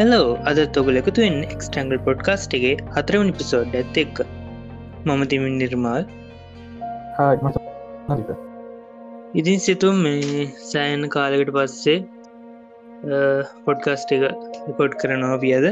[0.00, 4.20] Hello අද තොගල එකතුවෙන් එක්ස්ටංගල් podcast එකගේ හතරවනි episode ඇත් එක්ක.
[5.06, 6.04] මම තිමින් නිර්මාල්.
[9.40, 11.98] ඉතින් සිතුම් මේ සෑන් කාලකට පස්සේ
[13.66, 14.24] පොඩ්කාස්ට් එක
[14.68, 15.68] රිපොඩ් කරනවා පියද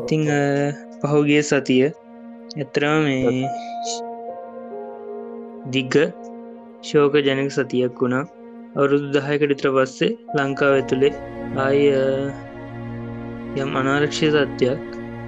[0.00, 0.26] ඉතිං
[1.00, 3.46] පහුගිය සතිය ඇත්තරම මේ
[5.74, 5.94] දිග්ග
[6.90, 8.24] ශෝක ජනක සතියක් වුණා.
[8.76, 11.14] අවුරුදු දහයකට ඉත්‍ර පස්සේ ලංකාව ඇතුළේ
[11.64, 11.82] ආය
[13.52, 14.82] යම් අනාරක්ෂය තත්ත්වයක්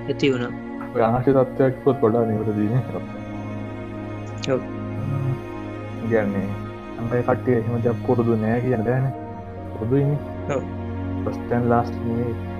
[0.09, 0.53] ඇති වුණා.
[0.95, 2.83] ගාශ තත්වයක්කොත් ගොඩා නිවරදීන
[6.11, 6.49] ගැන්නේ
[7.03, 9.11] අයි කට්ටිය එහෙම ජක් පුරුදු නෑ කියන්න දැන.
[9.73, 10.17] පුරුදුයි
[11.25, 11.99] පස්ටන් ලාස්ට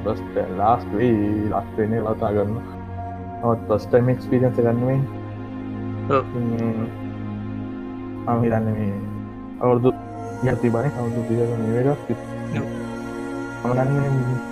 [0.05, 1.15] බස්ට ලාස්ට වේ
[1.53, 2.59] ලස්ටනේ ලතා ගන්න
[3.41, 5.03] නවත් පස්ටම එක්ස්පිරන්ස ගන්නුවෙන්
[8.27, 8.95] අමිරන්න මේ
[9.61, 9.99] අවුරදු
[10.45, 12.09] යති බන කවුදු පික නිවරක්
[13.65, 14.52] අමනන්න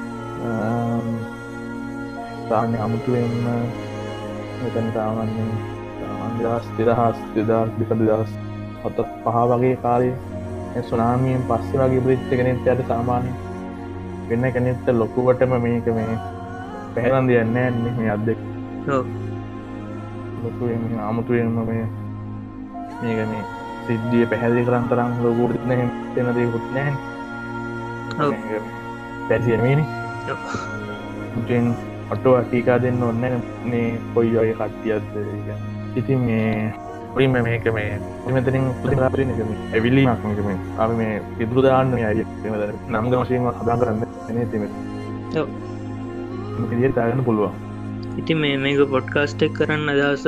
[2.49, 3.35] තාන්න අමුතුවෙන්ම
[4.61, 5.53] මෙතන තාවන්නේ
[6.21, 8.33] අන්දස් දෙදහස් දෙදස් දෙක දෙදස්
[8.83, 13.31] හත පහ වගේ කාලේ සුනාමියෙන් පස්ස වගේ බ්‍රිච්ච කෙනෙත් ඇයට සාමාන්‍ය
[14.29, 16.19] වෙන්න කෙනෙත්ත ලොකුවටම මේක මේ
[16.95, 18.41] පැහලන් දෙයන්න ඇන්නේ මේ අත්දෙක්
[20.43, 20.65] ලොකු
[21.05, 21.87] අමුතුවෙන්ම මේ
[23.03, 23.33] මේකන
[23.87, 25.55] සිද්ධිය පැහැදිි කරන් තරම් ලොකුට
[26.15, 26.93] තෙනදේ හුත්නෑ
[29.29, 29.85] පැසියමේනි
[31.41, 31.73] ඉතින්
[32.11, 33.27] ඔටෝ අටිකා දෙන්න ඔන්න
[33.65, 35.15] මේ කොයි ඔය කට්ටියත්ද
[35.97, 36.55] ඉතින් මේ
[37.15, 37.89] ඔයිම මේක මේ
[38.29, 39.33] මෙතරින් පුතිලාපරන
[39.73, 42.23] ඇවිල්ලීමක්මකම අම මේ පිදුරු දාන්න අය
[42.91, 44.05] නම්ග වශයෙන් හදා කරන්න
[44.35, 44.65] න තිම
[46.71, 47.55] දිිය තාගන්න පුළුවන්.
[48.19, 50.25] ඉති මේ මේක පොඩ්කාස්ට් එක් කරන්න අදහස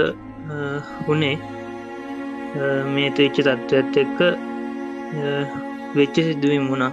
[1.08, 1.36] උනේ
[2.94, 4.18] මේ තච්ච තත්ත්වත් එක්ක
[5.96, 6.92] වෙච්ච සිදුවීම් වුණා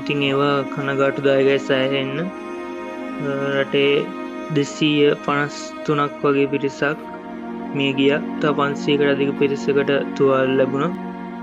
[0.00, 2.16] ඉතින් ඒවා කනගාටු දායගයි සෑහෙන්න.
[3.56, 3.92] රටේ
[4.56, 6.98] දෙසීය පනස් තුනක් වගේ පිරිසක්
[7.76, 8.12] මේ ගිය.
[8.40, 10.96] තා පන්සේකට අධික පිරිසකට තුවල් ලැබුණ.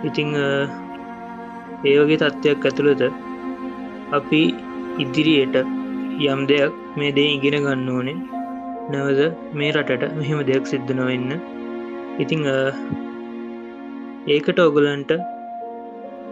[0.09, 3.03] ඉතිං ඒ වගේ තත්ත්වයක් ඇතුළත
[4.17, 4.41] අපි
[5.03, 5.57] ඉදිරියට
[6.27, 8.17] යම් දෙයක් මේ දේ ඉගෙන ගන්න ඕනේ.
[8.91, 9.21] නැවද
[9.59, 11.31] මේ රටට මෙහෙම දෙයක් සිද්ධ නොවෙන්න.
[12.23, 12.41] ඉතිං
[14.33, 15.11] ඒකට ඔගලන්ට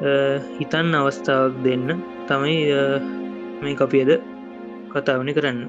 [0.01, 1.87] හිතන්න අවස්ථාවක් දෙන්න.
[2.27, 2.57] තමයි
[3.61, 4.11] මේ කපියද
[4.93, 5.59] කතාවනි කරන්න.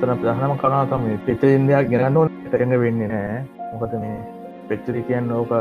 [0.00, 3.38] තන ප්‍රහනම කනා තම පෙත ඉන්දයක් ගෙනන්න ටරන්න වෙන්නේ නෑ
[3.72, 4.18] මොකද මේ
[4.68, 5.52] පෙච්චරි කියන්න ඕක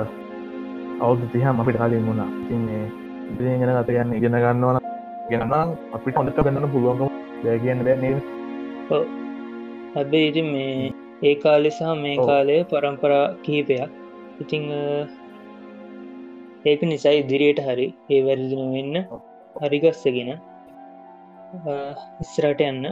[1.03, 2.29] අවුදු තිහම අපිට කාලින් වුණා.
[2.47, 2.85] තින්නේ
[3.59, 4.77] ගෙන ගත ගන්න ඉගෙන ගන්නවන
[5.31, 5.53] ගෙනන්න
[5.95, 7.09] අපිට හොඳට ගන්න පුළුවන්කම
[7.43, 8.13] බෑ කියන්න බැන්නේ
[9.95, 10.91] හැබේ ඉතින් මේ
[11.23, 13.89] ඒ කාලෙසාහ මේ කාලය පරම්පරා කිහිපයක්.
[14.41, 14.63] ඉතිං
[16.65, 18.97] ඒක නිසා ඉදිරියට හරි ඒ වැරදින වෙන්න
[19.55, 20.29] හරිගස්සගෙන
[22.23, 22.85] ඉස්රට යන්න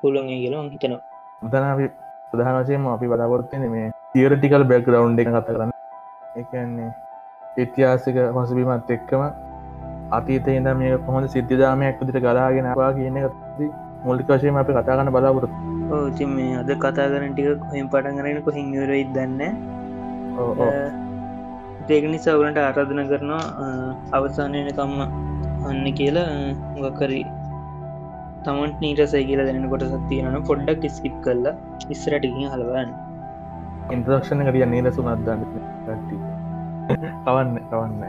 [0.00, 1.00] පුළොන් කියලම හිතනවා.
[1.42, 1.88] උදන
[2.30, 5.72] ප්‍රධාන වශයම අපි බලාපොරත්තින මේ තියරටිකල් බැක්ග්‍රවන්් එක කත කරන්න.
[6.36, 6.90] එකන්නේ
[7.58, 9.22] ඉතිහාසික පසබීමත් එක්කම
[10.12, 13.22] අතීත ඉද මේ කොහොඳ සිද්ධාමයක් විදිට ගලාගෙනවා කියන
[14.04, 15.56] මුල්ලික වශයෙන් අපි කතාගන්න බලාපොරත්
[15.92, 21.05] ඕති මේ අද කතා කරන ටික කොහෙන් පටන්ගරෙන කොහිංවර ඉදන්න ඒක
[21.88, 23.44] නිසා ඔගලට ආරාධන කරනවා
[24.12, 25.00] අවසානයනකම්ම
[25.68, 26.30] අන්න කියලා
[26.84, 27.24] ගකරී
[28.44, 31.54] තමන්ට නීටසයි කියලා දැන කොට සත්තියන පොඩ්ඩක් ස්කිප් කරලා
[31.88, 32.90] ඉස්රටිකින් හලවන්න
[33.92, 35.42] ඉන්ද්‍රක්ෂණ කරිය නීලසු නත්දන්න
[37.24, 38.02] කවන්න කවන්න.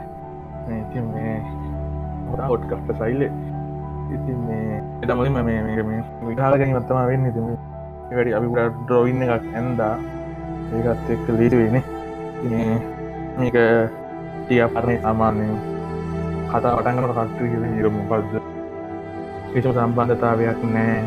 [0.80, 1.36] ඉති මේ
[2.44, 3.24] හොට්කට සයිල්ල
[4.10, 7.30] ඉතින් මේ එතමලින් මේ මේ විකාලගෙන වත්තම වෙන්න.
[7.32, 7.48] ඉතිම
[8.12, 8.48] වැඩි අපි
[8.78, 9.96] ඩ්‍රොවින්න එකක් ඇන්දා
[10.74, 11.84] ඒකත් එක්ක ලීටවෙන
[13.38, 13.58] මේක
[14.44, 15.52] ටිය පරණය සාමාන්‍යය
[16.50, 18.36] කතා පටන්ගට කට්ටු කිය නිරමු පද්ද
[19.52, 21.02] කිසු සම්බන්ධතාවයක් නෑ.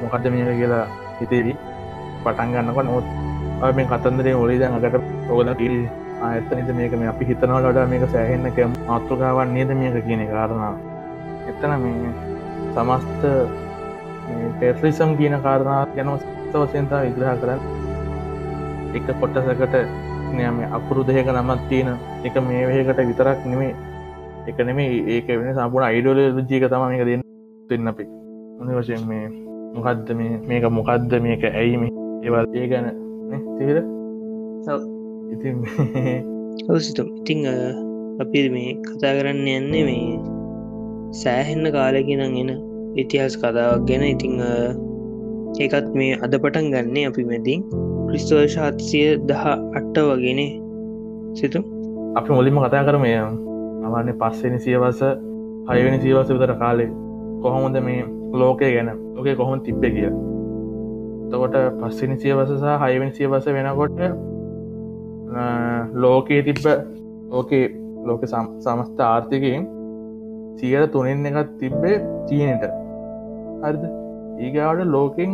[0.00, 0.84] මොකක්ද මේක කියලා
[1.18, 1.56] හිතේවී.
[2.24, 3.06] පටන්ගන්නක නොත්
[3.76, 4.96] මේ කතන්දරේ ඔලි දැන් අකට
[5.30, 5.76] ඔගල කිල්
[6.20, 8.58] ආඇතනත මේක මේ අපි හිතනවලට මේක සෑහෙන්නක
[8.88, 10.74] මාතෘකාවන් නේද මේක කියන කාරණා
[11.50, 12.12] එතන මේ
[12.74, 13.22] සමස්ත
[14.56, 16.20] ටෙස්ලිසම් කියන කාරණා ගැනව
[16.52, 17.60] සවසෙන්තා විග්‍රහ කරන්න.
[18.94, 19.74] එක කොටසකට
[20.32, 21.88] නෑම අකුරු දෙක නමත් තියෙන
[22.24, 23.74] එක මේ වහකට විතරක් නෙමේ
[24.48, 27.22] එක නෙමේ ඒක වෙන සම්පුණ අයිඩෝල ජීක තම එක දෙන්න
[27.70, 28.04] දෙන්න අපි.
[28.78, 29.28] වශයෙන් මේ
[29.74, 31.82] මොකක්ද මේ මේක මොකක්ද මේක ඇයිම
[32.24, 32.86] ඒවල් ඒ ගැන
[33.56, 33.78] තේර
[35.32, 35.56] ඉතින්
[36.68, 37.40] ඔවසිතුම් ඉතිං
[38.22, 40.20] අපි මේ කතා කරන්න යන්නේ මේ
[41.12, 42.50] සෑහෙන්න කාලකිනං එන
[42.96, 44.02] ඉතිහාස් කතාවක් ගැන.
[44.14, 44.34] ඉතිං
[45.60, 47.60] ඒකත් මේ අද පටන් ගන්නේ අපි මැතින්
[48.08, 49.44] ක්‍රිස්තවර්ශාත්සිය දහ
[49.78, 50.40] අට්ට වගෙන
[51.38, 51.64] සිතුම්.
[52.18, 53.12] අපි මුලින්ම කතා කරමය
[53.86, 55.02] අමාන්නේ පස්සෙන සියවස
[55.70, 56.90] හයවෙනි සීවස විතර කාලේ
[57.42, 58.00] කොහොමද මේ
[58.40, 60.10] ලෝකය ගැන ඕකේ කොහොම තිබ්බ කිය
[61.30, 64.00] තකොට පස්සිනි සියවස සහ හයවෙනි සියවස වෙනකොට
[66.04, 66.64] ලෝකයේ තිබ්බ
[67.30, 67.64] ඕකේ
[68.08, 69.64] ලෝක සමස්ථ ආර්ථිකයෙන්
[70.58, 71.96] සියර තුනෙන් එකත් තිබ්බේ
[72.28, 72.64] චීනට.
[73.62, 73.82] හරිද?
[74.40, 75.32] ඒගාවට ලෝකෙන්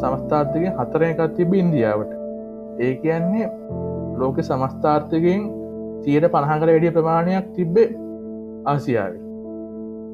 [0.00, 2.12] සමස්ථාර්ථකෙන් හතර එකත් තිබ ඉන්දියාවට.
[2.80, 3.46] ඒ කියන්නේ
[4.20, 5.42] ලෝක සමස්ථාර්ථකයෙන්
[6.02, 7.88] සියට පණහකට වැඩිය ප්‍රමාණයක් තිබ්බේ
[8.66, 9.22] ආසියාවේ.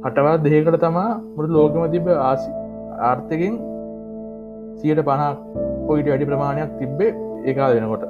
[0.04, 2.50] හටවත් දෙකට තමා මුට ලෝකම තිබ ආසි
[3.02, 3.54] ආර්ථකෙන්
[4.78, 5.38] සියට පණක්
[5.86, 7.12] පොයිට වැඩි ප්‍රමාණයක් තිබ්බේ
[7.44, 8.04] ඒකා දෙනකොට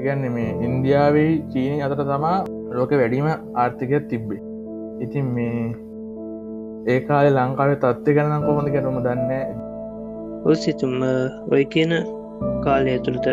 [0.00, 2.36] ඉගන්න මේ ඉන්දියාවේ චීනය අතර තමා
[2.76, 4.42] ලෝක වැඩීම ආර්ථිකයක් තිබ්බේ.
[5.04, 5.74] ඉතින් මේ
[6.86, 9.32] ඒකාල ලංකාවේ තත්ත්ය ගැන කොහොඳ ගැනම දන්න
[10.44, 10.94] ඔසිතුම
[11.52, 11.92] ඔය කියන
[12.64, 13.26] කාලය ඇතුළත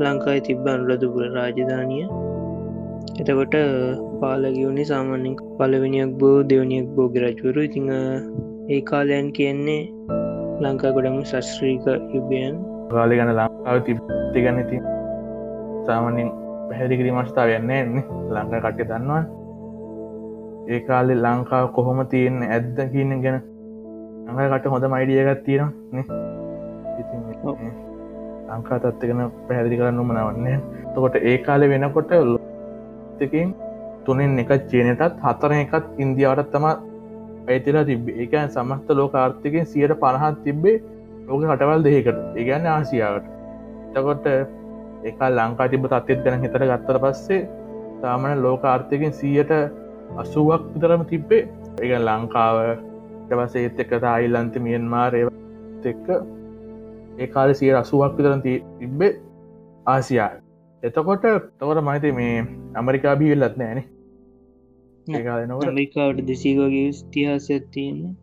[0.00, 2.06] ලංකායි තිබ්බ අනුලදපුර රාජධානිය.
[3.20, 3.54] එතකොට
[4.20, 9.82] පාලගියවුණේ සාමාන්‍යෙන් පලවෙනියක් බෝ දෙවනියක් බෝග රජවරු ඉතිං ඒ කාලයන් කියන්නේ
[10.62, 12.54] ලංකා ගොඩම ශස්ත්‍රීක යුගයන්.
[12.90, 14.82] කාලි ගන ලංකාව තිබ්ති ගන්න ඉතින්
[15.86, 16.30] සාමාන්‍යෙන්
[16.68, 17.82] පැහැදිකිරි මස්ථාව යන්නේ
[18.32, 19.37] ලංකා කට්ටය දන්නවා
[20.68, 23.38] ඒ කාලෙ ලංකාව කොහොම තියෙන් ඇද්ද කියන්න ගැන
[24.26, 25.70] ලංකාකට හොඳ මයිඩියගත් තියෙන
[28.48, 30.58] ලංකා තත්වගෙන පැහැදිි කරන්න මනවන්නේ
[30.92, 33.56] තකොට ඒ කාලෙ වෙනකොට ලොත්තකින්
[34.04, 36.68] තුනෙන් එක චේනටත් හතර එකත් ඉන්දියාවටත් තම
[37.48, 40.76] ඇතිලා තිබ එක සමස්ත ලෝක ආර්ථිකෙන් සියට පණහත් තිබ්බේ
[41.26, 43.26] ලෝක කටවල් දෙකට ඒගන්න ආසියාවට.
[43.94, 44.26] තකොට
[45.04, 47.42] එක ලංකා තිබ තත්ත් ගැන හිතර ගත්තර පස්සේ
[48.02, 49.60] තාමන ලෝක ආර්ථිකෙන් සීයට
[50.16, 51.48] අසුවක් විතරම තිබ්බේ.
[51.78, 52.56] එක ලංකාව
[53.26, 55.20] ටවසේත් එක තායිල්ලන්ත මියන්මාරය
[55.84, 56.06] එක්ක
[57.18, 59.12] ඒ කාල සිය අසුවක් විතරන තිබ්බේ
[59.86, 60.30] ආසියා
[60.82, 61.24] එතකොට
[61.58, 62.34] තවට මහිත මේ
[62.74, 63.80] ඇමරිකා බිවිල්ලත් නෑන
[65.06, 68.14] ඒකාවට දෙසීවගේ ස්තිහාසයක් තියෙන්නේ.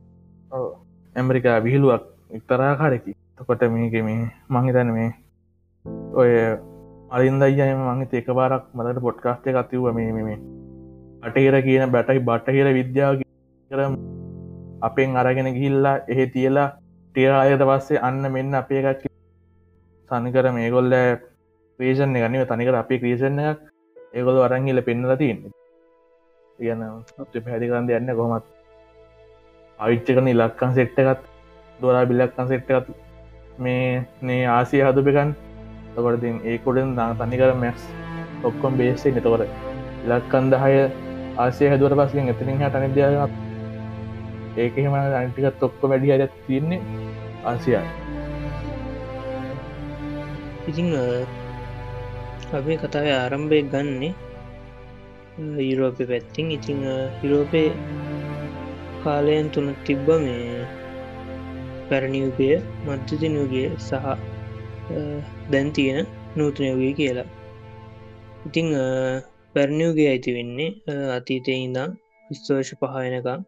[1.16, 5.10] ඇමරිකා විහිළුවක් එක්තරාකාරකි තකොට මේක මේ මහිතන මේ
[6.14, 6.32] ඔය
[7.10, 10.38] අලින්ද අයම මහිත එක බාරක් මදට පොට්කාස්ටේ කතිව මේ මේ
[11.26, 13.14] අටහිර කියන බැටයි බටහිර විද්‍යාව
[13.72, 13.94] කරම්
[14.82, 16.68] අපෙන් අරගෙන ගිහිල්ලා එහෙ තියලා
[17.16, 19.06] ටියආයත පස්සේ අන්න මෙන්න අපේ එකක්
[20.12, 20.94] සනිකර මේගොල්ල
[21.80, 23.62] ප්‍රේෂණ ගනිව තනිකර අපේ ක්‍රීෂණ එකක්
[24.14, 25.40] ඒගොල අරංගිල පෙන්නල තියන්න.
[26.60, 26.84] කියන
[27.46, 28.46] පැදි කරන්න යන්න කොමත්
[29.80, 31.26] අවිච්චකන ඉලක්කන් සෙට්ටකත්
[31.80, 32.94] දොරා බිල්ලක්කන් සෙට්ටකත්
[33.60, 35.34] මේ නේ ආසිය හදුපකන්
[35.96, 37.90] තකොටතින් ඒකොඩෙන් තනිකර මැක්ස්
[38.44, 39.44] ඔක්කොම් බේසේ නතකොට
[40.06, 40.78] ඉලක්කන් දහය
[41.38, 43.32] ආසය හැදුවට පස්සෙන් එතනින් හට අනිද්‍යාව
[44.58, 46.82] ඒකහෙම අන්ටිකත් ඔක්කො වැඩි අරත් තියන්නේ
[47.46, 47.86] ආසියා
[50.68, 50.90] ඉතිං
[52.54, 54.14] අපේ කතාව ආරම්භය ගන්නේ
[55.62, 56.80] යුරෝපය පැත්තිං ඉතිං
[57.22, 57.64] යුරෝපය
[59.04, 60.66] කාලයන් තුන තිබ්බ මේ
[61.90, 62.50] පැරණියුගය
[62.86, 63.94] මධ්‍යතිනුගේ සහ
[65.52, 67.28] දැන් තියෙන නූතනයෝගේ කියලා.
[68.46, 68.68] ඉතිං
[69.56, 71.92] පැරණියුගේ ඇති වෙන්නේ අතීතය ඉඳම්
[72.30, 73.44] ක්‍රිස්තෝෂ පහයනකම්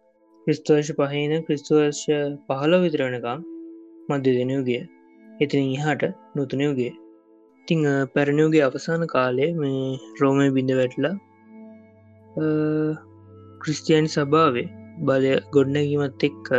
[0.48, 2.04] ක්‍රිස්තෝෂ පහන ක්‍රිස්තුවර්ෂ
[2.48, 3.40] පහල විතරණකම්
[4.10, 4.84] මධ්‍ය දෙනයුගේ
[5.40, 6.04] එතින ඉහට
[6.36, 6.94] නූතනයුගේ
[7.68, 7.82] ඉතිං
[8.14, 9.82] පැරණියුගේ අවසාන කාලේ මේ
[10.20, 11.16] රෝමය බිඳ වැටලා
[13.62, 14.68] ක්‍රිස්තියන් සභාවේ
[15.02, 16.50] බලය ගොඩනැගීමත් එක්ක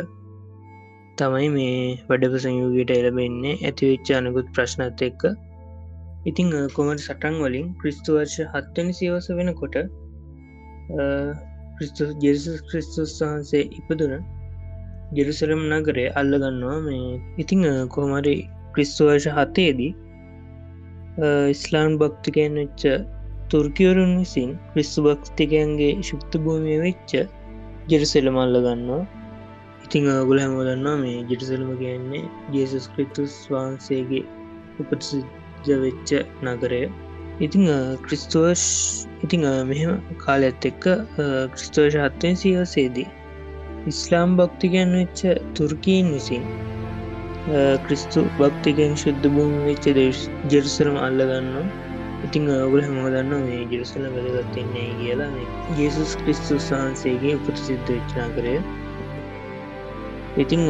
[1.19, 1.79] තමයි මේ
[2.09, 5.23] වැඩප සංයෝගයට එලබෙන්නේ ඇතිවෙච්ච අනකුත් ප්‍රශ්නත් එක්ක
[6.29, 9.77] ඉතිං කොමට සටන් වලින් ක්‍රිස්තුවර්ෂ හත්වනි සිවස වෙනකොට
[11.77, 14.15] ක්‍රිස්තු ජෙසුස් ක්‍රිස්තුස් වහන්සේ ඉපදුන
[15.13, 18.35] ජෙරුසලම් නගරේ අල්ලගන්නවා මේ ඉතිං කොහමරි
[18.75, 19.93] ක්‍රිස්තුවර්ෂ හතේදී
[21.55, 22.83] ඉස්ලාම් භක්තිකයන් වෙච්ච
[23.51, 27.13] තුර්කිවරුන් විසින් ක්‍රිස්තු භක්තිකයන්ගේ ශුක්ත භූමිය වෙච්ච
[27.89, 29.03] ජෙරුසෙලම අල්ලගන්නවා
[29.85, 34.25] ඉතිං ගුල හැමෝදන්නවා මේ ජෙරුසලම කියන්නේ ජේසුස් ක්‍රිතුස් වහන්සේගේ
[34.81, 35.25] උපසිජ
[35.67, 36.11] වෙච්ච
[36.45, 36.83] නගරය.
[37.41, 37.67] ඉතිං
[38.05, 38.65] ක්‍රිස්තුවර්ෂ්
[39.23, 40.85] ඉතිං මෙහෙම කාලඇත් එක්ක
[41.53, 43.09] ක්‍රිස්තෝෂ හත්වෙන් සියසේදී
[43.87, 45.21] ඉස්ලාම් භක්තිකයන් වෙච්ච
[45.55, 46.45] තුර්කීන් විසින්
[47.85, 51.71] ක්‍රිස්තු භක්තිකෙන් ශුද්ධ භූම වෙච්ච දේශ ජෙරුසරම අල්ලගන්න
[52.25, 55.31] ඉතිං ඔගුල හැමෝදන්න මේ ජෙරුසල වැදගත්තින්නේ කියලා.
[55.31, 55.47] මේ
[55.79, 58.55] ජේසුස් ක්‍රිස්තුස් වහන්සේගේ උපට සිද්ධ වෙච්චනා කරය
[60.37, 60.63] ඉතිං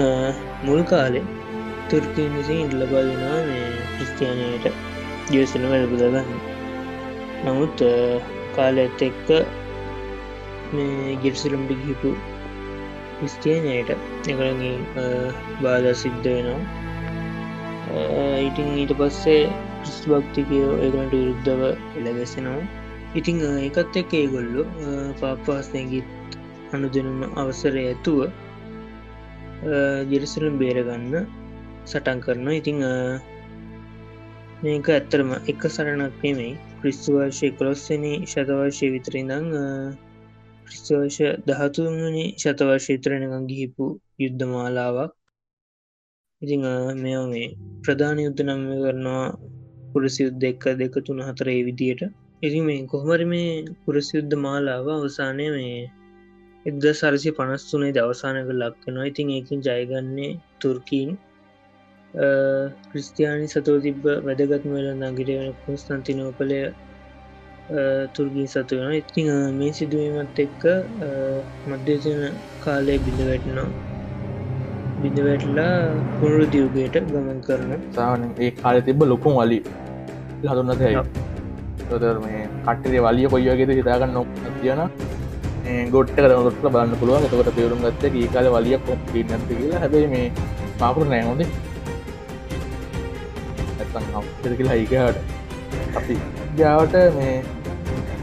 [0.65, 1.23] මුල් කාලෙ
[1.91, 4.67] තුර්කීන් විසින් ඉඩ ලබා දෙනා මේ ක්‍රිස්තියානයට
[5.33, 6.33] ජයසන වැලබුදගන්න
[7.45, 7.85] නමුත්
[8.57, 9.29] කාල ඇත් එක්ක
[10.73, 12.11] මේ ගෙර්සිලම්ටි ගිපු
[13.19, 13.91] ක්‍රිස්තියානයට
[14.31, 14.65] එකළඟ
[15.63, 16.61] බාධ සිද්ධ වෙනවා.
[18.41, 19.41] ඉටිං ඊට පස්සේ
[19.79, 21.63] ක්‍රිස් භක්තිකයෝ ඒගලට විරුද්ධව
[21.99, 22.67] එළගැසෙනවා
[23.15, 24.63] ඉතිං එකත් එක්ක ඒගොල්ලො
[25.21, 26.05] පාපවාස්නයගිත්
[26.73, 28.29] අනු දෙනුම අවසරය ඇතුව
[30.11, 31.25] ජෙරසලම් බේරගන්න
[31.87, 32.59] සටන් කරනවා.
[32.61, 32.85] ඉතිං
[34.59, 36.53] මේක ඇත්තරම එක සරණක් නෙමෙයි.
[36.79, 39.47] ක්‍රිස්තුවර්ශය කොළොස්සන ශතවර්ශය විතරිඳං
[40.65, 43.87] ක්‍රිස්තුවර්ෂ දහතුවනි ශතවර්ශීතරණකං ගිහිපු
[44.19, 45.13] යුද්ධ මාලාවක්.
[46.43, 46.65] ඉතිං
[46.97, 47.47] මෙ මේ
[47.85, 49.27] ප්‍රධාන යුද්ධ නම් කරනවා
[49.93, 52.03] පුරසි යුද්ධ එක්ක දෙක තුන හතර ඒ විදියට.
[52.43, 55.81] ඉති මේ කොහමර මේ පුරසි යුද්ධ මාලාව අවසානය මේ
[56.67, 61.11] එද සරසි පනස්තුනේ දවසානක ලක්වෙනවා ඉතින් ඒකින් ජයගන්නේ තුර්කීන්.
[62.91, 66.61] ක්‍රිස්තියානි සතෝ තිබ්බ වැදගත්ම වෙල නගිට වෙන කොස්තන්තිනෝපලය
[68.15, 70.65] තුර්ගී සතු වෙන ඉතිං මේ සිදුවීමත් එක්ක
[71.71, 72.23] මධ්‍යසන
[72.65, 73.69] කාලය බිඳ වැටනවා.
[75.03, 75.75] බිඳ වැටලා
[76.21, 79.61] පුරු දියුගයට ගමන් කරන සාන ඒ කාල තිබ ලොකුම් වලි
[80.43, 81.05] හඳුන්නත ඇයි
[81.91, 84.23] තොදර මේ කට්ටේ වලිය කොයිවගේද හිතාගන්න නො
[84.61, 84.81] තියෙන
[85.95, 87.25] ගොට්ට කරනොට බලන්න පුළුවන්.
[87.29, 88.99] එතකට තේරුම් ගත්ත ඒ කාල වලිය කොම්
[89.31, 89.81] නැති කියලා.
[89.85, 90.27] හැබයි මේ
[90.81, 91.43] පාපුර නෑහොද
[94.49, 96.15] ඇතන් කියලා හිකහට අපි
[96.57, 97.35] ගාවට මේ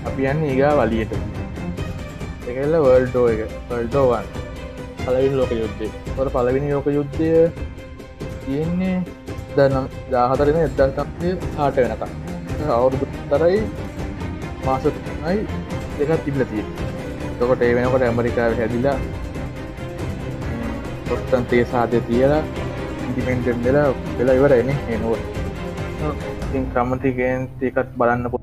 [0.05, 1.13] අපි යන්න ඒගා වලියට.
[2.47, 4.25] එකල්ල වර්ල්ඩෝ එක වර්ල්ඩෝවන්
[4.99, 5.89] පලවින් ලෝක යුද්ධය.
[6.15, 7.29] ොට පලවිනි ලෝක යුද්ධය
[8.41, 8.95] තියෙන්නේ
[9.55, 12.03] දනම් දාහතරෙන එදල්තන්ය හාට වෙනක
[12.71, 13.61] අවුරුදු තරයි
[14.65, 15.37] මාසයි
[15.99, 16.65] දෙකත් තිබල තිය
[17.39, 18.97] තොකට ඒ වෙනකොට ඇමරිකාව හැදිලා
[21.07, 22.43] පොස්ටන්තේ සාධය තියලා
[23.07, 25.34] ඉඩිමෙන්ටෙන් වෙලා වෙලා ඉවර එන එනුව
[25.95, 28.37] ඉතින් ක්‍රමතිකෙන් ඒකත් බලන්න පො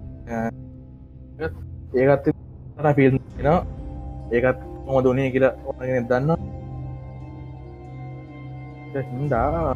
[1.94, 2.26] ඒකත්
[2.76, 3.14] තර පිල්
[4.32, 6.30] ඒකත් මොම දුනේ කියලා ඕගෙන දන්න
[9.10, 9.74] හින්දා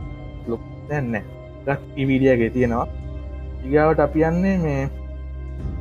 [0.49, 1.14] ලොක් දැන්න
[1.66, 2.88] ගත් ඉවිඩියගේ තියෙනවා.
[3.64, 4.83] ඉගාවට අපි යන්නේ මේ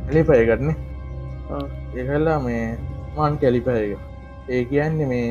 [0.10, 0.70] එලිපයගටන
[1.96, 2.78] ඒකල්ලා මේ
[3.16, 4.00] මාන් කැලිපයක
[4.50, 5.30] ඒ කියන්නේ මේ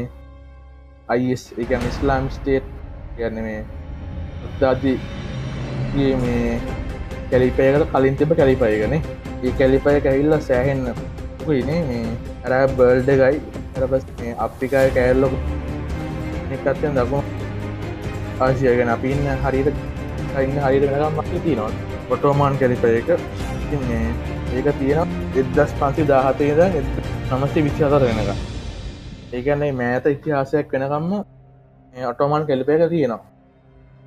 [1.08, 2.66] අයිස් එක ඉස්ලාම් ස්ටේට්
[3.16, 3.60] කියන්න මේ
[5.94, 6.60] උත්දාදී මේ
[7.30, 10.84] කැලිපයකට කලින් තිබ කැලිපයගන ඒ කැලිපය කැවිල්ල සෑහෙන්න
[11.68, 11.80] නේ.
[11.82, 12.06] මේ
[12.44, 13.40] ඇර බර්ල්ඩ ගයි
[13.74, 14.06] ඇරපස්
[14.38, 15.34] අප්‍රිකාය කෑල්ලොක
[16.56, 17.20] එකත්තෙන් දකු
[18.40, 19.68] ආශයගෙන අපි ඉන්න හරිට
[20.42, 21.70] ඉන්න හරිට වෙනකම් මක් තියනවා.
[22.08, 23.08] පොටෝමාන් කැලිපයක
[24.54, 26.60] ඒක තියෙන එදස් පන්සි දාහතේද
[27.30, 28.34] නමස්සේ විච්චාතර වෙනක
[29.32, 31.14] ඒකන්නේ මෑත ඉතිහාසයක් වෙනකම්ම
[32.10, 33.33] ඔටෝමාන් කෙලිපයක තියෙනවා.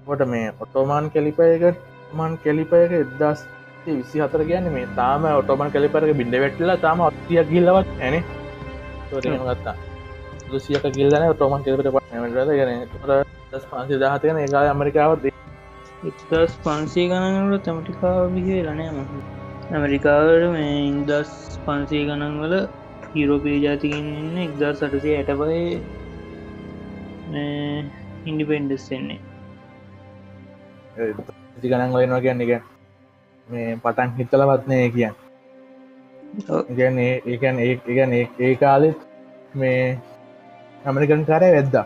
[0.07, 3.45] කොට මේ ඔටෝමාන් කෙලිපයකට මන් කෙලිපයක එදස්
[3.87, 8.23] විසි හතර කියන්න මේ තාම ඔටෝමන් කලිපරක බිඩ වෙටලා තාම අත්තිය ගිල්ලවත් ඇන
[9.11, 9.75] ගත්තා.
[10.47, 12.71] දුසියක ගිල්ලන ඔටෝමන් කෙලිපට පට ගන
[13.51, 15.27] දස් පන්සි දහතයන ඒ ඇමරිකාවත්
[16.03, 18.99] ඉදස් පන්සේ ගණනට තැමටිකාව බිහේ ලනෑ ම
[19.71, 21.31] ඇමරිකාවට මේ ඉන්දස්
[21.65, 22.55] පන්සේ ගණන් වල
[23.15, 25.63] යුරෝපී ජාතිකින් ඉන්න එක්දා සටසේ ඇටබයි
[28.25, 29.19] ඉන්ඩිපෙන්ඩස් එන්නේ
[30.97, 32.51] ති ගණන් වයනවා කියන්න එක
[33.49, 35.15] මේ පටන් හිතලවත්නය කියන්න.
[36.71, 38.97] ගැන ඒකන් ඒගැන ඒ කාලෙත්
[39.55, 39.99] මේ
[40.83, 41.85] ඇමරිකන් කාරය වෙද්දා.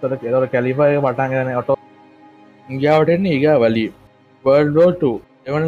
[0.00, 1.76] තොට කෙලවට කැලිපය පටන් ගන ඔටෝ
[2.68, 3.88] ඉගාවටෙන්නේ ඒගා වලී
[4.44, 5.02] වර්ල්ඩෝට
[5.46, 5.64] එවන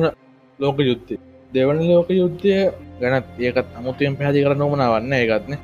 [0.58, 1.18] ලෝක යුත්තේ
[1.52, 2.54] දෙවන ලෝක යුද්ධය
[3.00, 5.54] ගැනත් ඒකත් අමුතුයෙන් පැහදි කර නොමන වන්න ඒගත්න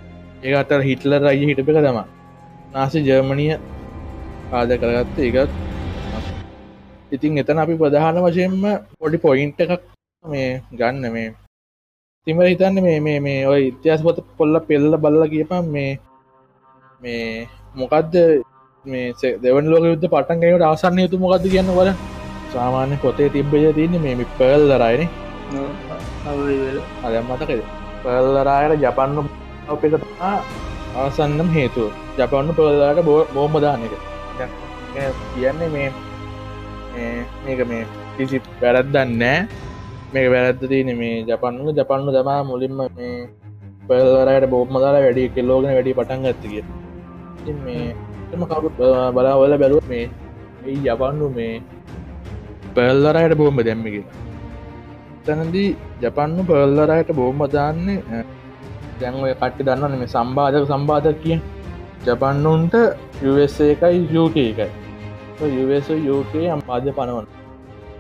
[0.43, 1.99] ඒ අතර හිටල රයි හිටපක තම
[2.73, 3.59] නාසි ජර්මණිය
[4.53, 5.51] ආද කරගත්ත ඒකත්
[7.13, 8.63] ඉතින් එතන අපි ප්‍රධාන වශයෙන්ම
[9.01, 9.83] පොඩි පොයින්ට එකක්
[10.25, 11.35] මේ ගන්න මේ.
[12.27, 15.99] තිම හිතන්න මේ මේ මේ ඔය ඉතිහස් පොත කොල්ල පෙල්ල බල්ල කියපම් මේ
[17.01, 18.15] මේ මොකක්ද
[18.85, 19.13] මේ
[19.43, 21.91] දෙවන් ලෝක යුද්ධ පටන්ගේට ආසන්න යුතු මොකක්ද කියන්න වල
[22.53, 25.09] සාමාන්‍ය පොතේ තිබ්බජ තියන්නේ මේ පෙල් දරයින
[27.05, 27.61] අද මතකද?
[28.03, 29.31] පෙල්ලරායට ජපන්න
[29.69, 30.35] අපිකතා
[30.97, 31.91] ආසන්නම් හේතුව.
[32.19, 34.16] ජපන්න පෙල්ලාට බෝ බෝමදානක
[34.97, 35.89] කියන්නේ මේ
[37.45, 37.85] මේක මේ
[38.17, 39.39] කිසි පැරද්දන්නෑ
[40.13, 43.15] මේක වැරද්ද තියන මේ ජපන්නු ජපන්නු තමා මුලින්ම මේ
[43.89, 46.63] පෙල්ලරයට බෝමදාලා වැඩි කෙල්ලෝගෙන වැඩි පටන් ගත්තකිය
[47.61, 47.89] මේ
[48.33, 48.79] එම කවුත්
[49.15, 50.07] බලාවල බැලුව මේ
[50.67, 51.53] ඒ ජපන්නු මේ
[52.75, 54.17] පෙල්ලරයට බෝම්බ දැම්ම කියලා.
[55.27, 55.69] තැනදී
[56.03, 58.25] ජපන්නු පෙල්ලරයට බෝම්බ දාන්නේ
[59.01, 61.39] දැන්ව කට්ටි දන්නන මේ සම්බාධක සම්බාධ කිය
[62.07, 62.75] ජපන්නුන්ට
[63.25, 64.86] USA එකයි යුක එකයි.
[65.41, 67.27] US යුක අම්පාද පනවන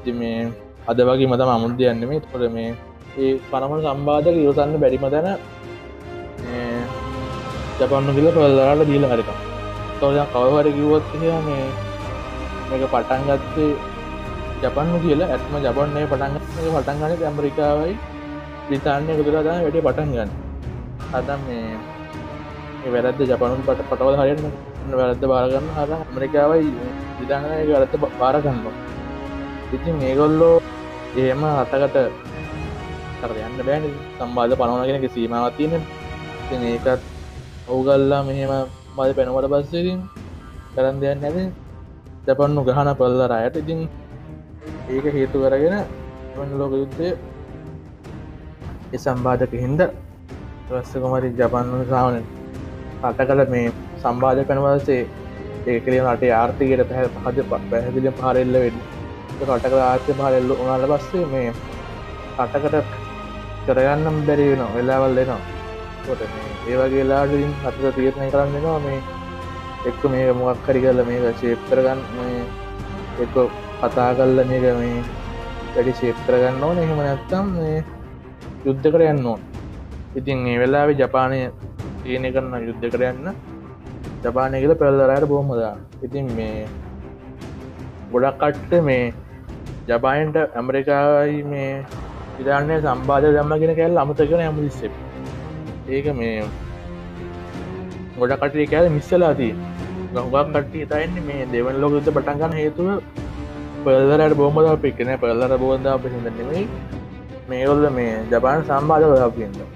[0.04, 0.48] ති මේ
[0.86, 2.20] අද වගේ මතම අමුද්ද යන්න මේ.
[2.32, 2.70] තොර මේ
[3.18, 5.28] ඒ පනමන සම්බාධක ඉවසන්න බැරිම තැන
[7.78, 9.30] ජපන්න කියල පල්ලාට දීල හරික
[10.00, 11.66] තොද කවහර කිව්වොත් මේ
[12.70, 13.72] මේක පටන් ගත්තේ
[14.62, 15.28] ජපන්න කියලා.
[15.34, 16.32] ඇත්ම ජපන්නේ පටන්
[16.74, 17.94] පටන් ගන ඇමරිකාවයි.
[18.68, 20.30] බ්‍රිතාන්ය ගුදුරදා වැඩේ පටන් ගන්න.
[21.18, 24.52] අදම් මේ වැරද ජපනු පට පටවල් හරන්න
[24.92, 26.70] වැරද බාරගන්න හර ඇමරිකාවයි
[27.18, 28.60] විධානය වැරත බාරගන්න
[29.72, 30.56] ඉතින් මේගොල්ලෝ
[31.16, 31.96] එහෙම අතකට
[33.20, 33.84] කරයන්න බෑන
[34.16, 35.82] සම්බාධ පනවනගෙනක සීමාව තියෙන
[36.64, 37.02] ඒකත්
[37.68, 38.52] ඔවුගල්ලා මෙහෙම
[38.96, 40.00] මද පැනවට පස්සකින්
[40.74, 41.38] කරන් දෙයක් නැද
[42.26, 43.80] ජපන්නු ගහන පල්ල රයට ඉතින්
[44.88, 45.76] ඒක හේතු කරගෙන
[46.54, 47.08] ලෝක යුත්තය
[48.88, 49.80] එ සම්බාධක හින්ද
[50.70, 52.16] රස්සකුමරි ජපන්නු සාවන
[53.02, 53.68] අට කල මේ
[54.06, 55.02] සම්බාධ කනවසේ
[55.68, 58.78] ඒකලිය නටේ ආර්ථිකයට පැහ පහද පැහැදිලි පාරෙල්ල වෙඩ
[59.40, 61.50] කටක ආර්ථය පාරෙල්ල උනාල පස්සේ මේ
[62.38, 62.96] කටකට
[63.66, 65.42] කරගන්නම් බැරි වෙන වෙලාවල් දෙනවා
[66.66, 69.00] ඒවගේලාටින් අත තියත්නය කරන්නවා මේ
[69.86, 72.00] එක්ක මේ මොක් කරි කරල මේක ශේප්තරගන්න
[73.22, 73.36] එක්ක
[73.80, 75.02] කතා කල්ල මේක මේ
[75.74, 76.78] වැඩි ශේප්තරගන්න ඕන.
[76.78, 77.46] එහෙම නැත්තම්
[78.64, 79.42] යුද්ධ කර යන්න ඕන්.
[80.16, 81.38] ඉතින් ඒ වෙලාවෙ ජපානය
[82.02, 83.28] තියනෙ කරන්න යුද්ධ කරයන්න
[84.26, 86.66] ජපානය කියල පෙල්ලරයට බොහමදා ඉතින් මේ
[88.12, 89.04] ගොඩක් කට්ට මේ
[89.88, 91.70] ජපායන්ට ඇමරිකායි මේ
[92.40, 94.90] ඉදාන්නේ සම්බාධ දම්මගෙන කැල් අමතකෙන ඇමලිස්සෙ
[95.90, 96.34] ඒක මේ
[98.18, 99.52] ගොඩ කටේ කෑල මිස්සලාදී
[100.14, 102.90] ගහුගක් කට්ටි තයින්න මේ දෙවන් ලෝකත පටන්ගන්න හේතුව
[103.84, 106.68] පෙල්ලරට බෝමද පික්කන පෙල්ලර බෝධ පිහිදනෙමයි
[107.48, 109.66] මේගොල්ල මේ ජපාන සම්බාධ කදාපියද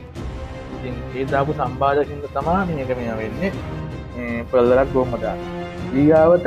[0.82, 3.52] ඒ දාපු සම්බාධකින්ද තමා මේක මේ වෙන්නේ.
[4.50, 5.36] පෙල්ලරත් බෝමදා
[5.94, 6.46] ඊගාවට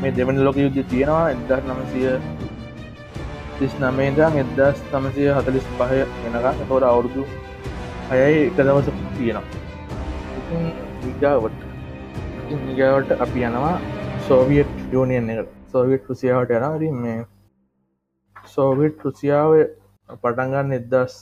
[0.00, 2.08] මේ දෙවන ලෝක යුද්ධ තියෙනවා එදදා නමසිය
[3.58, 7.24] තිස් නමේදම් එදදස් තමසය හතලිස් පහය වෙනක තෝර අවුරුදු
[8.10, 9.44] අයයි එක දවස තියෙනවා.
[11.02, 11.60] විගාවට
[12.62, 13.76] නිගාවට අපි යනවා
[14.26, 17.20] සෝවියට් යෝනියන් එක සෝවියට් රුසියාවට යනරින් මේ
[18.54, 19.52] සෝවිට් රුසියාව
[20.22, 21.14] පටන්ගන්න එදදස්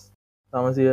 [0.53, 0.91] තමසිය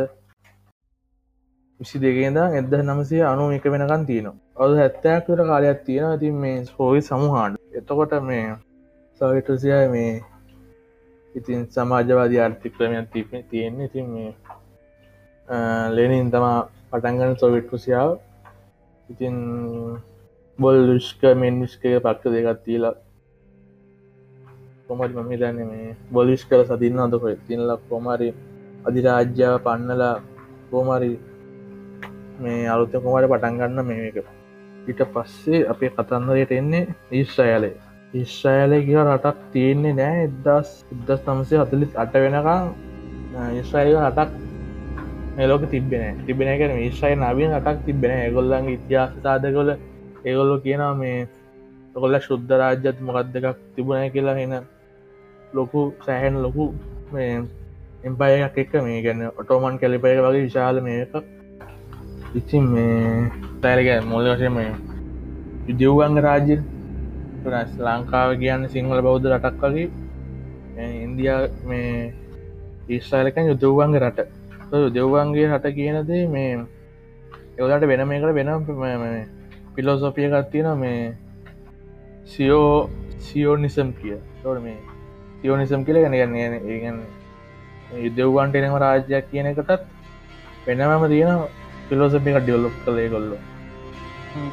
[1.80, 4.40] විසි දෙගේද එද නමසය අනු එක වෙනකන් තියෙනවා.
[4.56, 7.52] ඔද හැත්තෑක්කට කාලයක් තියෙන ඉතින් මේ සෝවි සමුහාන්.
[7.72, 8.46] එතකොට මේ
[9.20, 10.12] සවිටසිය මේ
[11.34, 13.86] ඉතින් සමාජවාදී ආර්ථික්‍රමයක් තිපේ තියෙන්නේ.
[13.86, 14.30] ඉතින් මේ
[15.90, 16.58] ලෙනින් තමා
[16.90, 18.10] පටන්ගන්න සොවිට් රුසියාව
[19.08, 19.34] ඉතින්
[20.58, 22.94] බොල් ෂ්ක මෙන්නිස්කය පක්ෂ දෙකත් තිීලා
[24.86, 28.28] කොමරි මම දන්න මේ බොලිස් කල සතින්න අදක තිනල කොමරි
[28.86, 30.16] අධිරාජ්‍යාව පන්නලා
[30.70, 31.10] කෝමරි
[32.40, 34.18] මේ අලුත කොමට පටන්ගන්න මේක.
[34.86, 37.74] ඊට පස්සේ අපේ කතන්දරයට එන්නේ ඊශ්‍රයාලේ
[38.14, 42.72] ඉශ්‍රයාලය කිය රටක් තියෙන්නේ නෑ එදස් ඉදස් තමසේ අතලිත් අට වෙනකං
[43.54, 44.30] ඉස්්‍රයිල් රටක්
[45.36, 49.70] මෙලෝක තිබෙන තිබෙන එක විශ්ෂය නවින් අටක් තිබෙන ඒගොල්ලන්ගේ ඉතිහාස සාධකොල
[50.24, 51.28] ඒගොල්ලො කියනවා මේ
[51.94, 54.54] කොල්ල ශුද්ධ රාජ්‍යත් මොකක්දකක් තිබුණය කියලා හෙන
[55.52, 56.66] ලොකු සෑහෙන් ලොකු
[57.12, 57.30] මේ
[58.04, 61.14] එම්පයයක් එක්ක මේ ගැන ඔටෝමන් කැලිපය වගේ විශාල මේක
[62.34, 64.72] ඉච්චි මේ තෑරක මොල්ල වශය මේ
[65.68, 66.56] යුදව්වංග රාජ්‍ය
[67.80, 69.88] ලංකාව කියන්න සිංහල බෞද්ධ රටක් වගේ.
[70.98, 72.14] ඉන්දයා මේ
[72.88, 74.40] ඊස්්‍රයිලකන් යුදව්වංග රට.
[74.70, 76.64] දෙව්වන්ගේ හට කියනදේ මේ
[77.58, 79.26] එවලට වෙන මේකට වෙන
[79.74, 81.16] පිලෝසොපිය ගත්තින මේ
[82.26, 82.90] සියෝ
[83.20, 84.78] සියෝනිසම් කිය තොට මේ
[85.40, 87.00] සියෝනිසම් කියල ගැන ගන්න ඒගන්
[87.96, 89.82] යුදෙව්වන්ට එනම රාජ්‍යයක් කියන එකටත්
[90.66, 91.59] වෙනමම තියෙන
[91.90, 93.28] පිලෝසපික ඩියලොප් කළේ කොල්ල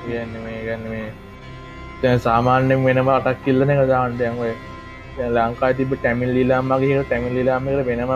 [0.03, 1.09] ගන්න මේ ගන්න මේ.
[2.01, 4.53] තැ සාමාන්‍යෙන් වෙනම අටක් කිල්ලන එක දාන්ටයන්වේ
[5.29, 8.13] ලංකා තිබ ටැමිල් ලිලාම්මගේ ටැමිල් ලිලාමකට වෙනම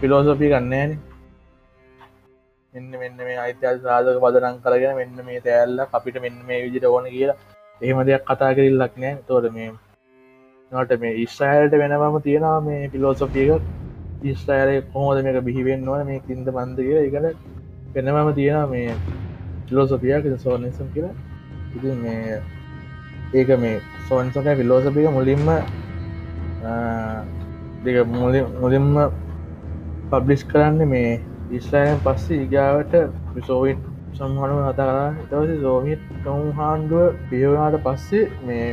[0.00, 0.98] පිලෝසොපි ගන්නේන
[2.72, 7.08] මෙන්න මෙන්න මේ අයිතල් සාධක පදනං කරගෙන මෙන්න මේ තෑල්ල අපිට මෙන්න මේ විදිට ඕන
[7.10, 7.38] කියලා
[7.80, 9.70] එහෙම දෙයක් කතා කරල්ලක් නෑ තෝද මේ
[10.72, 13.72] නට මේ ඉස්්‍රයිල්ට වෙනවම තියෙනවා මේ පිලෝසොපියක
[14.24, 16.06] ඉස්්‍රයිලය කොහෝද මේක බිහිවෙන්න ඕන?
[16.06, 17.04] මේ කින්ද බන්ධ කියලා.
[17.08, 17.38] එකට
[17.94, 18.94] වෙනමම තියෙනවා මේ
[19.66, 21.14] පිලෝසොපියක් සෝනසම් කියලා
[21.76, 22.40] ඉති මේ
[23.34, 23.76] ඒක මේ
[24.08, 25.50] සෝන්සක පිලෝසපික මුලින්ම
[27.84, 27.96] දෙක
[28.56, 28.88] මුලින්ම
[30.10, 31.10] පබ්ලිස් කරන්න මේ
[31.50, 32.94] ඉස්රෑන් පස්සේ ඉගාවට
[33.42, 33.82] සෝවිට්
[34.14, 38.68] සම්හනුව කතා කරා එතවස සෝවිත් කමුහාන්ඩුව පියවනාට පස්සේ මේ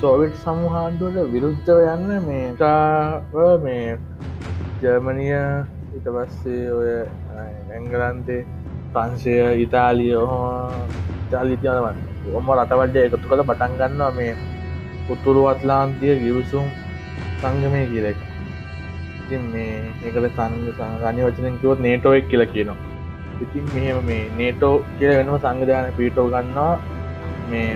[0.00, 3.98] සෝවිට් සමුහාන්ඩුවට විරුද්ධව යන්න මේටාව මේ
[4.82, 5.36] ජර්මනිය
[5.92, 6.94] ඉට පස්සේ ඔය
[7.34, 8.40] ඇංගලන්තේ
[8.94, 10.16] ප්‍රංශය ඉතාලිය
[11.20, 14.34] ඉතාලිතියනවන් ඔම රටවඩ්ඩ එකතු කළ පටන් ගන්නවා මේ
[15.10, 16.68] උතුරු අත්ලාන්තිය ගිවිසුම්
[17.40, 18.28] සංගමය කියලෙක්
[19.22, 22.76] ඉතින් මේ ඒකල සංග සංගනය වචනෙන් කිවොත් නේටෝෙක් කියල කියනවා.
[23.40, 26.74] ඉතින් මෙහම මේ නේටෝ කිය වෙනම සංවිධාන පිටෝ ගන්නවා
[27.48, 27.70] මේ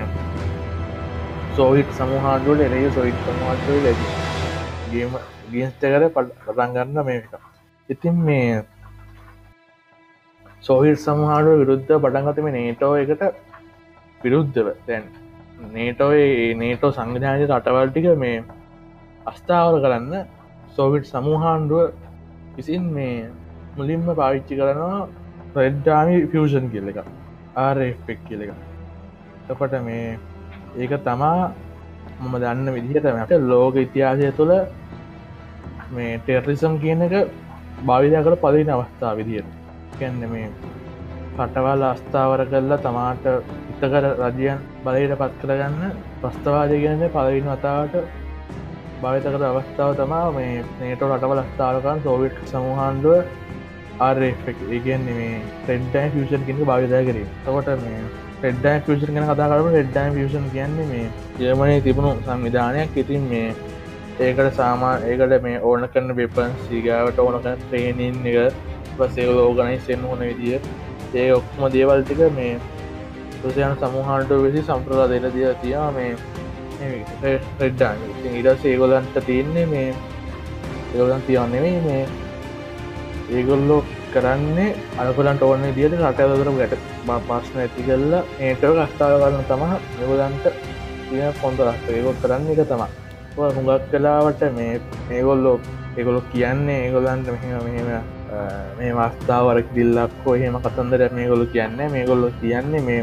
[1.57, 4.01] සෝහිට සමහාඩුවල එරේ සොයිට් සමහාඩුව ලැබ
[4.91, 5.17] ගේම
[5.51, 7.35] ගියස්තකර පටන් ගන්න මේ එක
[7.89, 8.51] ඉතින් මේ
[10.67, 13.23] සෝහිල් සමහාඩුව විරුද්ධ පටන්ගතම නේටෝ එකට
[14.21, 14.69] විරුද්ධව.
[14.87, 15.05] තැන්
[15.73, 18.45] නේටෝයි නේටෝ සංවිධානය රටවල්ටික මේ
[19.27, 20.15] අස්ථාවර කරන්න
[20.77, 21.93] සෝවිට් සමූහාණ්ඩුව
[22.57, 23.29] විසින් මේ
[23.77, 25.01] මුලින්ම පාවිච්චි කරනවා
[25.57, 26.99] රෙඩ්ඩාමි ෆියෂන් කියල එක
[27.57, 28.53] ආරෙක් කියල එක
[29.49, 30.19] එකොට මේ
[30.77, 31.53] ඒක තමා
[32.19, 34.53] මම දන්න විදිහටමට ලෝක ඉතිහාසය තුළ
[35.91, 37.15] මේ ටෙර්රිසම් කියන එක
[37.85, 39.66] භාවිදය කළ පදින අවස්ථා විදියට.
[39.99, 40.49] කැන්න මේ
[41.37, 43.27] කටවල් අස්ථාවර කරලා තමාට
[43.73, 47.97] ඉතකර රජයන් බලයට පත් කරගන්න ප්‍රස්ථවාදය ගැන පලවින් වතාවට
[49.03, 53.19] භාවිතකර අවස්ථාව තමා මේ නේටෝ රටවල අස්ථාවකන් සෝවිට් සමහන්ඩුව
[54.01, 57.27] ආර්ෙක් ඒගන්නේ මේ ටෙන්ටයි ෆෂන් කෙනෙ භාවිතය කරේ.
[57.45, 58.01] තකොට මේ
[58.43, 61.07] ෙඩ්ඩ ෆෂන් ගැන කතාකරට ෙඩ්ඩයි ෆෂන් කියන්නේ මේ
[61.41, 62.97] ජර්මණය තිබුණු සංවිධානයක්.
[62.97, 63.49] ඉතින් මේ
[64.21, 68.37] ඒකට සාමා ඒකට මේ ඕන කරන වෙපන් සීගාවට ඕන කන ට්‍රේනින් එක
[68.99, 70.61] පසේ ඕගනයිසෙන් හොන විදිිය
[71.15, 72.53] ඒ ඔක්ම දේවල් ටික මේ
[73.41, 76.13] තුසයන සමහාන්ට වෙසි සම්ප්‍රදා දෙන දිය තියා මේ
[77.61, 77.99] රෙඩ්ඩාන්
[78.35, 79.89] ඉඩස් ඒගොලන්ට තියන්නේ මේ
[80.89, 82.03] ඒගොලන් තියන්නෙමයි මේ
[83.31, 83.81] ඒගොල්ලෝ
[84.13, 89.65] කරන්නේ අලකොලන්ට ඕන දිට රටදර ගැට පස්සන ඇති කල්ල ඒටව කස්ථාව කරන්න තම
[89.97, 90.47] නිගොලන්ට
[91.09, 91.89] තිය පොන්ද රස්ත.
[91.91, 92.85] ඒගොත් කරන්න එක තම.
[93.37, 94.81] හුඟක් කලාවට මේ
[95.11, 95.57] ඒගොල්ලෝ
[95.97, 98.16] ඒගොලො කියන්නේ ඒගොලන්ට මෙහෙම මෙහෙම
[98.79, 101.79] මේ මස්ථාවරක් දිල්ලක්කෝ එහෙම කතන්දර මේගොලු කියන්න.
[101.91, 103.03] මේගොල්ලො කියන්නේ මේ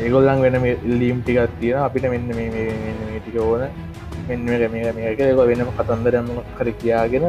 [0.00, 3.64] ඒගොල්ලන් වෙන ඉල්ලීම් ටිකත් තියෙන අපිට මෙන්න මේ ටික ඕන.
[4.28, 7.24] මෙන්න මේ මේක ඒගො වෙනම කතන්දරම කර කියාගෙන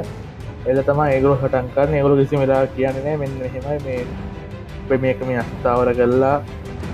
[0.66, 6.36] එල තම ඒගොල හටන්කරන ඒගොලු කිසි වෙලා කියන්නේ මෙන්න හෙමයි මේ මේක මේ අස්ථාවර කල්ලා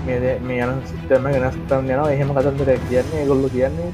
[0.06, 3.90] මේ යන සිතම ගෙනස්තම් යන එහෙම කතන්දර කියන්නේ ඒගොල්ලු කියන්නේ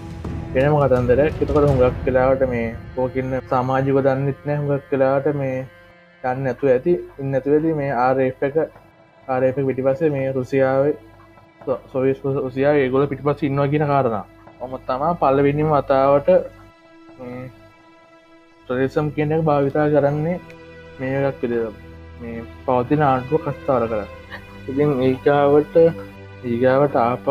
[0.55, 5.57] වෙනම කතන්දර එතකට හුඟක් කලාවට මේ පෝකින්න සමාජික දන්නෙත්නෑ හුඟක් කලාට මේ
[6.25, 8.57] යන්න ඇතු ඇති ඉන්න ඇතුවැති මේ ආරප එක
[9.29, 10.85] ආරප පිටිපසේ මේ රුසියාව
[11.93, 14.25] සොවිස් රුසියා ඒගොල පිටිපස් ඉන්නවා කියන කාරණ.
[14.61, 16.29] ඔම තමා පල්ලවෙනිම වතාවට
[18.69, 20.39] ප්‍රදේශම් කියනක භාවිතා කරන්නේ
[20.99, 21.55] මේකක් පිළ
[22.21, 24.03] මේ පවතින ආණ්ඩුව කස්ථාර කර
[24.69, 27.29] ඉතින් ඒකාවට ඒගාවට ආපව්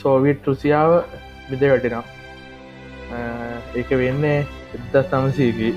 [0.00, 0.92] සෝවිට් රුසියාව
[1.48, 2.04] මිද වැටිනවා.
[3.74, 4.38] ඒක වෙන්නේ
[4.76, 5.70] එද්ද සමසීකි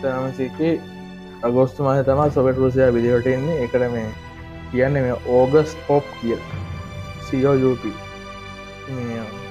[0.00, 0.70] තමසිකි
[1.48, 3.56] අගෝස්තු මාහ තමා සොබට රුසියා විදිවට එන්නේ.
[3.64, 4.08] එකට මේ
[4.70, 6.38] කියන්න මේ ඕගස් පොප් කිය
[7.26, 7.84] සිෝයප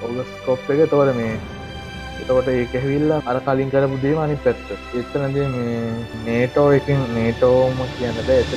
[0.04, 1.34] ඕගස් කොප් එක තොර මේ
[2.20, 4.68] එතකොට ඒක ඇවිල්ලා අර කලින් කරපු දේම අනි පැත්ත.
[5.00, 5.80] එතනද මේ
[6.26, 8.54] නේටෝ එකින් නේටෝම කියන්නද ඇත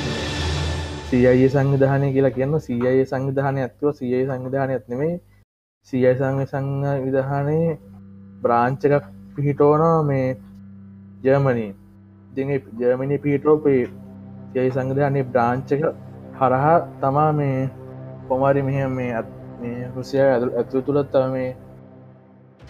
[1.08, 5.16] සියයේ සංවිධානය කියලා කියන්න සියයේ සංවිධානය ඇත්ව සියයේ සංවිධානය ඇත්නෙමේ
[5.92, 7.78] සියයි සංග සංග විධානයේ
[8.42, 10.26] බ්‍රාංචකක් පිහිටෝනවා මේ
[11.24, 11.70] ජර්මනී.
[12.38, 13.80] ඉති ජර්මණි පිටෝපේ
[14.54, 15.72] යයි සංගධයන්නේ බ්‍රාංචක
[16.36, 17.70] හරහා තමා මේ
[18.28, 21.50] කොමාරි මෙහම මේ අත් මේ රුසිය ඇතුල් ඇතු තුළත් තම මේ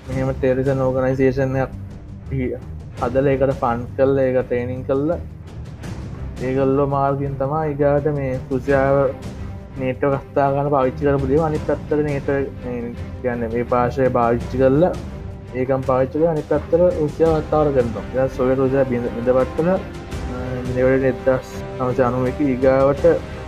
[0.06, 1.70] මෙහෙම ටෙරිසන් ඕගනයිසේෂන්යක්
[3.00, 5.12] හදල එකට ෆන් කල්ල එක ටේනිින් කල්ල
[6.42, 8.96] ඒගල්ලො මාර්ගින් තමා ඉගාට මේ රුසියාව
[9.78, 12.28] නේට කස්ථාගන පාවිච්චි කර පුදේ අනි පත්තර නේට
[13.20, 14.92] කියන්න මේ පාශය භාවිච්චි කල්ලා
[15.54, 18.28] ඒකම් පාච්චක අනි පත්තර උසිය අත්තාවර කරනවා.
[18.36, 19.70] සොය රෝජ බිඳ ඉඳපත්වල
[20.74, 23.04] නිවට නෙදස් නමච අනුව එක ඒගාවට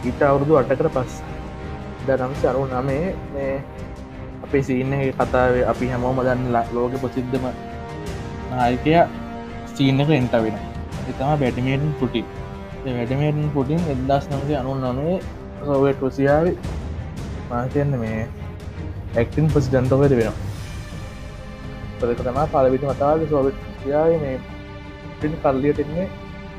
[0.08, 1.20] ඊට අවුරුදු අටකට පස්
[2.06, 3.54] දනම් සරු නමේ මේ
[4.44, 7.46] අපේ සීන්න කතාවේ අපි හැමෝම දන්න ලෝක ප්‍රසිද්ධම
[8.50, 8.96] නායකය
[9.74, 10.56] සීනක එන්ට වෙන
[11.10, 12.24] එතම බැටිමේටන් පුටි
[12.84, 15.16] වැඩමේටන් පුටින් එදස් නමසේ අනු නමේ
[15.64, 16.46] සෝවට රුසියාව
[17.50, 18.20] මාතයන්න මේ
[19.16, 20.49] ඇක්ටින් ප්‍රසිඩන්ටෝකද වෙනවා.
[22.00, 24.36] පදක තමා පලවිට මතාද සෝවිට යාය මේ
[25.20, 26.08] පින් කල්ලියට එන්නේ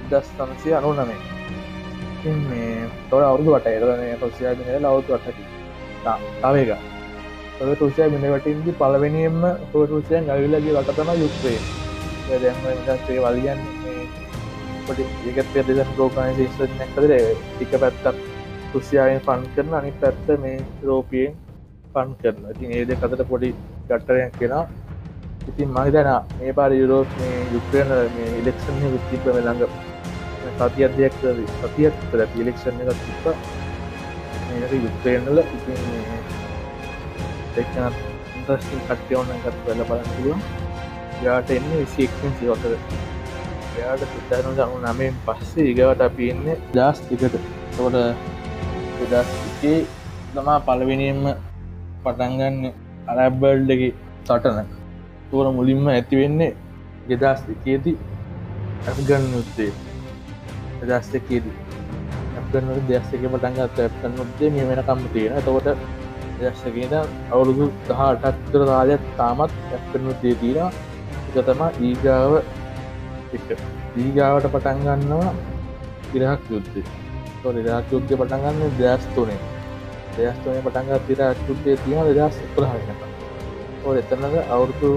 [0.09, 1.19] දස් තමසය අනු නමේ
[2.43, 5.43] මේ තොර අවුදු වට එරන පොසියා දින ලවතු වටකි.
[6.41, 6.71] තවේක
[7.59, 11.59] තො රුසිය මිනිවටින්දි පලවෙනියෙන්ම හෝරුසියන් ගවිලගේ වටතම යුක්වේ
[12.39, 13.59] දැම සේ වලියන්
[14.87, 18.21] පොටි ඒකත් පෙදසන් ගෝකාන ශේෂ නැකදර එක පැත්තක්
[18.73, 21.35] රුසියායෙන් පන් කරන අනි පැත්ත මේ රෝපියෙන්
[21.93, 23.51] පන් කරන ඉතින් ඒද කතට පොඩි
[23.87, 24.63] ගට්ටරයක් කෙනා
[25.49, 29.63] ඉතින් මහිතන මේ පාර යුරෝප මේ යුක්්‍රයන මේ ඉලෙක්ෂන් විතිප ළඟ.
[30.59, 31.13] සතියක් දෙයක්
[31.61, 31.93] සතියක්
[32.41, 33.25] ඉලෙක්ෂන් එක තිප්ප
[34.49, 35.79] මේක යුක්්‍රේනල ඉතින්
[37.61, 37.85] එක්න
[38.35, 40.41] ඉන්ට්‍රස්ටිං කට්ටයවන්න එකත් වෙල බලන්න පුළුවන්.
[41.25, 42.73] යාට එන්න විසික්ෙන් සිවතර.
[43.77, 47.39] එයාට සිතන ගනු නමෙන් පස්සේ ඒගවට අපි එන්න දස් තිකට
[47.77, 47.97] තොට
[49.11, 49.79] දස්ගේ
[50.35, 51.23] තමා පලවෙනියෙන්ම
[52.03, 52.71] පටන්ගන්න
[53.11, 53.91] අරැබ්බල්ඩගේ
[54.27, 54.80] සටන
[55.31, 56.51] තුවර මුලින්ම ඇතිවෙන්නේ
[57.09, 57.97] ගෙදස් එකේදී
[58.87, 59.71] ඇගන්න යුත්තේ
[60.83, 61.55] දස් එකේදී
[62.37, 65.83] ඇගන්න දෙස් එක පටන්ගත් ඇත්තන්න ුත්තේ මේ වෙනකම්ම තියෙන තකොට
[66.39, 66.93] දස්සකේද
[67.31, 70.71] අවුරුදු දහ අටත්තර කාලයක් තාමත් ඇත්තනු දේ තියෙනවා.
[71.29, 72.33] එක තමා ඊගාව
[73.33, 73.47] එක.
[73.93, 75.31] දීගාවට පටන්ගන්නවා
[76.13, 76.75] ඉරහක් යුද්ධ
[77.61, 79.39] ඉරක් යුද්ධ පටන්ගන්න දස්තුනේ
[80.17, 83.10] දස්තුන පටන්ග තිරක් යුද්ධය තියෙන දස් ප්‍රහනක
[83.83, 84.89] ඕ එතනද අවුරුදු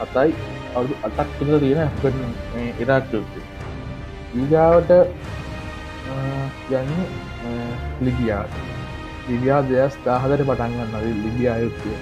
[0.00, 0.30] අතයි
[0.74, 1.80] අවුදු අටක් තුළ තියෙන
[2.78, 3.36] ඉරක් යුද්ධ
[4.36, 4.90] ඊගාවට
[6.72, 6.90] යන්න
[8.00, 8.54] ලිගියාට
[9.26, 11.92] ලිබියා දෙයස් දාහදර පටන්ගන්න ලිබියා යුත්තය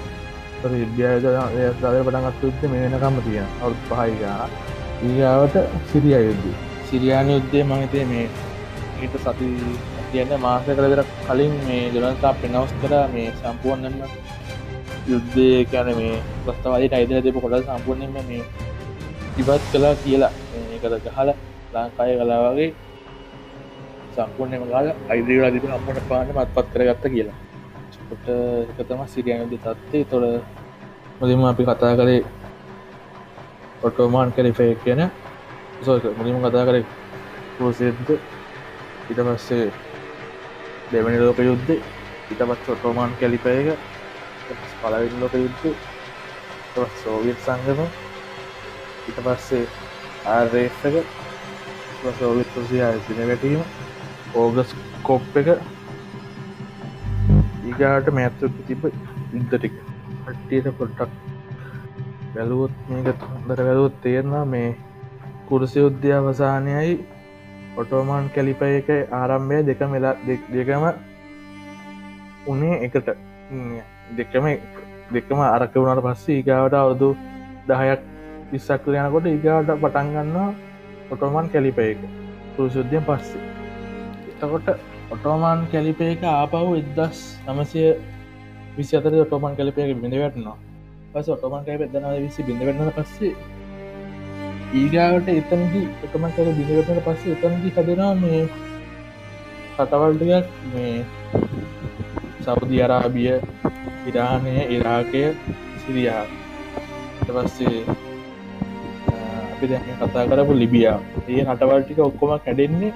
[0.73, 1.29] ලිබියාදය
[1.77, 4.49] පටන්ගත් යුද්ධ මේ වෙනකම්ම තියෙන අවුත් පහයිගා
[5.03, 5.57] ඊගාවට
[5.89, 6.49] සිරිය යුද්ධ
[6.89, 8.27] සිරියාන යුද්ධය මහිතේ මේ
[9.01, 9.51] ඊට සති
[10.11, 14.01] කියන්න මාස කරදර කලින් මේ ජනතා පෙනවස් කර මේ සම්පුුවන්න්න
[15.07, 16.15] යුද්ධය කැන මේ
[16.45, 18.43] ප්‍රස්තවාදයට අයිදර දෙප කොට සම්පූර්ණයම මේ
[19.41, 20.33] ඉවත් කලා කියලා.
[20.75, 21.31] ඒකද ගහල
[21.75, 22.71] ලංකාය කලා වගේ
[24.15, 27.39] සම්පූර්ණයම කාල අයිදරලා දිබ අපට පාන මත් පත් කරගත්ත කියලා.
[28.15, 28.29] ට
[28.73, 30.25] එකතම සිරියනද තත්වේ තොර
[31.21, 32.21] මුලින්ම අපි කතා කරේ
[33.83, 35.03] ඔටෝමාන් කලිෆය කියන
[35.83, 36.85] සෝක මුලිම කතා කරේ
[37.59, 38.09] පෝසෙද්ද
[39.11, 39.67] ඉට පස්සේ
[40.93, 43.69] දෙවැනි ලෝක යුද්ධ ඉට පත් ඔටෝමාන් කැලිපයක
[44.85, 47.79] පලවින් ලෝක යුද්ධ සෝවියත් සංගම
[49.09, 49.63] ඉට පස්සේ
[50.31, 50.83] ආර්රේක
[52.19, 53.63] සෝවිත් රුසියා දින වැටීම
[54.35, 55.49] ඕගස් කොප් එක.
[57.65, 59.79] ඊගාට මෑත්තුක තිබ ඉදටික්
[60.27, 61.17] අට්ටියට පොට්ටක්
[62.35, 64.69] බැලුවොත් මේක හොඳට වැලුවොත් තේරනා මේ
[65.49, 66.95] කුරුසි යුද්ධ අවසානයයි.
[67.77, 70.15] ඔටෝමාන් කැලිපය එක ආරම්භය දෙක මෙලා
[70.55, 70.87] දෙකම
[72.47, 73.09] උනේ එකට.
[74.11, 74.47] දෙකම
[75.11, 77.09] දෙකම අරක වුණට පස්සේ ඒගාවට අවුදු
[77.67, 78.01] දහයක්
[78.51, 80.37] විස්සක් යනකොට ඒගාවට පටන්ගන්න
[81.11, 82.01] ඔටෝමන් කැලිපය එක.
[82.55, 83.43] පුරුසුද්ධය පස්සේ.
[84.31, 84.69] එතකොට
[85.11, 87.83] ඔටෝමාන් කැලිපය එක ආපහු එදස් නමසය
[88.77, 90.57] විසි අතර ඔටෝමන් කැලිපයක බිඳ වැටනවා.
[91.13, 93.35] පස ඔටෝමන් කැප එදනාව විසි බිඳ වෙන්න පස්සේ
[94.75, 98.41] ඊගාවට එතනදි එකම කර බිඳවටට පස්සේ එතනදි හදෙනවා මේ
[99.77, 100.95] කටවල්ටයක් මේ
[102.45, 103.31] සෞදි අරාබිය
[104.07, 105.23] ඉරානය ඉරාකය
[105.81, 106.25] සිරියා.
[107.27, 107.81] පස්සේ
[109.55, 112.93] අපි දැම කතා කරපු ලිබියා ඒ හටවල්ටික ඔක්කොම කැඩෙන්නේ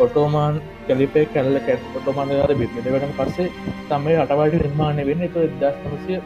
[0.00, 0.54] ඔටෝමාන්
[0.86, 3.48] කැලිපේ කැල්ල කැත් ඔටෝමානයාද බිමිටවට පස්සේ
[3.88, 5.24] තමයි අටවල්ට නිර්මාණය වෙන්න.
[5.26, 6.16] එක දස්නමසය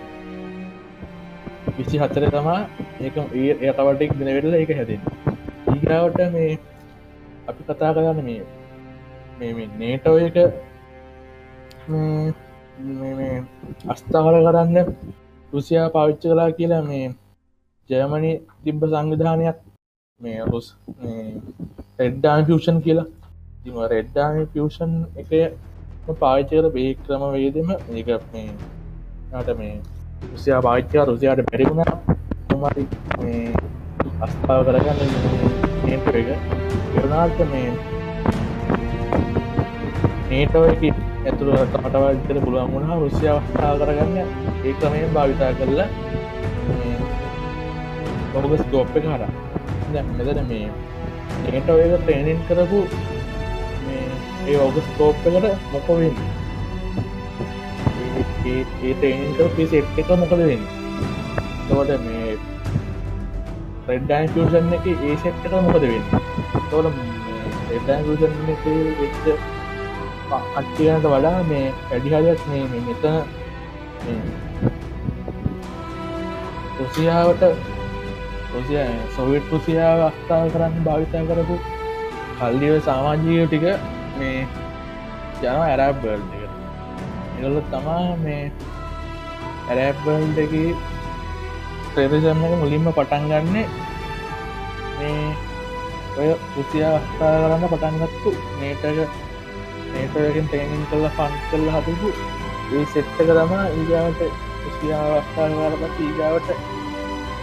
[1.77, 2.61] විසි හත්තර තමා
[3.01, 5.03] ඒක ඒ අටවටෙක් දිනවෙටල එක හැදෙන
[5.75, 6.51] ඊගාවට මේ
[7.49, 8.21] අපි කතා කරන්න
[9.39, 10.37] මේ මේ නේටෝ එක
[13.93, 14.79] අස්ථාවල කරන්න
[15.53, 17.07] රුසියා පාවිච්ච කලා කියලා මේ
[17.91, 18.33] ජයමනි
[18.65, 19.59] තිබ්බ සංවිධානයක්.
[20.21, 20.67] මේ රුස්
[22.01, 23.07] රෙඩ්ඩාන් පියෂන් කියලා.
[23.63, 25.31] තිම රෙඩ්ඩාන පියෂන් එක
[26.23, 28.51] පාවිච්චකර බේ ක්‍රම වේදම ඒක මේ
[29.41, 29.75] ට මේ
[30.33, 31.83] රුසියා පාවිච්චා රුසියාට පැරිුණ
[32.63, 32.85] මරි
[33.21, 33.43] මේ
[34.25, 35.11] අස්ථාව කරගන්න?
[35.87, 36.29] නේට එක.
[36.99, 37.69] එරනාට මේ
[40.29, 40.83] නේටෝ එක
[41.25, 44.19] ඇතුළට අටවල්තර පුළුවන් වුණා රුසිය අවස්ථා කරගන්න.
[44.65, 45.89] ඒ ක්‍රමයෙන් භාවිතා කරලා
[48.37, 49.23] ඔබග ස්කෝප්ප හර
[50.19, 50.69] මෙතන මේ
[51.43, 52.81] නේටෝ එක ට්‍රේනින් කරපු
[54.47, 56.15] ඒ ඔග ස්කෝප්පකට මොකොවෙන්
[58.47, 60.65] ඒ ට්‍රේනින් කර පිසි එට් එක මොකද වෙන්න?
[61.69, 62.33] තවට මේ
[63.89, 66.05] රෙඩ්ඩයින් ෆෂන් එක ඒ සෙට් එක මොකද වෙන්න?
[66.71, 66.87] තොල
[67.71, 68.65] රෙඩ්ඩයින් ෂන් එක
[69.01, 69.55] වෙච්ච
[70.33, 73.17] අට්ටියන්ට වඩා මේ වැඩිහලයක් මේ මෙතන
[76.77, 77.43] රුසියාවට
[78.53, 78.83] රුසිය
[79.17, 81.57] සොවිට් රුසියාව අස්ථාව කරන්න භාවිතා කරපු
[82.39, 83.67] කල්ලිව සාමාජීය ටික
[84.17, 84.39] මේ
[85.43, 86.53] යන ඇරබ්බල් එක
[87.37, 88.43] එගොල තමා මේ
[89.67, 90.55] ඇරැබ්බල්ඩක
[91.93, 93.57] ප්‍රේදශමක මුලින්ම පටන් ගන්න
[94.97, 95.21] මේ
[96.17, 99.24] ඔය රුසියා අස්ථා කරන්න පටන්ගත්තු නේටක
[99.95, 102.09] නේටයකින් ටේනින් කල්ල ෆන් කල්ල හදපු
[102.73, 104.23] ඒ සෙට්ටක තමා ඊගාවට
[104.65, 106.49] රුසියාවස්ථාකාර පත් ඊගාවට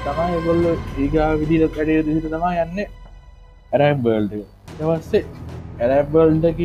[0.05, 2.79] තමා එගොල්ල ඒගා විදිල කඩේ දිසිට තමා යන්න.
[3.73, 4.33] ඇරැබ්බල්ඩ
[4.77, 5.23] දවස්සේ
[5.79, 6.61] ඇරැබ්බල්ඩක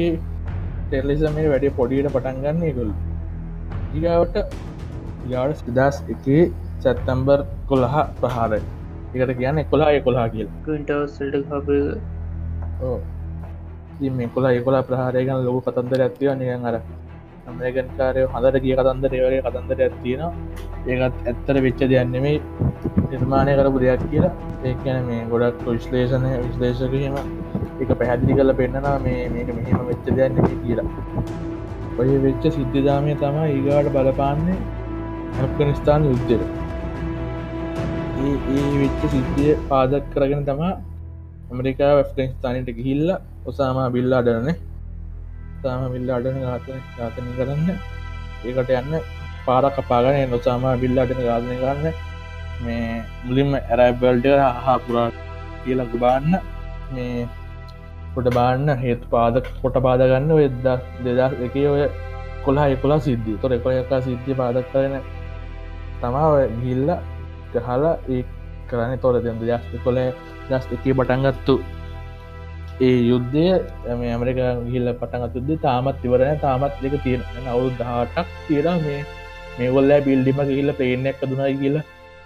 [0.87, 2.91] ටෙල්ලිසමේ වැඩි පොඩියට පටන්ගන්න ගොල්
[3.97, 4.57] ඒගවට
[5.33, 6.43] යාට සිදස් එකේ
[6.85, 10.49] සැත්තම්බර් කොළහ ප්‍රහාර එකට කියන්න කොලා කොලා කියල්.
[11.53, 11.69] හබ
[14.01, 16.77] මේ කොලා එකොලා ප්‍රහාරයගන ලොකු කතන්දර ඇත්තිව නියන් අර
[17.49, 20.23] අමරගන් කාරය හඳට කිය කතන්දර ඒවගේ කතන්දර ඇත්තියෙන
[20.87, 22.37] ඒකත් ඇත්තර වෙච්ච දෙයන්නෙමේ
[23.11, 24.33] නිර්මාණය කරපු දෙයක් කියලා.
[24.65, 27.17] ඒකන මේ ගොඩක් විශ්ලේෂණය විශ්ලේෂකීම
[27.83, 30.89] එක පැහැදිලි කල පෙන්න්නනා මේ මේක මෙහෙම වෙච්ච දෙයන්න කියලා.
[32.01, 34.59] ඔය වෙච්ච සිද්ධදාමය තමා ඒගාට බලපාන්නේ
[35.41, 36.43] ඇෆ්ගනිස්ථාන යුද්ධර
[38.25, 40.73] ඒ වෙච්ච සිද්ධිය පාදක් කරගෙන තමා
[41.47, 43.11] ඇමරිකා ඇෆ්ගනිස්ථානයට ගිහිල්ල
[43.47, 44.57] ඔසාමා බිල්ලා අඩරනේ
[45.63, 47.69] තාම විල්ල අඩන ඝාතන ඝාතනය කරන්න.
[48.45, 48.95] ඒකට යන්න
[49.47, 51.87] පාරක් අපාගන නොසාම බිල්ල අඩන ඝාතනය කරන්න.
[52.63, 54.29] මේ මුලින්ම ඇරයිබල්ට
[54.61, 55.09] හා පුරා
[55.65, 56.39] කියලක් බාන්න
[56.93, 57.27] මේ
[58.15, 61.83] පොට බාන්න හේතු පාදක පොට පාදගන්න වෙද්දා දෙදස් එක ඔය
[62.45, 64.97] කොලා එකොලා සිද්ධි තොර එකොයකා සිද්ධිය පාදක් කරන
[66.01, 66.31] තමා
[66.63, 66.97] ගිල්ල
[67.55, 68.23] ගහලා ඒ
[68.69, 69.99] කරන්න තොර දෙද දස්ත කොල
[70.49, 71.57] දස් එකේ බටන්ගත්තු
[72.81, 73.45] ඒ යුද්ධය
[73.97, 79.03] මේ ඇමරික ගිල්ල පටන්ගතුද තාමත් ඉවරන තාමත් දෙක තියෙන අවුරු දහටක් තිර මේ
[79.59, 81.77] මේගොල්ල බිල්ඩිම ගිල්ල පේනයක් දුනයි කියල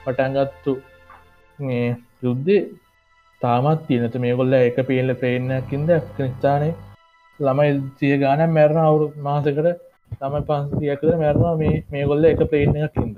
[0.04, 0.72] පටන්ගත්තු
[1.58, 1.88] මේ
[2.22, 2.62] යුද්ධේ
[3.42, 6.70] තාමත් තියනත මේ කොල්ල එක පේල්ල ප්‍රේණයක්කින්ද නිස්ථානය
[7.40, 9.70] ළමයි සිය ගාන මැරණ අවුරු මාසකට
[10.14, 13.16] තම පන්සියකද මැරණවා මේ මේ කොල්ල එක ප්‍රේණයක්කින්ද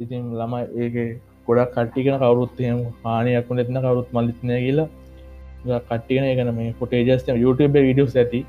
[0.00, 0.96] ඉතින් ළමයි ඒක
[1.46, 4.88] ගොඩක් කට්ටිකන කවරුත්යම හානයක් නෙත්න කවරුත් මලිත්නය කියලා.
[5.82, 8.40] කට්ටියන ඒකන මේ පොටේජස්ට YouTube විඩියස් ඇති.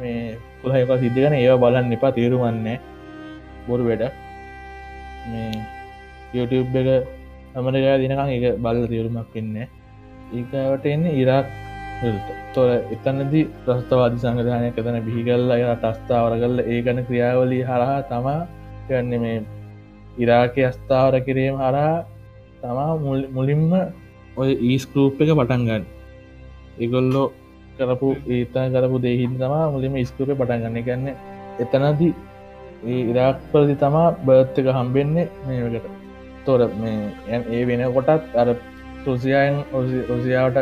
[0.00, 2.76] මේ පුළහක සිද්ධගන ඒවා බලන්න එපා තේරුවන්නේ
[3.66, 4.04] බොරු වැඩ
[5.30, 5.50] මේ
[6.36, 6.88] YouTube එක
[7.56, 11.48] අමරකා දිනකං එක බල තේරුමක් වෙන්න ඒකට එන්න ඉරක්
[12.54, 18.38] තොර එතන්නදි ප්‍රස්ථවාදි සංගධානය කතන බිහිගල්ල එ ටස්ථාවර කල්ල ඒ ගන ක්‍රියාවලී හරහා තමා
[18.86, 19.36] කරන්න මේ
[20.18, 22.04] ඉරාක අස්ථාවර කිරීම හරහා
[22.62, 22.92] තමා
[23.36, 23.72] මුලින්ම
[24.36, 25.84] ඔය ඊස්කරූප් එක පටන්ගන්න
[26.78, 27.28] ඒගොල්ලෝ
[27.78, 31.08] කරපු ඒතා කරපු දෙහින් තමා මුලිම ස්කරප පටන්ගන්න ගන්න.
[31.58, 32.12] එතනදී
[33.10, 35.88] ඉරාක් පලදි තමා බර්ත්තක හම්බෙන්නේ මේකට
[36.46, 38.48] තොර මේ ඒ වෙන කොටත් අර
[39.06, 39.56] රුසියායන්
[40.10, 40.58] රුසියාවට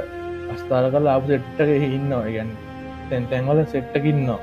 [0.54, 2.24] අස්ථාර කල අප සෙට්ටක ඉන්නවා.
[2.26, 2.50] ගැන්න
[3.08, 4.40] තැන් තැන්වල සෙට්ටකින්නවා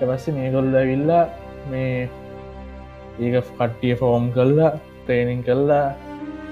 [0.00, 1.24] පස්ස මේ කොල්ල විල්ලා
[1.70, 2.08] මේ
[3.18, 5.86] ඒක කට්ටිය ෆෝම් කල්ලා ට්‍රේනිං කල්ලා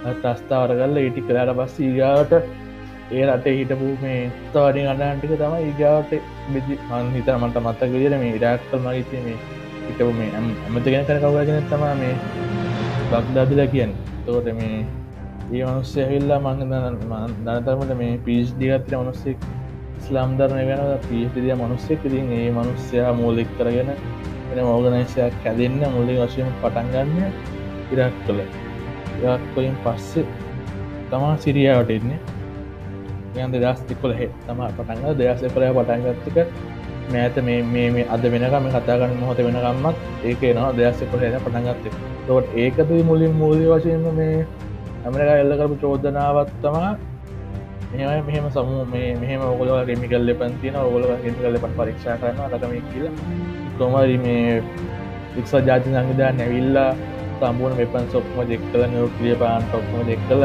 [0.04, 2.32] ටස්ථාවර කල්ල ඉටි කලාට පස්ස ඒගාවට
[3.08, 4.20] ඒ රට හිටපු මේ
[4.52, 6.12] තවාඩි අඩන්ටික තම ඒගාවට
[6.52, 9.38] බෙදි අන්හිත මට මත්තක විදිර මේ ඉඩක්කල් මගත මේ
[9.82, 12.14] හිටපු මේ ඇමතිගෙන කර කවගෙන තමා මේ
[13.10, 13.92] බක්දාදිල කියන්න.
[14.26, 14.78] තෝට මේ
[15.52, 16.58] ඒ මනුස්්‍ය ඇවිල්ලා මං
[17.44, 19.38] දනතරමට මේ පිස් දිගත්තර මනුස්සෙක්
[20.00, 22.00] ස්ලාම් ධරණය වෙන පිස්දිය මනුස්සෙක්?
[22.04, 23.90] ඉතින් ඒ මනුස්්‍යයා මූලික් කරගෙන
[24.48, 27.20] එන මෝගනයිසයක් කැදෙන්න්න මුල්ලි වශයෙන් පටන්ගන්න
[27.92, 28.40] ඉරක් කළ
[29.24, 30.26] ඉරක්කොලින් පස්සේ
[31.10, 32.20] තමා සිරියාවට එන්නේ.
[33.36, 36.38] යන් දෙදස්තිකොල හෙ තම පටන්ග දෙදස කොලය පටන්ගත්තක
[37.12, 41.92] මෑත මේ මේ අද වෙනකම කතාගන්න මොහොත වෙනකම්මත් ඒක නවා දෙදස්ස කොලහෙන පටන්ගත්තේ
[42.26, 44.46] තොට ඒකත මුලින් මූලි වශයෙන්ම මේ
[45.04, 46.90] ඇමරිකා එල්ලකරපු චෝදනාවත්තමා
[47.92, 53.06] මෙම මෙහම සමු මේ මෙහම ඔගොල රමිකල් පන්තින ඔගොල ගෙමිකල්ල පට පරීක්ෂා කරන රකම කියල.
[53.78, 54.62] කොමරි මේ
[55.38, 56.90] එක්සා ජාති සංවිධා නැවිල්ලා
[57.38, 60.44] සම්බූර්ණ වෙපන් සොක්ම දෙක් කල නෝක්‍රිය පාන් ටොක්ම දෙක් කල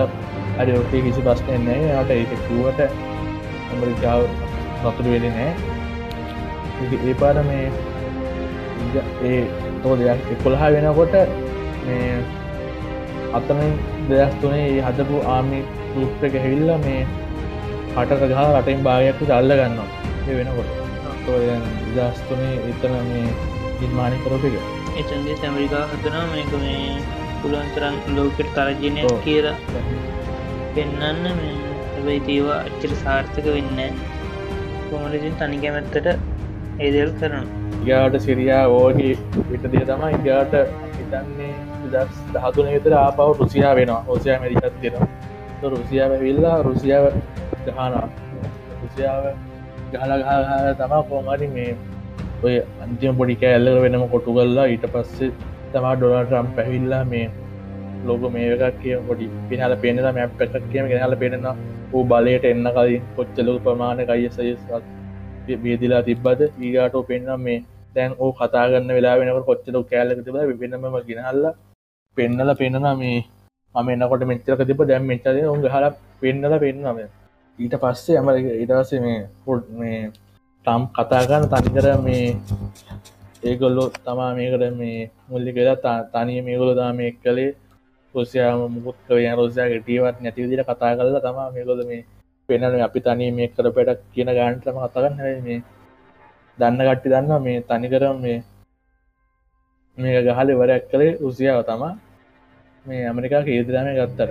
[0.60, 4.22] අඩි ඔටේ කිසි ප්‍රශ්නයන්නේ යට ඒක කිවට ඇමරිකාව
[4.82, 5.52] නතුර වෙලි නෑ
[7.02, 7.66] ඒ පාර මේ
[9.24, 9.42] ඒ
[9.84, 11.18] තෝ දෙයක් එකොළහා වෙනකොට
[11.86, 12.14] මේ
[13.34, 13.62] අතන
[14.10, 15.64] දෙයක් තුනේ හදපු ආමි
[15.96, 17.02] රූප එක හැවිල්ල මේ
[17.96, 19.90] හටක ගහ රටෙන් භාගයක්තු චල්ල ගන්නවා
[20.28, 20.81] ඒ වෙනකොට.
[21.96, 23.26] දස්තුනේ එතන මේ
[23.82, 24.56] නිර්මාණය කරපක
[25.02, 26.86] එචන්දේ ඇමරිකා හදනා මේක මේ
[27.42, 29.56] පුළුවන්තරන් ලෝකට තරජනය කියලා.
[30.76, 31.26] පෙන්නන්න
[31.94, 33.98] හැබයි තීවා අච්චර සාර්ථක වෙන්න
[34.90, 36.08] කොමලසින් තනි කැමැත්තට
[36.80, 37.46] ඒදල් කරන
[37.88, 39.14] ගාට සිරියා ඕගේ
[39.52, 40.58] විට දිය තම ඉගාට
[40.98, 41.52] හිතන්නේ
[41.94, 44.02] දස් දහතුන විතර ආපව රුසියා වෙනවා.
[44.10, 45.08] හෝසයා මැරිකත් දෙෙනවා.
[45.76, 47.06] රුසියාව විල්ලා රුසියාව
[47.66, 48.06] ගහනා
[48.82, 49.51] රුසියාව
[49.94, 50.32] ගහලගහ
[50.80, 51.72] තමා කෝමරි මේ
[52.44, 55.32] ඔය අන්තිම පොඩි කෑල්ල වෙනම කොටු කල්ලා ඊට පස්සේ
[55.74, 57.26] තමා ඩොලටරම් පැහිල්ලා මේ
[58.06, 61.46] ලෝක මේකක් කිය පොඩි පිහල පේනද මැප් එකක් කියම ගෙනහල පෙනෙන
[61.94, 64.72] ඌ බලයට එන්න කලින් කොච්චලු ප්‍රමාණ කයිසයසත්
[65.58, 66.42] බේදිලා තිබ්බද?
[66.60, 67.60] ඊගාටෝ පෙන්නම් මේ
[67.96, 71.46] දැන් ඕ කතාගන්න වෙලා වෙනකට කොච්චල කෑල්ලක තිබ වෙනම ගෙනහල්ල
[72.18, 73.18] පෙන්නල පෙන්න්නන මේ
[73.76, 75.86] මම එන්නකොට මෙච්චරක තිබ දැම් මෙච්චද උන් හල
[76.22, 77.02] පෙන්නල පෙන්නම
[77.60, 80.00] ඊට පස්සේ ඇම ඉටසේ මේ පොඩ් මේ
[80.66, 82.26] ටම් කතාගන්න තනිකර මේ
[83.44, 87.52] ඒගොල්ලො තමා මේකට මේ මුල්ලි කියලා තනිය මේගොල දා මේ කළේ
[88.16, 92.02] රොසියාම මුකුත් කවය රෝසයාගේ ටීවත් නැති විදිට කතා කරලා තමා මේගොල මේ
[92.50, 95.60] පෙනන අපි තනී මේ කර පෙටක් කියන ගාන්ටම කතාගන්න මේ.
[96.58, 98.40] දන්න කට්ටි දන්න මේ තනිකරම් මේ
[99.98, 101.94] මේ ගහල වරයක් කළේ රුසියාව තමා.
[102.86, 104.30] මේ ඇමරිකා කේදරම ගත්තර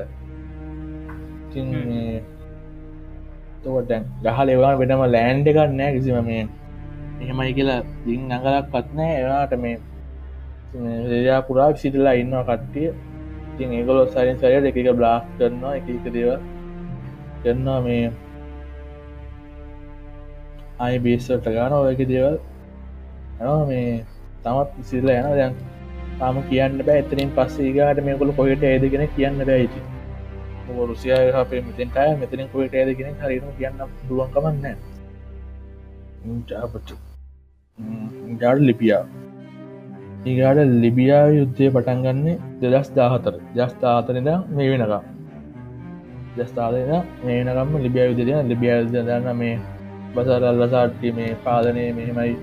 [3.64, 3.92] තොට
[4.24, 6.42] ගහල ඒවා වෙනම ලෑන්ඩ එකක් නෑ කිසිම මේ
[7.22, 9.76] එහෙමයි කියලා දිින් නගලක් පත්නෑ ඒවාට මේ
[11.12, 12.88] රයා පුරා සිටලා ඉන්නවා කට්ටිය.
[13.52, 16.30] ඉතින් ඒගොලො සරින් සරයට එකක බ්ලාස් කරනවා එක එක දේව
[17.42, 18.04] කරන්නවා මේ
[20.78, 22.36] අයි බේස්සට ගාන ඔයක දේවල්.
[23.40, 24.04] ඇනවා මේ
[24.44, 25.54] තමත් සිල්ල යන දැන්
[26.18, 27.00] තාම කියන්න බෑ.
[27.02, 29.89] එතනින් පස්සේ ගාට මේකොල කොහෙට ඇදගෙන කියන්න බෑයිති
[30.88, 34.76] රුසියා හපේ මෙතෙන්ටය මෙතනින් කොයට ඇදගෙන හරිනු කියන්න පුළුවන්කමන්න
[36.48, 36.94] ජාපට
[38.40, 39.04] ජාඩ ලිපියා
[40.22, 41.26] ඒගාට ලිබියා.
[41.30, 45.04] යුද්ධය පටන්ගන්නේ දෙදස් දාහතර ජස්ථා අතරද මේ වෙනකම්.
[46.36, 46.90] ජස්ථාදන
[47.24, 49.54] මේනකම්ම ලිබිය යුදරය ලිබිය දන්න මේ
[50.14, 52.34] බසරල්ලසාට්ටි මේ පාලනය මෙහෙමයි.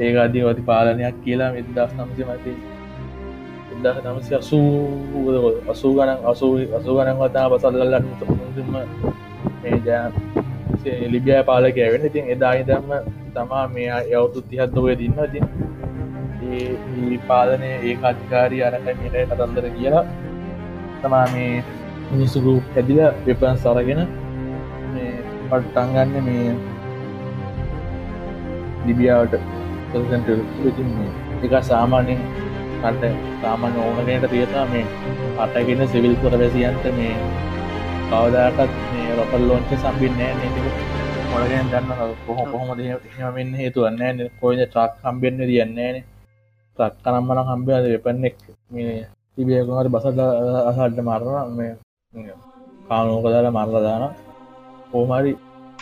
[0.00, 2.52] ඒකාදී වති පාලනයක් කියලා විදස් නම්සි මති
[3.80, 4.64] ඉදහ නමසි අසූ
[5.66, 8.74] අසූ ගණන් අසූ අසූ ගණන් වතා බසල්ලන්න මුම
[9.62, 9.88] මේ ජ
[11.08, 12.90] ලිබිය පාලකය වෙන ඉතින් එදා ඉදම්ම
[13.34, 15.46] තමා මේ යවුතු තිහත් ඔය දින්න ඉතින්
[16.50, 20.04] ඒ පාලනය ඒ අධිකාරී අරක මිට කතන්දර කියලා
[21.02, 21.48] තමා මේ
[22.10, 24.02] මිනිසුරු හැදිල වෙපන් සරගෙන
[25.48, 26.52] පට්ටංගන්න මේ
[28.86, 29.34] ලිබියාවට
[30.68, 30.94] ඉතින්
[31.42, 32.22] එක සාමාන්‍යෙන්
[32.82, 33.10] කට
[33.42, 34.84] සාමාන්‍ය ඕනකට තියතා මේ
[35.38, 37.14] අටගෙන සිවිල් පුරවැසියන්ට මේ
[38.08, 40.66] කවදාටත් මේ රොපල් ලෝංච සම්බින්නෑ නතික
[41.30, 42.80] මොලගෙන් දන්න කොහො කොහොමද
[43.16, 46.04] හමෙන් හේතුවන්න කොයිද ට්‍රක් කම්බෙන්න්න දියන්නේනේ
[46.78, 48.96] තක්කනම්මන හම්බයාද වෙපන්නෙක් මේ
[49.34, 50.20] තිබියකුමට බසට
[50.64, 52.32] අසල්ට මරණ මේ
[52.88, 54.04] කානෝක දාලා මරල දාන
[54.92, 55.32] ඕමරි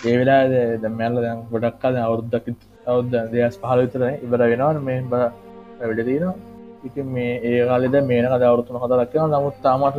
[0.04, 0.42] ඒ වෙලා
[0.78, 2.46] ද මැල්ල දැන් ගොඩක්කාද අවුරුද්දක්
[2.86, 4.78] අවුද්ද දෙයස් පහල විතර ඉබර වෙනවන්.
[4.82, 5.12] මේ බ
[5.80, 6.34] වැඩතිනවා
[6.84, 9.98] ඉති මේ ඒ කාලෙද මේන කද අවුරුතුන කතලක්කව නමුත් තාමට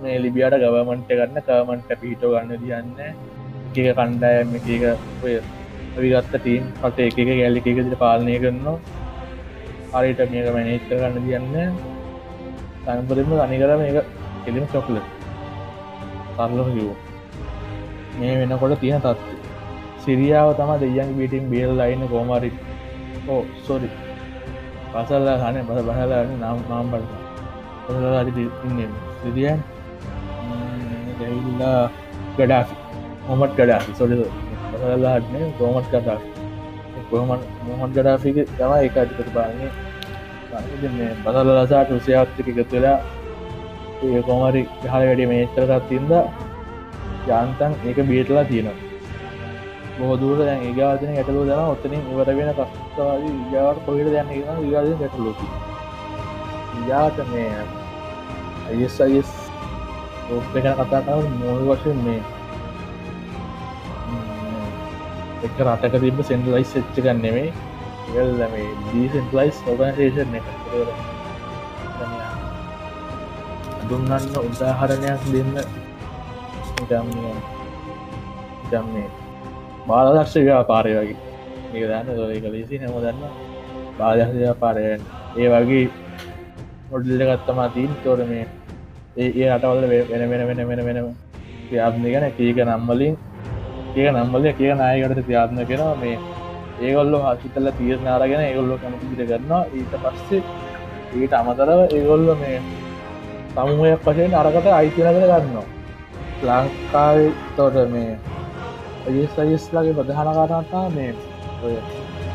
[0.00, 4.68] මේ ලිබියට ගවමන්ට ගන්න කමන්ට පිහිටෝ ගන්න දියන්න එක කණ්ඩායම එක
[5.22, 5.34] ඔය
[5.98, 8.76] විගත්ත ටීම් පට එක ගැල්ලි එකදිට පාලනය කරනවා.
[9.92, 11.46] හරිට මේක මැනේච් කරන්න තියන්න
[12.84, 13.96] තැන්පරම අනිකර මේක
[14.44, 15.00] කෙලිම චොක්ල
[16.36, 16.90] සරලම කිව්
[18.18, 19.28] මේ වෙනකොට තියෙන තත්ව
[20.02, 22.52] සිරියාව තම දෙයන් බිටින් බේල් ලයින්න කෝමරි
[23.28, 23.90] ඕ සොරි
[24.92, 27.04] පසල්ලා හන බස බහලා නම් මාම්බල
[27.86, 29.62] හරි ඉන්න සිදියන්
[31.18, 31.78] දැවිල්ලා
[32.36, 32.74] ගඩාෆි
[33.28, 34.12] මොමට ගඩාෆි සොඩ
[34.72, 36.28] බසල්ලාටන කෝමට් කටාෆි
[37.10, 39.70] කොහමන් මොහොන් ගඩාෆික තම එක අධිපති පාන්නේ
[41.24, 42.98] බදල ලසාට රුසියාත්තික එකතුලා
[44.04, 46.12] ඒ කොමරි හල වැඩි මේස්තරකත් තින්ද
[47.26, 48.89] ජාන්තන් ඒක බේටලා තියෙනවා.
[50.00, 54.32] බෝදුර දැන් ඒගාදන ගැටලු දන ඔත්තනින් ඉවර වෙන කස්වාද ඉගාවට පොහිට දැන්න
[54.70, 55.40] ගාද ගැටලෝක
[56.88, 57.62] යාට මේ
[58.70, 59.32] අයස් අයස්
[60.30, 62.22] ඕප එක කතා කර මෝල් වශයෙන් මේ
[65.42, 67.48] එක රටක තිබ සෙන්ටලයිස් එච්ච ගන්නෙමේ
[68.08, 70.46] ඉවල්ල මේ ඩීසෙන්ටලයිස් ඔගනේෂන් එක
[73.84, 75.56] දුන්නන්න උදාහරණයක් දෙන්න.
[78.70, 79.19] ජම්න්නේ
[79.88, 81.16] බාලදක්ෂ ව්‍යාපාරය වගේ.
[81.72, 83.20] ඒ දන්න දොල කලේසි නැම දන්න
[83.98, 85.00] බාදක්ෂ ව්‍යාපාරයෙන්
[85.36, 85.84] ඒ වගේ
[86.92, 88.44] ඔොඩ්ල්ල ගත්තමා තිීන් තෝර මේ
[89.18, 91.08] ඒ අටවල්ල වෙන වෙන වෙන වෙන වෙනම
[91.70, 93.16] ්‍යාත්න ගැන කීක නම්මලින්
[93.94, 96.16] කිය නම්බල කිය නායකට ත්‍යාත්න කෙනවා මේ
[96.80, 100.42] ඒගොල්ලො හසිතල්ල තීරණාරගෙන ඒගොල්ලො කැමතිට කරන්නවා ඊට පස්සේ
[101.14, 102.58] ඊට අමතරව ඒගොල්ල මේ
[103.54, 105.66] සමුහයක් පශයෙන් අරකට අයිතිනකර ගන්නවා.
[106.42, 107.18] ලංකාව
[107.56, 108.18] තොට මේ
[109.02, 111.12] ඔය සයිස්ලාගේ ප්‍රධාන කාරණතා මේ
[111.62, 111.74] ඔය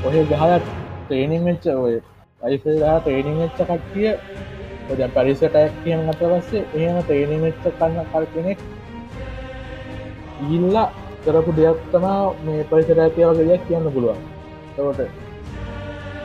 [0.06, 0.64] ඔය ගහයක්
[1.02, 1.96] ට්‍රේනිං වෙච්ච ඔය
[2.42, 4.10] අයිසලා ට්‍රේනිං වෙච්ච කට්ටිය
[4.88, 8.66] ඔද පරිසටයක් කියන අත පස්සේ එහෙම ට්‍රේනිං වෙච්ච කන්න කල් කෙනෙක්
[10.50, 10.88] ඉල්ලා
[11.24, 14.28] කරපු දෙයක් තමා මේ පරිසර ඇතිය වගේ දෙයක් කියන්න පුළුවන්
[14.74, 15.10] තවට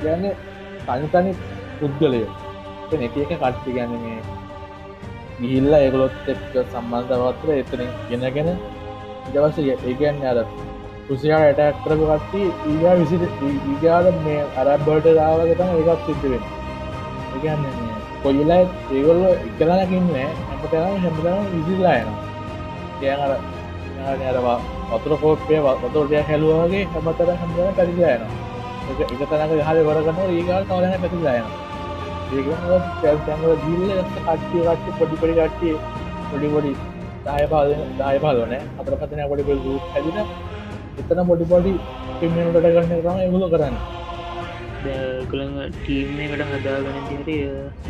[0.02, 0.26] ගැන
[0.86, 1.32] තනිතනි
[1.78, 2.24] පුද්ගලය
[2.98, 4.20] එක එක කට්ටි ගැන මේ
[5.38, 8.54] ගිහිල්ල ඒගොලොත් එක්ක සම්බන්ධවත්‍ර එතන ගෙනගෙන
[9.30, 10.38] ඉදවස ඒගන්න අර
[11.08, 13.16] රුසියා ඇටක් කරපු කට්ටි ඊගා විසි
[13.68, 16.44] ඊගාද මේ අරබ්බට දාවගතම ඒකත් සිද්ධවෙන
[17.36, 17.64] ඒගන්න
[18.22, 18.60] කොයිලා
[18.90, 22.12] ඒගොල්ල එකලනකින්න හැමතන හැමතන විසිල්ලා යන
[23.00, 23.22] කියනර
[24.28, 24.58] අරවා
[24.90, 28.22] වතුර කෝප්පය වතුරටය හැලුවගේ හැමතර හඳන පැරිලායන
[28.90, 31.46] එක තනක හල වරගන්න ඒගල් තවලන පැතිලායන
[32.32, 32.46] ඒග
[33.64, 35.76] දිල්ල කට්ටිය කට්ටි පොඩිපඩි කට්ටිය
[36.30, 36.72] පොඩිපොඩි
[37.24, 40.18] දාය පාද දාය පාලන අතර පතන පොඩි හැදින.
[41.00, 41.72] එතන පොඩිපොඩි
[42.20, 43.76] පිමිනට කරන්න තම එමුල කරන්න.
[45.30, 47.30] කළඟ ටීම් එකට හදාගන දිහට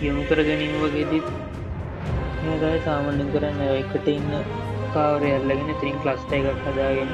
[0.07, 1.23] යොමු කර ගැනීම වගේදී
[2.51, 4.33] ඒදයි සාමන්‍යෙන් කරන්න එකට ඉන්න
[4.95, 7.11] කාවරය අල්ලගෙන තිරින් ක්ලස්ට එකක් හදාගෙන.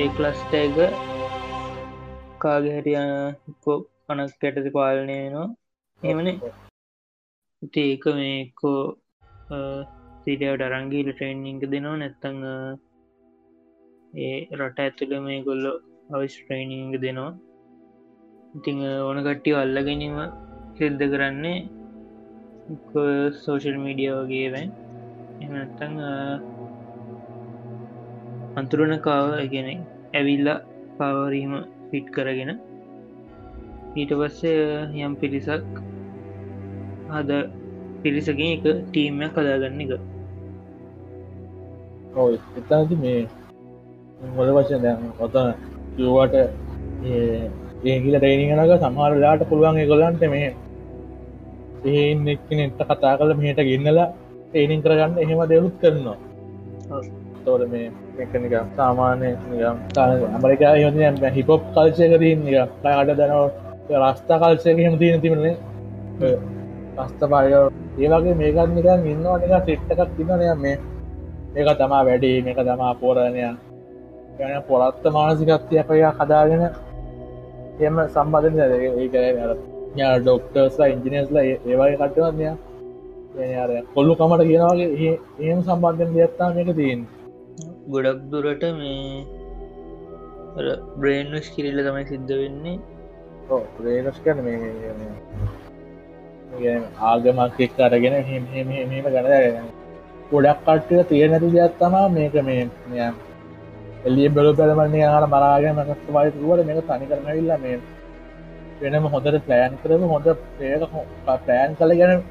[0.00, 0.76] ඒ ක්ලස්ට එක
[2.42, 2.98] කාගේ හැටිය
[4.06, 5.48] පනස් කැටති පාලනය නවා
[6.02, 6.36] එමනේ
[7.84, 8.80] ඒක මේකෝ
[10.24, 12.38] සිඩට අරංගීල ට්‍රේනිංක දෙනවා නැත්තං
[14.24, 15.72] ඒ රට ඇතුළ මේ ගොල්ලො
[16.14, 17.32] අවිස් ට්‍රේනිංග දෙනවා.
[18.56, 18.78] ඉතිං
[19.08, 20.16] ඕන කට්ටිය අල්ල ගැනීම
[20.78, 21.58] සිද්ධ කරන්නේ
[23.42, 24.70] සෝෂල් මීඩිය වගේ වැන්.
[25.44, 25.94] එනත්තං
[28.60, 29.68] අන්තුරන කාව ගැන
[30.14, 30.58] ඇවිල්ලා
[30.98, 31.52] පාවරීම
[31.90, 32.50] ෆිට් කරගෙන.
[34.00, 35.70] ඊට පස්සේ යම් පිරිසක්
[37.14, 37.30] හද
[38.02, 39.92] පිරිසකින් එක ටීම්යක් කදාගන්න එක.
[42.14, 42.28] ඔව
[42.58, 43.20] එතාති මේ
[44.30, 45.48] මොල වශයෙන් දැන් ඔතන
[45.96, 46.34] කිව්වට
[47.86, 50.50] ඒගිල ටේනිගනක සමහරලාට පුළුවන් ගොලන්ට මේ
[51.86, 54.08] ඒන්න එක්නෙට කතා කල මෙහට ගෙන්නලා
[54.46, 56.18] ටේනින් කරගන්න එහෙම දෙවුත් කරනවා.
[57.44, 59.30] තෝර මේ එකනික සාමාන්‍ය
[60.36, 62.46] අමරිකා හො හිපොප් කල්චයකරන්න
[62.76, 63.44] ට දනව
[64.02, 65.56] රස්ථා කල්සයක හෙම තියෙන තිබනේ
[67.00, 70.78] පස්ත පාය ඒවගේ මේකත් නිකන් ඉන්නවා නික සිට්ටකක් තින්නනය මේ.
[71.54, 73.42] මේක තමා වැඩි මේක තමා පෝරණය
[74.38, 76.62] ගැන පොරත්ත මානසිකත්යකය හදාගෙන
[77.86, 78.58] එම සම්බධන
[79.02, 79.14] ඒක
[80.00, 82.46] යා ඩොක්ටර්ස්ලා ඉංජිනස්ලා ඒවගේ කටවන්නය
[83.62, 85.14] අර කොල්ලු කමට කියනවාගේ
[85.46, 87.02] ඒම සම්බන්ධෙන් දෙයත්තා මේක තියෙන්
[87.92, 89.24] ගොඩක් දුරට මේ
[91.00, 92.78] බ්‍රේන්ස් කිරිල්ල තමයි සිද්ධ වෙන්නේ.
[93.84, 94.58] රේනස් කන මේ
[96.50, 98.44] ආගමක් එක් අරගෙන හෙම
[99.06, 99.68] ගන
[100.30, 103.12] ගොඩක් කට්ටය තිය නැති දෙයක් තමා මේක මේ
[104.06, 107.78] එල්ලිය බැලු පැළමන්නේ ආර මරාගෙන මකස්ත වයිතුවට මේක තනි කරනවිල්ල මේ
[108.82, 110.82] වෙනම හොඳට ප්ලෑන් කරම හොඳ ඒක
[111.46, 112.22] ප්ලෑන් කළ ගැන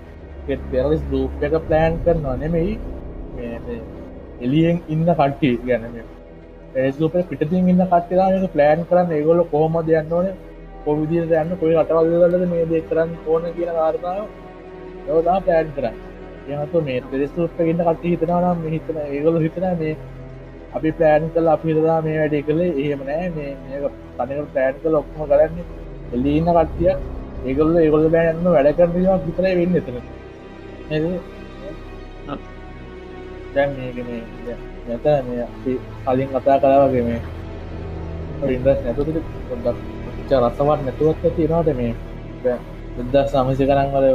[0.72, 2.78] පෙරලිස් දූප එක ප්ලෑන් කරනවා නෙමෙයි.
[4.42, 5.98] එලියෙන් ඉන්න කට්ටි ගැනම
[6.76, 9.18] ඒස්ලුප පිටින් ඉන්න කට්ටලා ප්ලෑන් කරන්න.
[9.18, 10.30] ඒගොල කොහොම දෙයන්න ඕන?
[10.86, 14.26] කොවිදිට යන්න කොයි රටවල්ලද මේ දෙ කරන්න ඕන කියන කාරණාව
[15.10, 15.96] යවදා ප්ලෑන් කරන්න.
[16.54, 19.96] එමතු මේ පෙරස්තුප ඉන්න කට්ටි හිතනවා නම් හිතන ඒගොල හිතන මේ
[20.78, 23.26] අපි ප්ලෑන් කල අපි හිතදා මේ වැඩි කළේ එහෙම නෑ.
[23.36, 23.52] මේ
[24.18, 25.56] තනක ප්ලෑන් කල ඔක්ම කරන්න
[26.14, 26.94] එල්ලඉන්න කට්ටිය.
[27.48, 29.98] ඒගොල්ල ඒගොල බෑන්න වැඩ කරනවා විතරයි වෙන්න එතන.
[33.54, 34.10] දැන් මේකන
[34.88, 35.06] නැත
[35.46, 35.72] අපි
[36.06, 37.22] කලින් කතා කලාවගේ මේ
[38.48, 39.18] ඉන්දස් නැතුට
[39.50, 39.78] පොඩක්
[40.34, 41.94] රසවත් නැතුවත් තිරවාට මේ?
[42.96, 44.08] බුද්ද සමසි කරංවල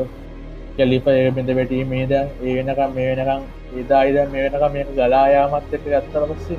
[0.77, 3.43] කැලිප බිඳ වැටී මේද ඒ වෙනකම් මේ වෙනකම්
[3.75, 6.59] ඒදායිද මේ වෙනකම් මේ ගලායාමත් එක්ක ගත්තර පස්සේ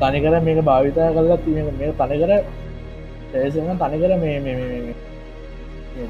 [0.00, 2.32] තනිකර මේක භාවිතා කරලා තිය මේ තනිකර
[3.36, 4.94] ඒසන තනිකර මේ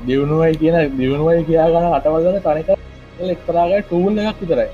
[0.06, 2.68] දියුණුවයි කියන දියුණුවයි කියා ගන්න අටවල්ලන තනික
[3.28, 4.68] එක්තරාගේ ටූල් එකක් විතරයි.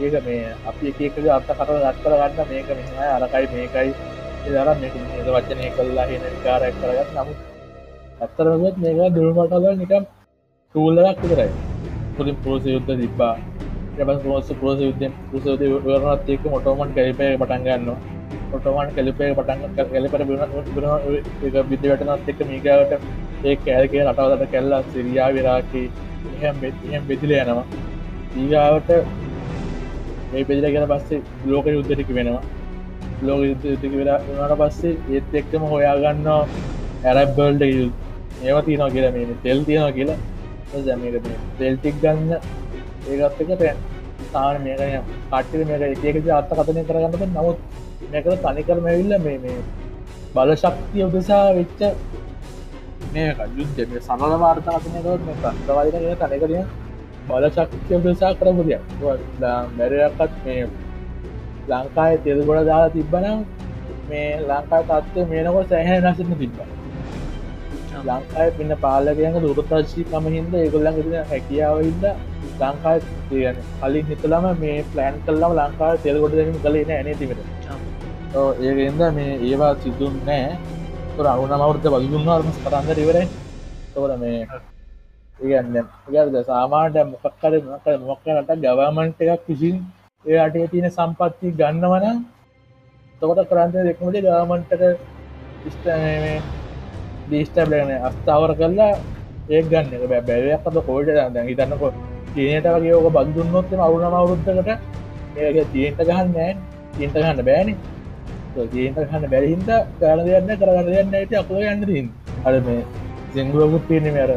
[0.00, 4.11] ඒක මේ අපි එකක අර්ථ කට ගත්තර ගන්න මේක මෙහමයි අරකයි මේකයි.
[4.44, 4.94] දර මේක
[5.28, 7.38] වචනය කල්ලා හෙන විකාරයක් කරගත් නමුත්
[8.20, 10.04] ඇත්තරගත් මේක දුරුමටල නිකම්
[10.74, 11.50] ටූල්ලක් විතරයි.
[12.16, 13.34] පුලින් පෝස යුද්ධ තිබ්බා.
[14.00, 17.98] එබ පෝස පෝස යුද්ධ පුසද වරනත් එක් මොටෝමන් කැලිපය පටන් ගන්නවා.
[18.56, 19.60] ඔටෝමන් කැලිපේ පටන්
[19.92, 20.40] කැලිපට බින
[21.70, 22.92] විදිවටනත් එක්ක මීගවට
[23.44, 25.84] ඒ කෑල්කේ රටවලට කැල්ලා සිරියා විරාකි.
[26.32, 27.66] එහෙම් එහෙම් බෙදිල යනවා.
[28.40, 28.90] ඊගාවට
[30.32, 32.42] මේ පෙදිල ගැන පස්සේ ලෝක යුද්ධටික වෙනවා.
[33.26, 36.28] ලෝක යුද්ධක වෙලා වනට පස්සේ ඒත් එක්කම හොයාගන්න
[37.10, 40.18] ඇරබ්බල්ඩ ඒව තියනවා කියලා මේ තෙල් තියෙනවා කියලා.
[40.86, 41.26] දැමක
[41.58, 42.30] තෙල්ටික් ගන්න
[43.10, 43.78] ඒගත් එක පෑන්
[44.34, 44.80] තාන මේක
[45.30, 47.58] කට්ට මේක එකක අත්ත කතනය කරගන්නට නමුත්
[48.12, 49.58] මේක තනිකරම ඇවිල්ල මේ මේ
[50.36, 51.80] බල ශක්තිය උදෙසා වෙච්ච
[53.14, 53.80] මේ යුද්ධ.
[53.90, 56.62] මේ සමල වාර්තාකනයකොත් මේ ප්‍රස්තවාදන තනකරිය
[57.28, 58.82] බල ශක්තිය උදෙසා කරපු දෙයක්.
[59.78, 60.62] මැරයක්කත් මේ
[61.70, 63.38] ලංකාය තෙල් ගොඩ දාලා තිබ්බනම්
[64.10, 66.58] මේ ලංකා තත්ව මේනකොට සෑහැ නසින්න තිබ්බ.
[68.08, 72.04] ලංකාය පින්න පාලකයක දුරතශී කම හින්ද ඒගොල්ලන් තින හැකියාව හිද
[72.60, 72.98] ලංකාය
[73.28, 77.40] තියන කලින් හිතලම මේ ප්ලෑන් කල්ලම ලංකාව තෙල් ගොඩ දැම කලේ නෑන තිමට
[78.66, 80.52] ඒකෙන්ද මේ ඒවා සිදුන් නෑ.
[81.32, 83.26] අරුණ මවෘත වලුන්වාර්ම කරන්න ඉවරයි
[83.94, 84.38] තෝර මේ
[85.38, 85.76] ඒගන්න
[86.12, 89.76] ගද සාමාන්ට මොකක්කර මොක මොක්කනට ගවමන්ට එකක් කිසින්
[90.24, 92.18] ඒ අටේ තියෙන සම්පත්ති ගන්නවනම්
[93.22, 94.82] තකොට කරන්ත දෙක්මට ගාමන්ටක
[97.30, 98.92] දීස්ටබලන අස්ථාවර කරලා
[99.48, 99.88] ඒ ගන්න.
[100.04, 101.88] බැබැවයක් අත කෝල්ට දැ හිතන්නකො.
[102.34, 104.70] චීනයට වගේ ඕක බන්දුන්නොත්ම අවුනම අවුරුද්ධකට
[105.38, 106.52] ඒ චීන්ට ගහන්න නෑ.
[106.94, 107.74] චීන්ට ගන්න බෑනි.
[108.54, 112.10] ජීන්ට ගන්න බැරිහින්ද කරන දෙයන්න කරගන්න දෙයන්න ඇති අප යන්න තින්
[112.44, 112.82] අර මේ
[113.34, 114.32] සිංගුවකුත් තියෙන අර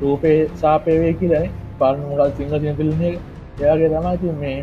[0.00, 1.46] රූපේ සාපයවේ කියලන
[1.78, 3.12] පරමුගල් සිංහ සිපිල්න්නේ
[3.58, 4.56] එයාගේ තමයිති මේ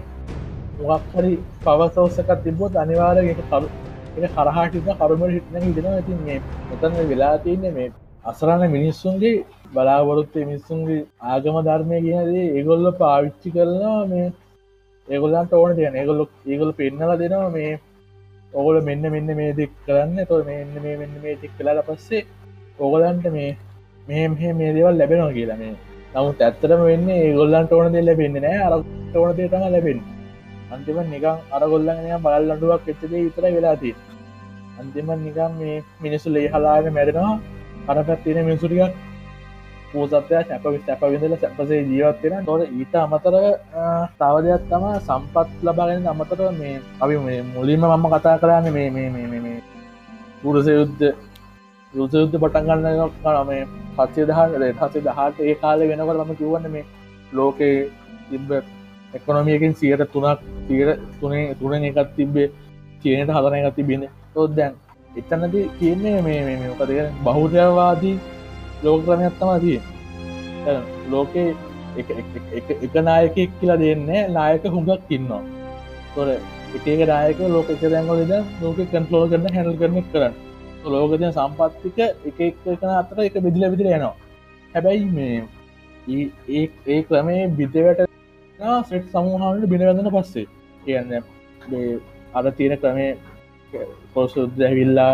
[0.80, 3.68] මොක් හරි පවසවස්සකත් තිබොත් අනිවාරයට කරු
[4.18, 7.90] එක කරහටිත කරුමට හිටන හිටන ඇති මේ මෙතන වෙලා තියන්නේ මේ
[8.26, 9.36] අසරන්න මිනිස්සුන්ගේ
[9.74, 14.28] බලාවොරොත්තේ මිනිස්සුන්ගේ ආගම ධර්මය කියනදේ ඒගොල්ල පාවිච්චි කරනවා මේ
[15.08, 15.96] ඒගොල්ලන්ට ඕන තියන.
[15.96, 17.80] ඒගොල්ලො ඒගොල පෙන්නල දෙනවා මේ
[18.54, 20.26] ඔගොල මෙන්න මෙන්න මේ දෙක් කරන්න.
[20.26, 22.26] තො මෙන්න මේ මෙන්න මේ දෙක් කලාට පස්සේ
[22.80, 23.58] ඔගොලන්ට මේ
[24.08, 25.76] මේ මේ දේවල් ලැබෙනවා කියලා මේ.
[26.14, 28.74] නමුත් ඇත්තරම වෙන්නේ ඒගොල්ලන්ට ඕන දෙ ලැබෙන්නේ නෑ අර
[29.16, 30.00] ඕන දේටම ලැබෙන්
[30.74, 33.96] අන්තිම නිකම් අරගොල්ලගෙන බල් අඩුවක් එච්චදේ විතර වෙලාතිී
[34.80, 37.34] අන්තිම නිකම් මේ මිනිසු ලේ හලාගෙන මැරෙනවා.
[37.84, 38.94] අර පැත්තින මිනිසුටියක්
[39.92, 43.36] පූසත්වය සැප සැප විඳල සැපසේ ජීවත්වෙන තොර ඊට අමතර
[44.20, 47.16] තව දෙයක් තම සම්පත් ලබාගෙන අමතර මේ අපි
[47.56, 49.60] මුලින්ම මම කතා කරන්න මේ මේ මේ මේ
[50.42, 51.14] පුරුස යුද්ධ.
[51.94, 53.64] යුද්ධ පටන්ගන්න මේ
[53.98, 56.86] පත්සේ දහට හසේ දහට ඒ කාල වෙනකට ම කිවන්න මේ
[57.32, 57.90] ලෝකයේ
[58.30, 58.50] තිබ
[59.14, 60.90] එකොනොමියකින් සියට තුනක් තීර
[61.20, 62.48] තුනේ තුනෙන් එකත් තිබ්බේ
[63.02, 64.74] චීනයට හදන එකත් තිබෙන තොත් දැන්
[65.16, 66.96] එතන්නද කියන්නේ මේ මේ මොකද
[67.26, 68.16] බහුරයවාදී
[68.84, 69.80] ලෝකක්‍රමයක් තම තිය
[71.10, 71.50] ලෝකේ
[71.98, 75.42] එක නායකෙක් කියලා දෙන්නේ නායක හුඟක් ඉන්නවා.
[76.16, 76.28] තොර
[76.78, 80.34] එකක දායක ලෝක එක දැන්ගලද ලෝක කන්ටලෝ කරන්න හැල් කරන කරන්න.
[80.86, 82.00] ලෝකතිය සම්පත්තික
[82.30, 84.16] එක එකන අතර එක බෙදිල විදිර යනවා.
[84.74, 85.38] හැබැයි මේ
[86.10, 88.13] ඒ ඒ ක්‍රමේ බිදවට
[88.84, 90.48] සෙට් සමූහාවට බිනවදන පස්සේ
[90.84, 91.14] කියන්න
[92.34, 93.12] අර තියෙන ක්‍රමේ
[94.14, 95.14] පොසුද්දැවිල්ලා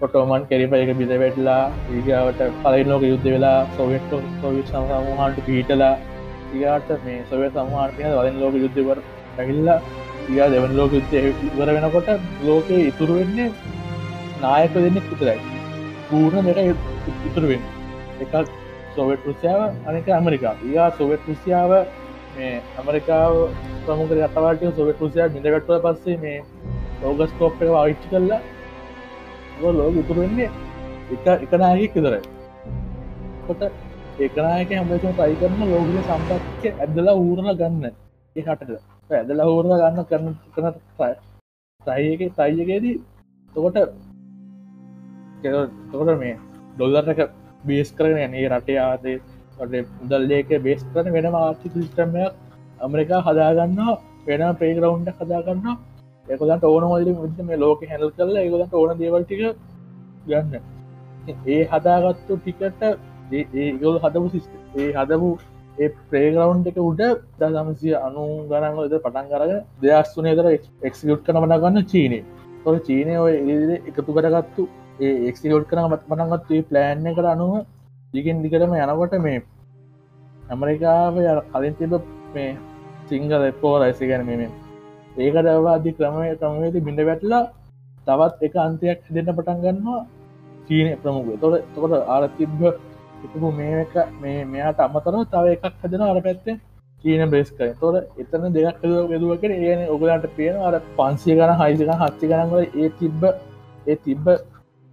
[0.00, 5.94] පොටෝමන් කෙරිප එක බිද වැටලා ඒගාවට පලයිනෝක යුද්ධ වෙලා සොවෙට් සොවිත් සමූහන්ට පිහිටලා
[6.52, 8.98] ඒගාට මේ සොව සමහාර්ය වලින් ලෝක යුද්ධවර
[9.38, 9.78] ඇහිල්ලා
[10.30, 11.16] යා දෙවන් ලෝක යුද්ධ
[11.48, 12.08] ඉවර වෙනකොට
[12.42, 13.50] ලෝකයේ ඉතුරු වෙන්නේ
[14.40, 15.38] නායක දෙන්න විතරයි
[16.08, 16.58] පූර්ණ දෙක
[17.24, 17.62] ඉතුරුවෙන්
[18.20, 18.34] එකක්
[18.94, 21.72] සොවෙට් රුසියාව අනක ඇමරිකා යා සොවෙට් රුසියාව
[22.36, 23.34] මේ ඇමරිකාව
[23.84, 26.38] ප්‍රමුක අතවාට සොවෙට් රුසියා මිඳගටුව පස්සේ මේ
[27.02, 28.40] ලෝගස් කෝප්ක ආවිච්චි කරලා
[29.74, 30.50] ලෝක ඉතුරුවෙන්නේ
[31.12, 32.22] එක එකනායක කිදරයි
[33.44, 33.62] කොට
[34.18, 37.94] ඒකනායක හමසම තයි කරන ලෝගල සම්පත්ක ඇදලා ඌරණ ගන්න.
[38.36, 40.66] ඒ හටට ඇදලා හෝරණ ගන්න කරන කන
[41.80, 42.94] තයික තයියකේදී
[43.52, 43.76] තකොට
[45.42, 46.36] තකොට මේ
[46.74, 47.20] ඩොල්ලරක
[47.64, 49.18] බේස් කරන යනේ රටේ ආදේ
[49.58, 52.32] මුදල්ලේක බේස් කරන වෙන ආර්ථික සිිස්ටමයක්
[52.80, 53.80] ඇමරිකා හදාගන්න
[54.26, 55.66] වෙන ප්‍රේගරවුන්ඩ හදාගන්න
[56.28, 59.42] ඒකොලන්ට ඕන මල්ලි මුද මේ ලෝක හැල් කරලා ඒකොලන්ට ඕන දේවල්ටික
[60.26, 60.54] ගන්න.
[61.46, 62.82] ඒ හදාගත්තු ටිකට
[63.32, 65.30] ඒගොල් හදපු සිිස්ට ඒ හදපු
[65.78, 67.02] ඒ ප්‍රේගරවන්් එක උඩ
[67.40, 69.52] දසමසිය අනු ගනන්ගලද පටන් කරග
[69.82, 70.48] දෙයක්ස්තුනේ තර
[70.88, 72.20] එක්සිියුට් කන මනගන්න චීනය.
[72.64, 73.32] තොර චීනය ඔය
[73.80, 74.68] එකතු කරගත්තු
[75.00, 77.56] ඒක්සිියෝට් කරන මත් පනගත්තු ප්ලෑන්න කර අනුව
[78.16, 79.42] දිගෙන් දිකරම යනකොට මේ
[80.50, 81.94] ඇමරිකාව ය කලින් තිබ
[82.34, 82.50] මේ
[83.08, 84.48] සිංහල එපෝ රයිසි ගැන මේ
[85.18, 87.42] ඒකට අවාදි ක්‍රමය ක්‍රමේති බිඳ වැටලා
[88.06, 90.00] තවත් එක අන්තයක් දෙන්න පටන් ගන්නවා
[90.66, 92.62] චීනය ප්‍රමුග තොට තොට ආර තිබ්බ
[93.24, 96.56] එකපු මේ එක මේ මෙයාට අමතරව තව එකක් හදෙන අර පැත්තේ
[97.04, 102.30] චීන බ්‍රේස් කර තොර එතන දෙයක් යදුවකට ඒන ඔගලන්ට පේන අර පන්සිය ගන හයිසික හච්චි
[102.30, 103.28] ගනන්වල ඒ තිබ්බ
[103.86, 104.32] ඒ තිබ්බ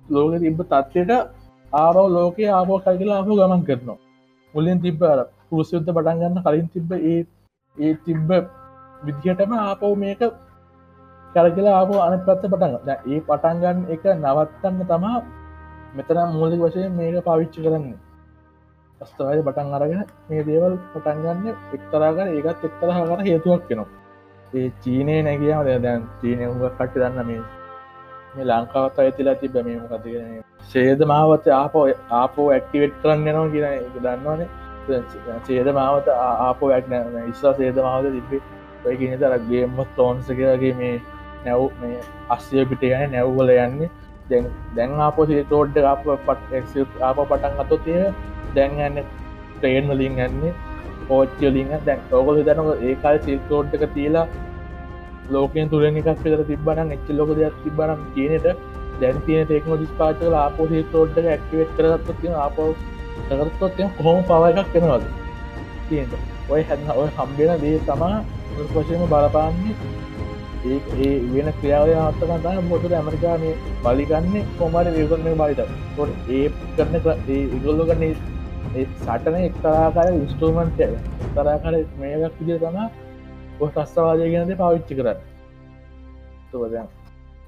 [0.05, 1.42] ලෝක තිබ තත්වයට
[1.73, 3.97] ආරෝ ලෝක ආපෝ කල්ගලා අප ගමන් කරනවා.
[4.53, 5.01] මුලින් තිබ්බ
[5.47, 7.19] පුරුසයුද්ධ පටන්ගන්න කලින් තිබ්බ ඒ
[7.77, 8.29] ඒ තිබ්බ
[9.01, 10.21] විදිහටම ආපව් මේක
[11.35, 12.73] කරගලා ආපෝ අන පත්ත පටන්
[13.07, 15.17] ඒ පටන්ගන්න එක නවත්තන්න තමා
[15.95, 17.99] මෙතන මූලික වශයෙන් මේක පාවිච්චි කරන්නේ.
[19.01, 23.91] අස්තවයි පටන් අරගෙන මේ දේවල් පටන්ගන්න එක්තරාගර ඒකත් එක්තරහකට හේතුවක් කෙනවා
[24.53, 27.43] ඒ චීනය නැගියාම දැන් චීනය උග කට්ටි දන්න මේ
[28.35, 31.85] මේ ලංකාවත් අඇතිලා තිබ මේ මොකතිගෙන සේද මාවත ආපෝ
[32.19, 34.47] ආපෝ ඇක්ටිවේට් කරන්න යනවා කියන දන්නවනේ.
[35.47, 38.41] සේද මාවත ආපෝ ඇක්න ඉස්සා සේද මාවත තිබේ
[38.85, 40.95] ඔය කියන තරගේම තෝන්සකගේ මේ
[41.45, 41.99] නැව් මේ
[42.37, 43.89] අස්්‍යය පිට යන නැව්වල යන්නේ.
[44.29, 48.03] දැන් දැන් ආපෝ සිතෝඩ්ඩ අප පට ආප පටන් අතොතිය
[48.55, 49.03] දැන් යන්න
[49.57, 50.53] ට්‍රේන් වලින් යන්නේ
[51.07, 54.25] පෝච්චලින් දැන් ඔගොල දනක ඒකාල් සිල්තෝඩ්ක තියලා
[55.29, 58.47] ලෝකෙන් තුරෙන් එකක් පෙර තිබන එච්ච ලොක දෙයක් තිබරම් කියනට
[58.99, 62.69] දැන් තියන තෙක්නොජිස් පාචල ආපෝහි තෝඩ්ඩ ඇක්ටිවේට් කරත්ත ආපෝ
[63.29, 65.05] කරත්තොත් කොහොම පව එකක් කෙනවද
[65.89, 66.09] තියෙන
[66.49, 68.23] ඔය හැන්න ඔය හම්බෙන දේ තමා
[68.69, 69.75] වශයම බලපාන්නේ.
[70.65, 75.61] ඒ ඒ වෙන ක්‍රියාවය අත්තකතා මොටද ඇමරිකා මේ බලිගන්නේ කොමර වගන්න බලිත
[75.97, 76.43] ොට ඒ
[76.75, 76.95] කරන
[77.55, 78.13] ඉගොල්ලු ගන්නේ
[78.75, 80.87] ඒ සටන එක්තරාකාර ඉස්ටෝමන්ටය
[81.35, 82.77] තරාකර මේයක් විදිය තම
[83.55, 85.19] ඔ තස්තවාදය ගැනද පාවිච්චි කරන්න.
[86.51, 86.75] තුවද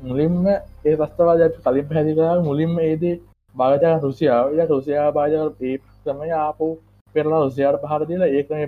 [0.01, 3.16] මුලින්ම ඒ තස්තවාදයට කලින් පැදිකර මුලින්ම ඒදී
[3.56, 4.45] භාගතය රුසියාව.
[4.53, 6.68] ය රුසියා භාජක ඒ ක්‍රමය ආපු
[7.16, 8.60] පෙරලා රුසියාට පහර දිලා ඒක්‍රම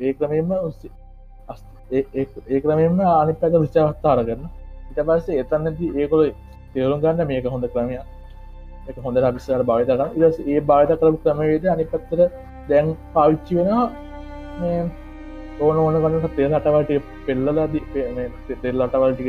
[0.00, 0.50] ඒ ක්‍රමෙන්ම
[1.92, 4.44] ඒ ක්‍රමෙන්ම අනි පැක රුසිාවස්ථාර කරන
[4.90, 6.26] ඉට පස්සේ එතන්නති ඒකොල
[6.74, 8.04] තේරුම් ගන්න මේක හොඳ ක්‍රමයක්.
[8.88, 12.20] එක හොඳ අභිස්සාර භාවිත කරන ඉ ඒ භාවිත කරපු ක්‍රමවේද අනි පත්තර
[12.68, 15.05] දැන් පාවිච්චි වෙනවා
[15.58, 16.90] ඕන ඕන කන්නට තේ අටවලට
[17.26, 17.66] පෙල්ලලා
[18.62, 19.28] තෙල් අටවල්ටික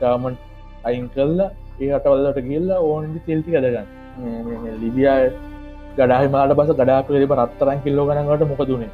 [0.00, 0.38] ගාමන්
[0.84, 1.50] අයින් කල්ලා
[1.80, 5.28] ඒ අටවල්ලට ගිල්ලා ඕන්දි තෙල්ටි කදගන්න ලිබියාය
[5.96, 8.90] ගඩාහි මාට බස ගඩා පිළිබ රත්තරන් කිල්ලෝ ගනකට මොකදුනේ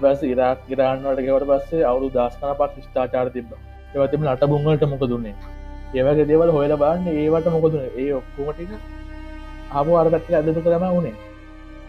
[0.00, 3.56] බැස ඉරක් ගරන්නට ගෙවට පස්සේ අවුදු දස්කන පක් ස්ථාචාර තිබ
[3.94, 5.34] ඒවතිම අට බුංගලට මොක දුන්නේ
[5.94, 8.70] ඒවගේ දේවල් හොයල බන්න ඒවට මොකදුන ඒ ඔක්කෝමටික
[9.72, 11.16] හමු අරගත්ත ඇදතු කරම වුණේ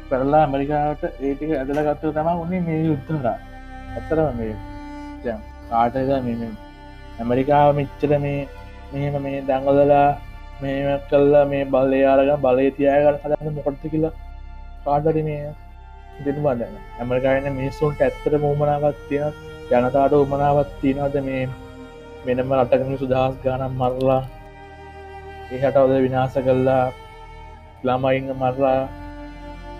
[0.09, 3.17] පෙරල්ලා ඇමරිකාට ඒටික ඇදලගත්තු තම උන්නේ මේ යුත්තර
[3.91, 4.55] ඇත්තරම මේ
[5.69, 6.51] කාටක මෙ
[7.19, 8.39] ඇමරිකාව මිච්චර මේ
[8.93, 10.07] මෙම මේ දංගලලා
[10.61, 14.13] මේ කල්ලා මේ බල්ලය අරග බලය තියගන්න හදන්න මොකොට්ට කියලා
[14.85, 15.41] කාටට මේ
[16.19, 16.41] දෙනු.
[16.41, 19.33] බදන්න ඇමරිකායන මිනිස්සුන්ට ඇත්තර මූමනාවත් තියෙන
[19.71, 21.43] ජනතාට උමනාවත් තියෙනවද මේ
[22.25, 24.21] වෙනම රටකම සුදහස් ගානම් මරලා
[25.51, 26.83] එහට ඔද විනාස කල්ලා
[27.83, 28.81] ළමයිංග මරලා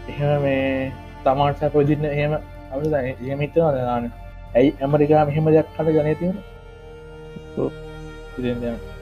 [0.10, 0.92] එහෙම මේ
[1.24, 2.34] තමාට සැපදින්න එහෙම
[3.22, 4.06] එහෙමිතව දනාන.
[4.56, 6.38] ඇයි ඇමරිකා මෙහෙම දෙයක් කට ජනතිවන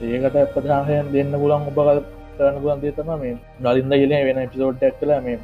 [0.08, 1.90] ඒකට ප්‍රධානයෙන් දෙන්න පුලන් උපකල්
[2.36, 5.38] කරන්න පුලන් දේ තම මේ නලින්ද කියල වෙන පිසෝට්ටක් කල මේ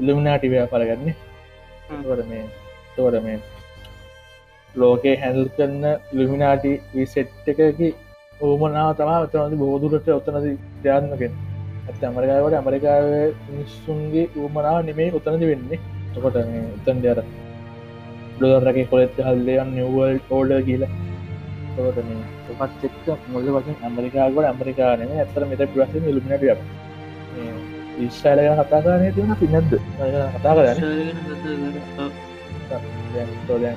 [0.00, 1.14] ඉල්ලුමනාටි ව්‍යාපාරගන්නේ
[2.02, 2.44] තොට මේ
[2.96, 3.38] තෝට මේ
[4.74, 7.88] ලෝකේ හැල් කරන්න ලුමිනාටි විසෙට් එකකි
[8.40, 10.46] ඕමනාව තමා තනති බෝදුරට ඔත්තනද
[10.84, 11.32] ්‍යාත්මකෙන්
[11.86, 13.08] ඇත් ඇමරිකාවට ඇමරිකාව
[13.48, 15.80] මිනිස්සුන්ගේ ඌමනාව නෙමේ උතනද වෙන්නේ.
[16.14, 16.36] තකොට
[16.76, 17.18] උතන් දෙර
[18.34, 20.86] ඩොදරගේ කොලෙත් හල්ලයන් නිවල් ෝඩ කියල
[21.74, 21.98] තෝට
[22.52, 22.82] පත්
[23.28, 26.56] මුල්ල වශෙන් ඇමරිකාවට ඇමරිකානය ඇතර මෙත ප්‍රස ලුමිනටිය
[27.98, 29.72] ඉස්්‍රයිලය කතාකාරය තියෙන පිනද්ද
[30.34, 30.78] කතා කරන්න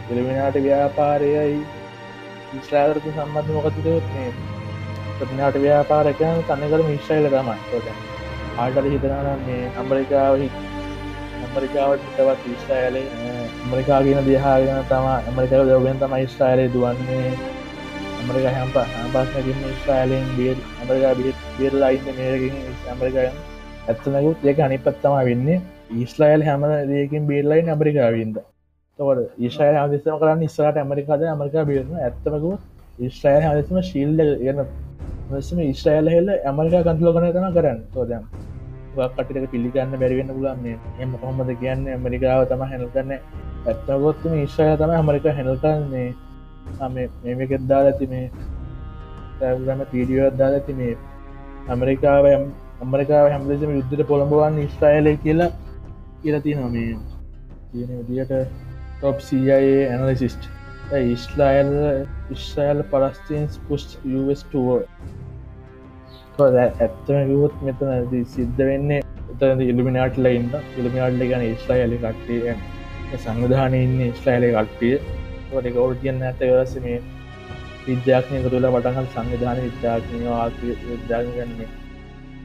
[0.03, 1.65] පිළිමිනාට ව්‍යාපාරයයි
[2.53, 3.87] ඉස්්‍රාදරතු සම්බන්ධ මොකතිද
[5.15, 7.55] ප්‍රතිනාට ව්‍යාපාරකයන් තන්නකර මිශ්‍රයිල තමයි
[8.57, 10.33] ආටට හිතනනම් මේ අම්බරිකාව
[11.57, 13.05] ඇමරිකාවට තවත් ඉස්්‍රයිලේ
[13.59, 17.29] ඇමරිකාගෙන දිහාගෙන තම ඇමරිකාව දවගෙන් තම ඉස්්‍රයිලය දුවන්නේ.
[18.17, 23.39] ඇමරිකා හැම්ප හම්පාසකින් ඉස්්‍රයිලෙන් බිය ඇමරිකා බිත් බිරලා ඉන්න මේරකින් ඇමරිකායන්
[23.87, 25.61] ඇත්තනකුත් ඒක අනිපත්තම වෙන්නේ.
[25.95, 28.37] ඊස්ලායිල් හැම දෙයකින් බේල්ලයි ඇමරිකාවින්ද
[28.99, 32.51] තවට ඒශය හදසම කරන්න ඉස්සරට ඇමරිකාද ඇමරිකා බේරන ඇත්තමකු
[33.07, 34.61] ඉස්්‍රයිල් හදසම ශිල්ඩ ගන්න
[35.31, 37.81] මසම ඉස්්‍රයිල් හෙල්ල ඇමරිකා කන්තුල කන තන කරන්න.
[37.95, 38.29] තෝදයන්
[38.97, 41.87] කටික පිළිගන්න බැරිවෙන්න පුලන්නේ එම කොහොමද කියන්න?
[41.87, 43.11] ඇමරිකාව තම හැනල්කන්න
[43.65, 46.07] ඇත්තගොත්තුම ඉස්්‍රය තම ඇමරිකා හැනල්කන්නේ
[47.23, 48.25] මේමෙකෙත්දා ඇති මේ
[49.39, 50.93] තැගම පීඩියෝත්දා ඇති මේ
[51.67, 52.43] ඇමරිකාවයම්
[52.81, 55.49] ඇමරිකාව හැමදෙසම යුද්ධට පොළඹවන්න ස්ටයිල කියලා
[56.21, 56.91] කියලති නොමේ
[57.71, 58.33] තියෙන විදිට
[58.97, 60.49] ටොප් සයේ ඇනලිසිස්ට්
[60.95, 61.73] ඉස්ලායිල්
[62.31, 63.87] ඉස්්‍රයිල් පලස්තින්ස් පුස්්
[64.43, 64.69] ටුව
[66.39, 69.01] ඇත්තම යුත් මෙතන සිද්ධ වෙන්නේ
[69.33, 70.51] එත ඉල්ිමිනාට්ල ඉන්න.
[70.77, 72.53] ඉල්ිමිනාට්ල ගන ස්ටයිල කට්ටිය
[73.17, 74.95] සංවිධානය ඉන්න ස්ටයිල කට්ටිය
[75.53, 77.01] ට ගෞඩියන්න ඇතවස මේ
[77.87, 81.69] විද්‍යාඥය තුළ පටහල් සංවිධාන විද්‍යාඥය ආකය විද්‍යාගන්නේ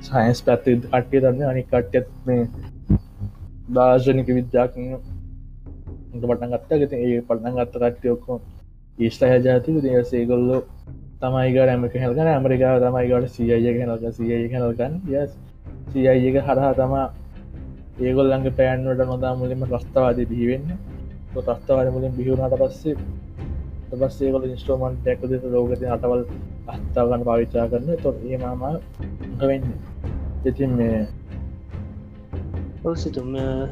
[0.03, 2.43] සයින්ස් පැත්ති කට්ටිය දන්න අනි කට්්‍යත් මේ
[3.75, 4.87] දාර්ශනික විද්‍යාඥ
[6.23, 6.79] පටන් ගත්තා.
[6.79, 8.41] ගෙති ඒ පටන ගත්ත කට්ටියොක්කෝ
[8.99, 10.63] ඊස්ටහ ජාතික දේසේගොල්ලෝ
[11.23, 15.27] තමයිගට ඇමක හෙල්කන ඇමරිකාව තමයිගට සියය හෙනල්ක සියය හෙනල්කන් ය
[15.91, 17.07] සියයික හරහා තමා
[18.01, 20.73] ඒගොල්ලන්ගේ පෑන්වට නොදා මුලින්ම ප්‍රස්ථවාදී බිහිවෙන්න
[21.35, 22.97] ප්‍රස්ථවාද මුලින් බිහුණට පස්සේ
[23.93, 26.23] පස්සේකොල ඉස්ටෝමන්් ටැක්කද ලෝකති අටවල්
[26.67, 28.63] අස්ථාගන්න පාවිච්චා කරන්න තො ඒ මාම
[29.43, 29.67] වෙන්න.
[30.45, 31.01] ඉතින් මේ
[32.85, 33.29] ඔවසිතුම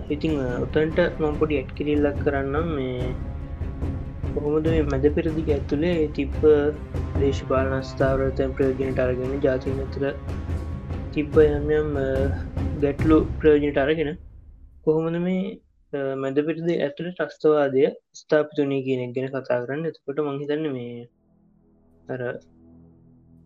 [0.08, 0.34] ඉතිං
[0.64, 2.68] උතන්ට මම්පොඩි ඇට් කිරිල්ලක් කරන්නම්.
[2.76, 3.14] මේ
[4.34, 6.42] කොහොමද මේ මැද පෙරදික ඇතුළේ තිබ්බ
[7.20, 10.04] දේශපාලන ස්ථාවරතයන් ප්‍රයෝජනට අරගෙන ජාතිනතර
[11.14, 11.88] තිබ්බ යම්යම්
[12.84, 14.10] ගැටලු ප්‍රයෝජනට අරගෙන
[14.86, 15.40] කොහොමද මේ
[16.22, 17.82] මැද පිරිද ඇතුළ ටස්තවාදය
[18.14, 19.88] ස්ථාපිතුනී කියනෙක් ගැන කතා කරන්න.
[19.90, 21.08] එතකොට මංහිතන්න මේ
[22.08, 22.22] අර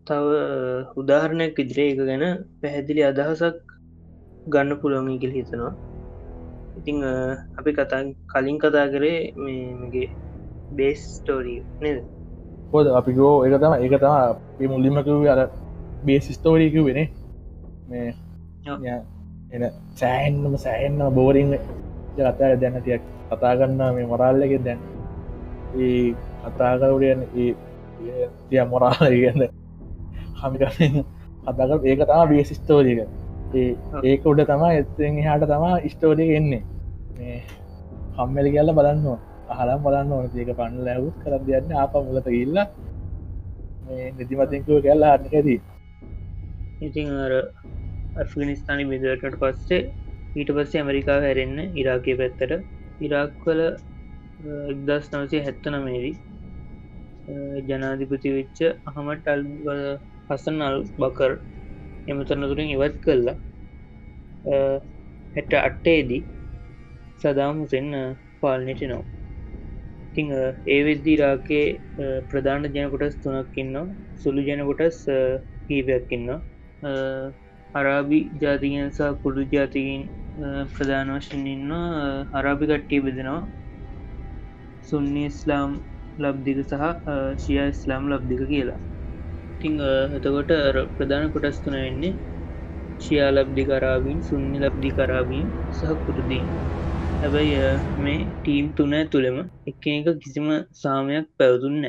[0.07, 0.27] තව
[1.01, 2.25] උදාහරණයක් ඉදිරේ එක ගැන
[2.61, 3.57] පැහැදිලි අදහසක්
[4.47, 5.73] ගන්න පුළුවන් කියල හිතනවා.
[6.79, 6.97] ඉතිං
[7.59, 10.07] අපි කතා කලින් කතා කරේ මේගේ
[10.71, 12.03] බේස් ස්ටෝරිය නද?
[12.71, 15.41] පොද අපි ගෝ එක තම එක තම මුල්ලිමකිව අර
[16.05, 16.99] බේසිස්තෝරීක වෙන
[17.89, 18.13] මේ
[19.51, 19.63] එන
[19.95, 21.51] සෑන්ම සෑන්න බෝරිං
[22.15, 24.79] කතා දැන්න තියක් කතා ගන්න මේ මොරල්ලක දැන්.
[25.77, 26.13] ඒ
[26.45, 27.51] කතා කරුඩයන් ඒ
[28.49, 29.41] තිය මොරාල ගන්න
[30.41, 30.95] හමිකරන්න
[31.49, 32.99] අදක ඒක තම බේසිස්තෝරීක
[33.53, 33.69] ඒ
[34.03, 36.63] ඒක උඩ තමා එත්තෙන් හට තමා ස්ටෝරික එන්නේ.
[37.17, 37.37] මේ
[38.15, 42.57] කම්මලි කියල්ල බලන්නවා අහලම් බලන්න ඕන ඒක පන්න ලැවුත් කර දෙයන්න අප මුලත ඉල්ල
[44.15, 45.59] නිතිමතිංකුව කැල්ලා හන්නකදී
[46.81, 47.33] ඉතිං අර
[48.15, 49.81] අෆගනිස්ථානි බිදරට පස්සේ
[50.35, 52.51] ඊට පස්සේ ඇමරිකා හැරෙන්න්න ඉරාකය පැත්තට.
[52.99, 53.61] ඉරාක් කල
[54.69, 56.15] එක්දස් නවසය හැත්ත නමේදී
[57.67, 59.43] ජනාධිපති වෙච්ච අහමට අල්
[60.29, 61.33] හසන් අල් බකර්
[62.07, 63.37] එමතරනතුරින් ඉවත් කල්ලා
[65.35, 66.23] හැට අට්ටේදී
[67.21, 67.87] සදාම් හුසෙන්
[68.41, 69.03] පාලනයට නෝ
[70.15, 70.29] ඉතිං
[70.67, 71.63] ඒ වෙද්දී රාකේ
[72.29, 73.73] ප්‍රධාන ජනකොටස් තුනක්කින්න
[74.21, 74.99] සුළු ජනකොටස්
[75.65, 76.29] කීපයක්කින්න
[77.73, 80.03] අරාබි ජාතිගෙන් සහ කුඩු ජාතිකින්
[80.73, 81.71] ප්‍රධාන වශයෙන් ඉන්න
[82.33, 83.41] අරාබි කට්ටිය බෙදෙනවා.
[84.87, 85.71] සුන්නි ඉස්ලාම්
[86.17, 86.83] ලබ්දික සහ
[87.43, 88.79] ශිය ඉස්ලාම් ලබ්දික කියලා.
[89.53, 89.73] ඉතිං
[90.17, 90.51] එතකොට
[90.95, 92.13] ප්‍රධාන කොටස් තුන වෙන්නේ
[92.99, 95.47] ශියා ලබ්දි කරාබීන් සුන්නි ලබ්දි කරාබීන්
[95.77, 96.47] සහ කුරුදීන්
[97.21, 97.59] හැබැයි
[98.03, 99.37] මේ ටීම් තුන තුළෙම
[99.69, 100.47] එක එක කිසිම
[100.81, 101.85] සාමයක් පැවතුන්න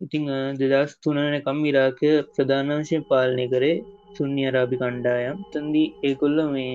[0.00, 0.24] ඉතිං
[0.60, 3.76] දෙදස් තුනනකම් ඉරාකය ප්‍රධානවශයෙන් පාලනය කරේ
[4.16, 5.36] සුන්නි අරාබි කණ්ඩායම්.
[5.52, 6.74] තන්දී ඒකොල්ල මේ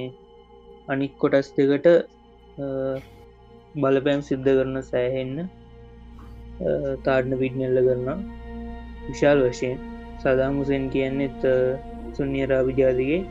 [0.88, 1.88] අනික් කොටස් දෙකට
[3.76, 5.36] බලපෑම් සිද්ධ කරන සෑහෙන්න
[7.06, 8.08] තාඩන පිට්නෙල්ල කරන
[9.08, 9.78] විශාල් වශයෙන්.
[10.22, 11.42] සදාමුසෙන් කියන්නෙත්
[12.16, 13.22] සුන්නිය රාබි ජාතිගේ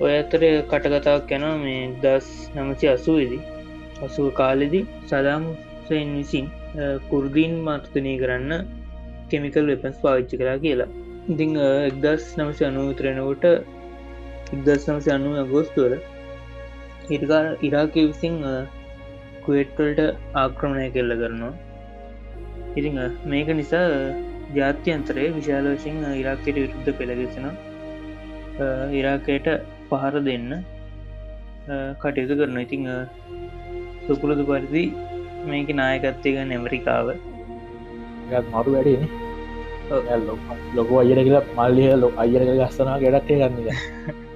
[0.00, 2.26] ඔය ඇතර කටකතාවක් යැන මේ දස්
[2.56, 3.40] නමචි අසුවේදී
[4.02, 6.46] අසුව කාලෙදි සදාම්සෙන් විසින්
[7.10, 8.52] කුර්දීන් මර්තනය කරන්න
[9.30, 10.90] කෙමිකල් වෙපන්ස් පාවිච්චි කරා කියලා.
[11.28, 11.50] ඉතිං
[11.88, 13.44] එක්දස් නමසි අනුතරෙනකොට
[14.54, 15.94] ඉක්දස් නමසි අනුව අගෝස්තුවල
[17.10, 18.36] ඉරිකා ඉරාකය විසින්
[19.44, 20.00] කුවට්වල්ට
[20.36, 21.54] ආක්‍රමණය කෙල්ල කරනවා.
[22.76, 22.94] ඉතිං
[23.24, 23.86] මේක නිසා
[24.54, 27.50] ජාත්‍යන්තරය විශාලෝෂෙන් ඉරාකයට විරුද්ධ පෙළගෙසෙන
[28.92, 29.48] ඉරාකයට
[29.90, 30.50] පහර දෙන්න
[31.98, 32.84] කටයුතු කරන ඉතිං
[34.04, 34.84] සුකුලද පරිදි
[35.46, 37.08] මේක නායකත්තයක නැමරිකාව
[38.48, 39.08] මරු වැඩේ
[40.76, 43.56] ලොක අයර කියලා මල්ලිය ලො අයර ගස්සනා ගඩක්ය ගන්න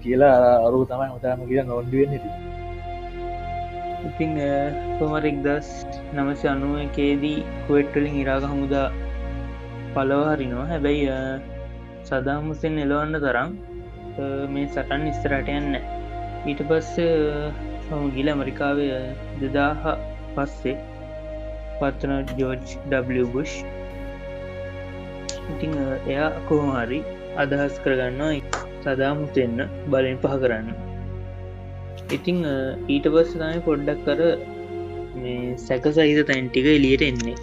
[0.00, 2.30] කියලා අරු තමයි මතාම කියලා නොන්ඩුවෙන් ති
[4.02, 4.32] ඉතිං
[4.98, 5.68] කොමරෙක් දස්
[6.14, 8.88] නමස අනුවකේදී කුවට්ටලින් ඉරාග හමුදා
[9.94, 11.18] පලවහරිනවා හැබැයි
[12.04, 13.50] සදාමුසෙන් එලවන්න තරම්
[14.54, 15.76] මේ සටන් ඉස්තරට යන්න.
[16.50, 16.92] ඊට පස්ස
[18.16, 18.86] ගිල ඇමරිකාවය
[19.40, 19.82] දෙදාහ
[20.36, 20.76] පස්සේ
[21.80, 23.52] පත්වන ජෝර්ජ් W බුෂ්.
[25.52, 25.72] ඉතිං
[26.12, 27.00] එයා කොහොමහරි
[27.42, 29.58] අදහස් කරගන්නවා සදාමුතෙන්න
[29.92, 30.68] බලෙන් පහ කරන්න.
[32.16, 32.38] ඉතිං
[32.94, 34.20] ඊට පස්ස තමයි පොඩ්ඩක් කර
[35.22, 37.38] මේ සැක සහිත තැන්ටික එලියට එන්නේ.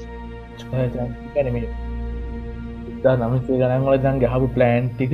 [3.03, 5.13] නමසේ ගනන්වල දන් ගහපු ප්ලෑන්් ටික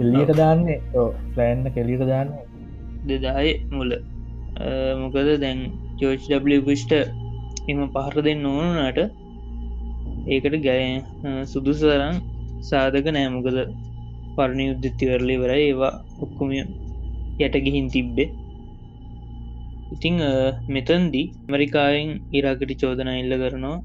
[0.00, 0.80] එල්ලියට දාන්නේ?
[1.34, 2.28] ප්ලෑන්න කෙලිට දාන්න?
[3.06, 3.90] දෙදාය මුල.
[5.02, 5.60] මොකද දැන්
[6.00, 6.92] ජෝච් ඩිෂ්ට
[7.68, 8.98] එම පහර දෙන්න ඕනනට
[10.26, 10.84] ඒකට ගැය
[11.52, 12.20] සුදුසරන්
[12.70, 13.58] සාධක නෑමකද
[14.36, 16.52] පරණි යුද්ධතිවරලි වර ඒවා ඔක්කොම
[17.38, 18.30] යට ගිහින් තිබ්බේ.
[19.94, 20.16] ඉතිං
[20.74, 23.78] මෙතන්දී මරිකායෙන් ඉරාකට චෝදන එල්ල කරනවා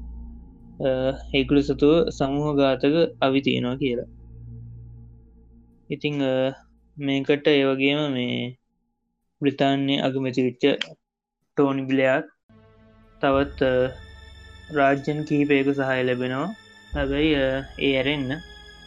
[1.38, 4.08] ඒකුළු සතුව සමූහ ගාතක අවිතියෙනවා කියලා.
[5.90, 6.16] ඉතිං
[6.96, 8.38] මේකට ඒවගේම මේ
[9.40, 10.64] බ්‍රතාන්‍ය අගමැති විච්ච
[11.56, 12.26] ටෝනි බිලයක්
[13.22, 13.60] තවත්
[14.78, 16.48] රාජ්‍යන් කිහිපයක සහය ලැබෙනවා.
[16.94, 17.32] හැබැයි
[17.86, 18.30] ඒ ඇරෙන්න්න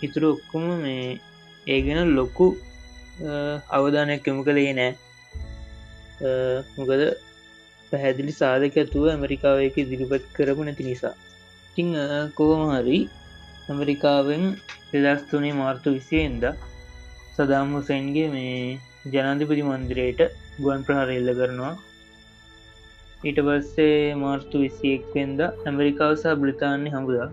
[0.06, 1.08] ඉතුරු ඔක්කොම මේ
[1.68, 2.48] ඒ ගැන ලොක්කු
[3.78, 4.94] අවධානයක් යොමු කළේ නෑ.
[6.78, 7.02] මොකද
[7.92, 11.16] පැහැදිලි සාධක ඇතුව ඇමරිකාවයක දිරිපත් කරපු නැති නිසා.
[11.70, 11.90] ඉතිං
[12.38, 13.00] කෝම හරි
[13.70, 14.44] ඇමරිකාවෙන්
[14.92, 16.44] දෙදස්තුනේ මාර්තු විසියෙන්ද
[17.42, 18.58] සදාම් හුසයින්ගේ මේ
[19.14, 20.22] ජනාධිපති මන්දිරයට
[20.64, 21.74] ගුවන් ප්‍රහර එල්ල කරනවා.
[23.28, 27.28] ඊට පස්සේ මාර්තු විසියෙක්වෙන්ද ඇමරිකාව සහ බ්‍රතාන්‍ය හමුදා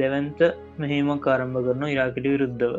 [0.00, 0.40] දෙවන්ත
[0.82, 2.74] මෙහෙමක් ආරම්භ කරන ඉරාකට විරුද්ධව.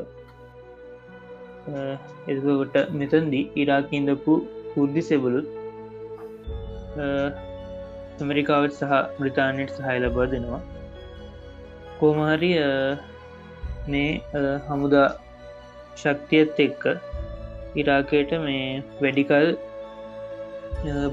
[2.34, 4.34] එකොට මෙතන්දී ඉරාකින්දපු
[4.74, 5.48] පුද්ධි සෙබලුත්
[8.22, 10.62] ඇමරිකාවට සහ බ්‍රතානයට සහය ලබා දෙනවා.
[12.00, 12.52] කෝමහරි
[13.92, 14.12] මේ
[14.70, 15.08] හමුදා
[15.96, 16.84] ශක්තියත් එක්ක
[17.76, 18.66] ඉරාකයට මේ
[19.02, 19.48] වැඩිකල්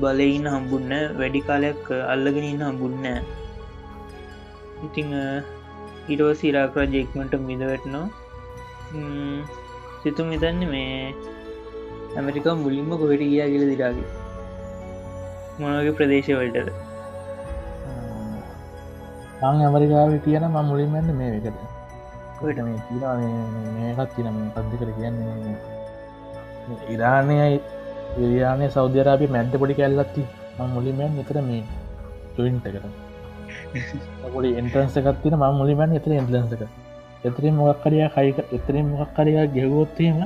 [0.03, 3.07] බලඉන්න හම්බුන්න වැඩි කාලයක් අල්ලගෙන ඉන්න හම්බුන්න
[4.87, 5.11] ඉතිං
[6.09, 8.09] ඉරෝ සිරාක රජෙක්මට මිදවැටනවා
[10.03, 11.15] සිතුම් හිතන්න මේ
[12.17, 14.09] ඇමරිකා මුලින්ම කොහෙට ගියා කියල දිරාගේ
[15.59, 16.69] මොනගේ ප්‍රදේශවලටද?
[19.43, 21.70] මං ඇමරිකාව කියන ම මුලින්මන්න මේ එකට
[22.41, 23.15] කොට මේ කියලා
[23.77, 25.55] මේකත් කියන පද්දි කර කියන්නේ
[26.91, 27.61] ඉරාණයයි
[28.19, 30.23] ඉරයානය සෞධරාපය මැද්ද පොඩි කැල්ලත්ති
[30.57, 31.63] ම මුලිමෙන් එතර මේ
[32.37, 32.85] ජොයින්ට කර
[34.29, 36.63] පොඩි එන්ට්‍රන්ස එකත්තින ම මුලිමන් එතර එන්ටලන්සක
[37.25, 40.19] එතරින් මොක්කරයා කයික එතරින් මොක්කරයා ගෙවොත්තීම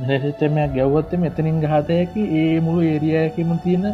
[0.00, 3.84] මෙසිටමයක් ගැව්වත්තම එතනින් ගාතයකි ඒ මුළු ඒරියයකම තියෙන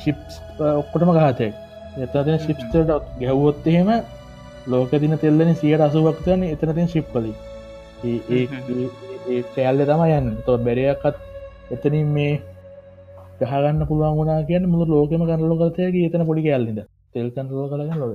[0.00, 0.34] ශිප්ස්
[0.72, 1.54] ඔක්කොටම ගාතයක්
[1.98, 2.76] එතන ශිප්ස්ට
[3.20, 3.88] ගැව්වොත්තහෙම
[4.66, 7.32] ලෝක දින තෙල්ලන සියට අසුවක්තයන එතනතින් ශිප්පලි
[8.04, 10.28] ඒ කෑල්ල තම යන්න.
[10.44, 11.16] තො බැරයක්කත්
[11.70, 12.40] එතනින් මේ
[13.40, 16.80] ගහගන්න පුළුවන් වුණනා කියන්න මුළු ලෝකම කනලෝ කරතයගේ එතන පොඩි කෑල්ලිද
[17.12, 18.12] තෙල් කන්ලෝ කරගන්න ලොව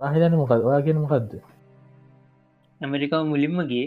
[0.00, 1.32] රහිතන මොකද ඔයා කියන මොකක්ද
[2.80, 3.86] ඇමරිකාව මුලින්මගේ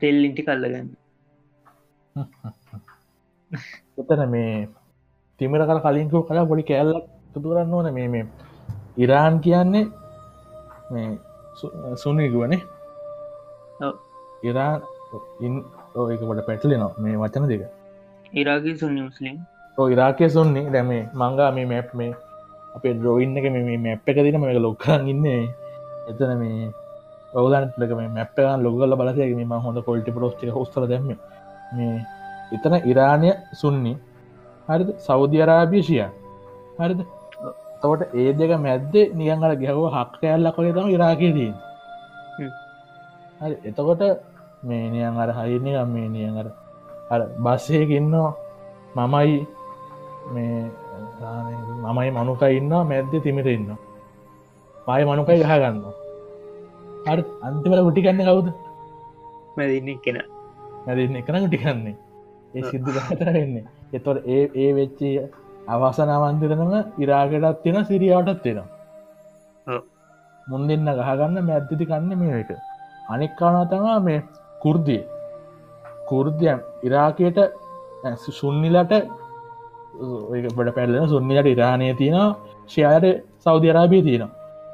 [0.00, 0.88] තෙල් ඉන්ටි කල්ලගන්න.
[4.00, 4.54] එතන මේ
[5.40, 7.88] තිමට කල කලින්කු කලා පොඩි කෑල්ලක් තුතුරන්න ඕන.
[7.92, 8.24] මේ මේ
[8.96, 9.90] ඉරාන් කියන්නේ
[10.94, 11.08] මේ
[12.02, 12.60] සුනීගුවනේ
[14.42, 14.82] ඉරාන්
[15.14, 17.62] ඒකට පැටලිනවා මේ වචන දෙක.
[18.32, 19.36] ඉරාගේ සුන්නි මුස්ලිම්.
[19.78, 20.70] ඉරාකය සුන්නේ.
[20.72, 22.12] දැමේ මංගා මේ මැප් මේ
[22.76, 25.42] අපේ ඩ්‍රෝයින්න එක මේ මැප් එක දින මේ ලොක්කන් ඉන්නේ.
[26.10, 26.72] එතන මේ
[27.32, 31.08] ඔවලන්ටක මේ මැප්පකන් ලොගල බලසයක මේ හොඳ කොල්ටි පරෝස්්ටික හොස්තර දැම
[31.76, 31.94] මේ
[32.52, 33.30] එතන ඉරාණය
[33.60, 33.94] සුන්නි.
[34.68, 34.88] හරිද?
[34.98, 35.96] සෞධ අරාභිෂය
[36.78, 37.00] හරිද
[37.84, 41.52] තවට ඒ දෙක මැද්ද නියඟට ගැහව හක් කෑල්ලක් වගේ තම ඉරාකේදී
[43.64, 44.02] එතකොට
[44.62, 46.48] මේ නියන් අර හරිනිකම් මේ නියන් අර
[47.10, 48.30] අර බස්සයකින්නවා
[48.96, 49.36] මමයි
[50.34, 50.62] මේ
[51.84, 53.68] මමයි මනුක ඉන්න මැද්ද තිමිට ඉන්න
[54.86, 55.84] පය මනුකයි ගහගන්න
[57.06, 57.22] හරි.
[57.42, 58.48] අන්තිමට ගුටිකන්න කවුද?
[59.56, 60.18] මැදින්න කෙන.
[60.86, 61.96] මැදන්න එකන ගුටිකන්නේ
[62.54, 63.64] ඒ සිද්ධ ගතර වෙන්නේ.
[63.92, 65.10] එතොට ඒ ඒ වෙච්චි
[65.66, 69.80] අවසනාවන්තිරනම ඉරාකටත් තියෙන සිරියාවටත් තියෙනවා.
[70.46, 72.50] මුන් දෙන්න ගහගන්න මැද්දිති කන්න මේ එක.
[73.10, 74.20] අනික්කාන තමා මේ
[74.62, 75.02] කුර්දිය.
[76.08, 77.38] කුර්දයන් ඉරාකයට
[78.40, 78.94] සුන්නිලට
[80.56, 82.34] බට පැල්ලෙන සුන්නිලට ඉරාණය තියෙන
[82.68, 84.32] ශයායට සෞධ අරාබිය තියෙනවා.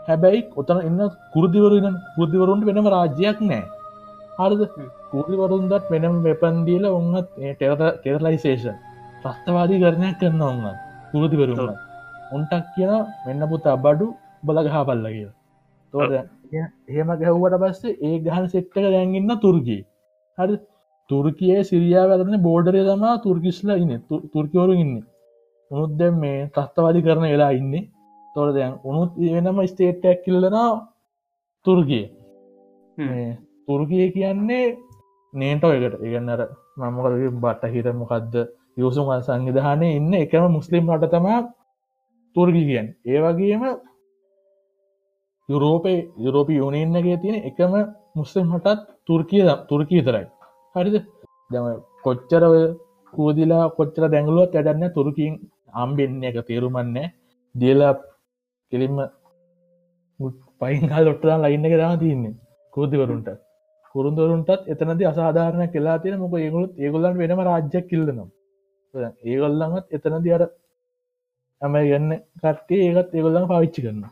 [0.08, 1.00] හැබැයි ඔතන එන්න
[1.34, 3.64] කුරදිවරුන පුෘදිවරුන්ට වෙනම රාජ්‍යයක් නෑ
[4.38, 4.62] හරද?
[5.12, 8.89] කුරදිවරුන්දත් වෙනම් වෙපන්දීල ඔන්නත් ටෙරත කෙරලයිසේෂන්
[9.22, 10.64] ප්‍රස්ථවාදී කරණයක් කරන්න ඔන්න
[11.12, 11.76] පුරදිවරුන්න
[12.32, 12.92] උන්ටක් කියන
[13.26, 14.06] මෙන්න පුත අබඩු
[14.46, 15.30] බලගහා පල්ල කිය
[15.94, 19.82] තෝද එහෙම ගැහ්වට පස්සේ ඒ ගහන සෙට්ටක දැන්ගන්න තුර්ගී
[20.38, 20.56] හරි.
[21.10, 23.92] තුර්කිය සිරියා වැරන බෝඩරය තමා තුර්කිස්ලා ඉන්න.
[24.32, 24.94] තුර්කවරු ඉන්න.
[25.70, 27.74] උනුත් දැම් මේ ත්‍රස්තවාදි කරන වෙලා ඉන්න.
[28.34, 30.68] තොර දැන් උනුත් වෙනම ස්ටේට්ටක් කිල්ලනා
[31.66, 32.04] තුර්ගිය
[33.68, 34.66] තුර්ගිය කියන්නේ
[35.34, 35.94] නේටෝ එකට.
[36.06, 36.40] ඉගන්නර
[36.78, 38.34] මමකද බට්ට හිත මොකක්ද
[38.80, 41.38] යෝසුම සංවිධානය ඉන්න එකම මුස්ලිම් රට තමා
[42.36, 43.62] තුර්ගි කියන් ඒවගේම
[45.48, 47.72] යුරෝපය යුරෝපි යුනින්නගේ තියෙන එකම
[48.14, 50.26] මුස්ලිම් හටත් තුර්කිය තුර්කී තරයි
[50.74, 50.96] හරිද?
[51.50, 51.66] දම
[52.02, 52.42] කොච්චර
[53.12, 55.32] කූදිලා කොච්චර දැංගලුවත් ඇඩන්න තුරකින්
[55.74, 57.12] අම්බෙන්න එක තේරුමන්නේ
[57.54, 57.92] දියලා
[58.72, 58.96] කෙලින්ම
[60.60, 62.38] පයින්හල් ඔට්ටලා ලයින්න එක දා තියන්නේ
[62.74, 63.28] කෝතිවරුන්ට
[63.94, 68.28] කුරුන්දරුන්ටත් එතනද අසාධාරණ කෙලා තියෙන මොක ඒගුලුත් ඒගොල්ලන් වෙනම රාජ්‍යයක් කිල්ලනම්
[68.94, 70.44] ඒගොල්ලඟත් එතනද අර
[71.62, 74.04] ඇම ගන්න කට්ටේ ඒකත් ඒගොල්ලඟ පාවිච්චි කරන්න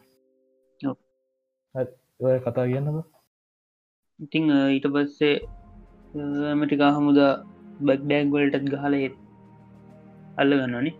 [2.21, 2.99] ඔය කතා කියන්නක
[4.21, 5.35] ඉතිං ඊට පස්සේ
[6.51, 7.33] ඇමටිකා හමුදා
[7.83, 9.17] බැක්ඩෑක් වලටත් ගහල ඒත්
[10.37, 10.95] අල්ල ගන්නනේ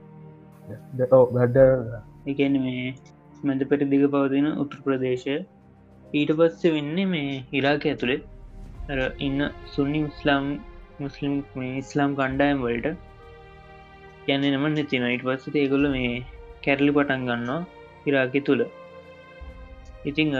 [1.35, 1.57] වැඩ
[2.27, 2.89] එකන මේ
[3.43, 5.37] මැද පෙට දිග පවතින උතුර ප්‍රදේශය.
[6.15, 9.41] ඊට පස්සේ වෙන්නේ මේ හිරාක ඇතුළේ ඉන්න
[9.75, 10.47] සුන්නි මුස්ලාම්
[10.99, 11.35] මුස්ලිම්
[11.75, 13.08] ඉස්ලාම් කණ්ඩායම් වලට
[14.29, 15.07] යන්න නම නැතින.
[15.09, 16.13] ඉට පස්සට ඒගොල්ල මේ
[16.65, 17.61] කැරලි පටන් ගන්නවා
[18.05, 18.63] හිරාකි තුළ
[20.05, 20.35] ඉතිං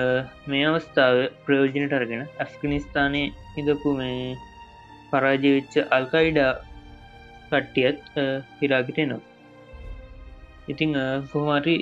[0.47, 3.23] මේ අවස්ථාව ප්‍රයෝජනට අරගෙන ඇෆ්ගනිස්ථානය
[3.55, 4.37] හිදපු මේ
[5.13, 6.53] පරාජවිච්ච අල්කයිඩා
[7.51, 7.99] කට්ටියත්
[8.61, 9.23] හිරාගිට නවා
[10.69, 10.93] ඉතිං
[11.33, 11.77] කොහමාරි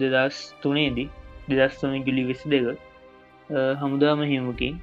[0.00, 1.08] දෙදස් තුනේදී
[1.50, 2.66] දෙදස් තුන ජුලි විසි දෙක
[3.80, 4.74] හමුදාම හිමුකින්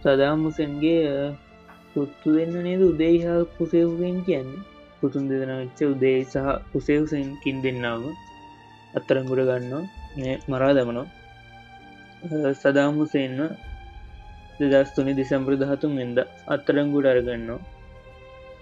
[0.00, 1.34] සදාම් මුසන්ගේ
[1.92, 2.82] පුත්තු දෙන්න නේද?
[2.82, 4.48] උදේහා පුසේහුවෙන් කියන්න.
[5.00, 6.36] පුතුන් දෙදන වෙච්ච උදේ සහ
[6.74, 8.02] උසේහුසෙන්කින් දෙන්නාම
[8.94, 9.84] අත්තරංගුඩ ගන්නවා.
[10.48, 11.06] මරා දමනවා.
[12.54, 13.40] සදාම් හුසෙන්න්න
[14.60, 16.18] දෙදස් තුනි දෙසම්ප්‍ර දහතුන් එද
[16.48, 17.60] අත්තරංගුඩ අරගන්නවා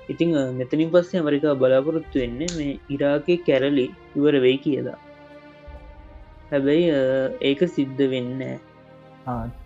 [0.09, 4.99] ඉතිං මෙතනින් පස්සේ ඇමරිකා බලාපොරොත්තු වෙන්නේ මේ ඉරාකය කැරලි ඉවර වෙයි කියලා.
[6.51, 6.85] හැබැයි
[7.41, 8.45] ඒක සිද්ධ වෙන්න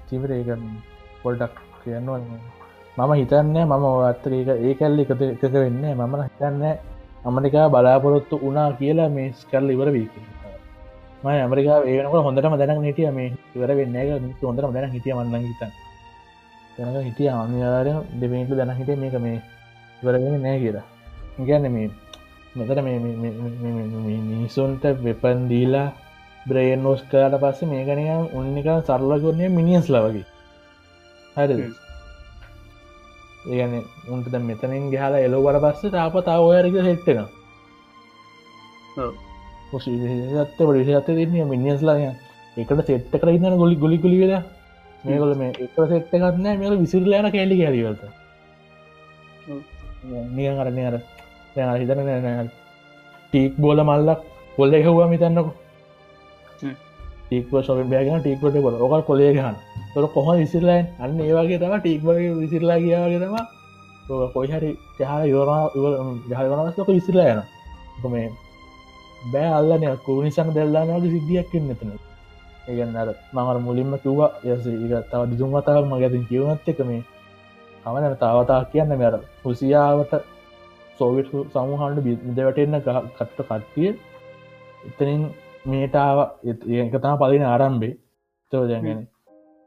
[0.08, 0.50] චිවර ඒක
[1.22, 2.20] පොල්ඩක් කියන්නවා
[2.96, 6.64] මම හිතන්න මම අත්තර ඒක ඒ කැල්ලි එකත එකක වෙන්න මම හිතන්න
[7.24, 10.14] අමරිකා බලාපොරොත්තු වනා කියලා මේ ස්කල්ල ඉවර වීක
[11.22, 14.02] ම ඇමරිකා ඒනක හොඳටම දැන හිටිය මේ ඉවර වෙන්න
[14.42, 15.72] හොඳටම දැන හිටිය මන්න හිතන්
[16.76, 19.38] තැනක හිටිය අනිවාරය දෙමේට දැන හිට මේක මේ
[20.02, 20.86] ඉවරගෙන නෑ කියලා.
[21.40, 21.88] ගැන්න මේ
[22.56, 22.80] මෙතට
[24.28, 25.88] මිනිසුන්ට වෙපන් දීලා
[26.46, 30.26] බ්‍රේන් නෝස් කාට පස්සේ මේ ගනය උන්නික සරලගොන්නය මිනිියස් ලවගේ
[31.36, 31.66] හරි
[33.48, 33.74] ඒගන
[34.08, 37.20] උන්ට මෙතනින් ගහලා එලෝවට පස්සේ තාප තාව ඔයරක හෙට්ටෙන
[39.70, 41.98] ත්ත පඩිෂත්ත දෙන්න මිනිස්ලා
[42.56, 44.42] එකට සෙට්ට කරන්න ගොලි ගොලි ගොලි වෙලා.
[45.04, 48.02] මේකොල මේ එක සෙට්ට ගන්න මේල විසිරලයන කෑලි හැරිවලට
[50.34, 50.98] නිය කරන්නේ අර
[51.78, 52.50] හිතන
[53.32, 54.20] ටීක් බෝල මල්ලක්
[54.56, 55.50] කොල්ල එහවා මිතන්නකු
[57.30, 59.56] ටීක්ව ශොක බෑගෙන ටීක්වට කොල ඕක කොලේ ගහන්.
[59.92, 63.36] තොර කොහ විසිරලයින් අන්න ඒවාගේ තම ටීක්ව විසිරලා කියාගේ තම
[64.28, 67.42] කොයි හරි චහල යෝරම ජහවනස්ක විසිරලා යන
[68.08, 68.28] මේ
[69.24, 71.90] බෑ අල්ලන කූනිසන් දෙල්ලානගේ සිද්ධියක් එන්නතන
[72.68, 77.02] ඒගන්න අර මඟර මුලින්ම කිව්වා යස ඒ තව දිදුම් වතාව මගැතින් කියවනත් එක මේ
[77.84, 79.14] කමන තාවතා කියන්න මෙර
[79.44, 80.12] හුසියාවට
[80.98, 83.90] සෝවිට සමුහන්ඩ බිදවටෙන්න්න කට්ට කට්ටිය
[84.86, 85.22] එතනින්
[85.64, 86.18] මේටාව
[86.74, 87.94] ඒකතා පලින ආරම්භේ
[88.52, 89.00] තෝ දැගෙන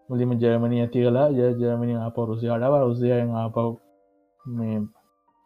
[0.10, 3.68] මුලිම ජර්මණය ඇති කලා ය ජර්මණි අප රුසියාටව රුසියයෙන් ආපව්
[4.46, 4.78] මේ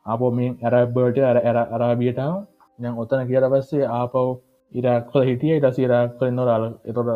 [0.06, 2.36] අපෝ මේ ඇරබ්බට අර ඇර අරාබියටාව
[2.80, 4.28] යන් ඔතන කියර පස්සේ ආපව්
[4.72, 5.58] ඉරක්කොල හිටිය.
[5.58, 7.10] ඉට සිරක් කලන්න රල එතොට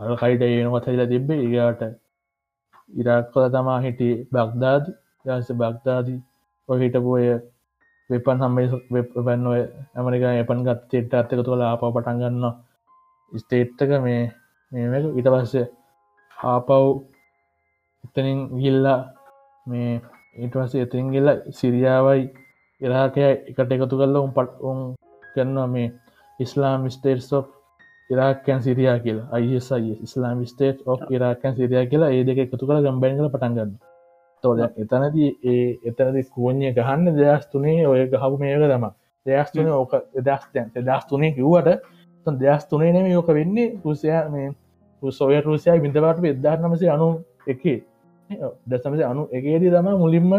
[0.00, 1.40] අල් කයිට ඒනවත් හයිලා තිබ්බේ.
[1.48, 1.82] ඒගට
[2.90, 4.84] ඉරක්කොල තමා හිටි බක්දාද
[5.24, 6.18] යස බක්දාදී
[6.68, 7.26] ඔ හිටපුය
[8.10, 9.46] වෙපන් හම්බේ වෙපන්න
[9.96, 12.46] ඇමරිකා එපන් ගත් චෙට්ට අත්තක තුළ ආප පටන්ගන්න
[13.32, 14.22] ස්ටේට්ටක මේ
[14.72, 15.04] මේක.
[15.14, 15.66] ඉට පස්සේ
[16.36, 16.70] ආපව්
[18.04, 19.00] එතනින් ගිල්ලා
[19.66, 20.00] මේ
[20.36, 22.22] ඒටවස එතින් ගිල්ල සිරියාවයි
[22.80, 24.78] ඉරාකය එකට එකතු කරල උම් පට උන්
[25.34, 25.88] කරනවා මේ
[26.40, 27.30] ඉස්ලාම් ස්ටේට්
[28.10, 29.28] ඉරාකන් සිරියා කියලා.
[29.32, 30.78] අයිසයි ඉස්ලාම් ස්ටේට්
[31.10, 33.72] ඉරාකන් සිරියා කියලා ඒ දෙක එකතු කළ ගම්බැනිල පටන්ගන්න
[34.44, 38.86] තෝද එතනදී ඒ එතනද කෝඥය ගහන්න දෙදස් තුනේ ඔය ගහපු මේක තම
[39.26, 41.80] දෙදස් තුනේ ඕක දෙදස් දැන් දෙදස් තුනේ කිව්වට
[42.26, 43.68] දෙදස් තුනේ නෙම යෝක වෙන්නේ.
[43.84, 44.48] රුසියා මේ
[45.02, 47.08] සොය රුසියා බිඳවට එදදාර නමසේ අනු
[47.46, 47.78] එකේ.
[48.66, 50.32] දසමස අනු එකේදී තම මුලින්ම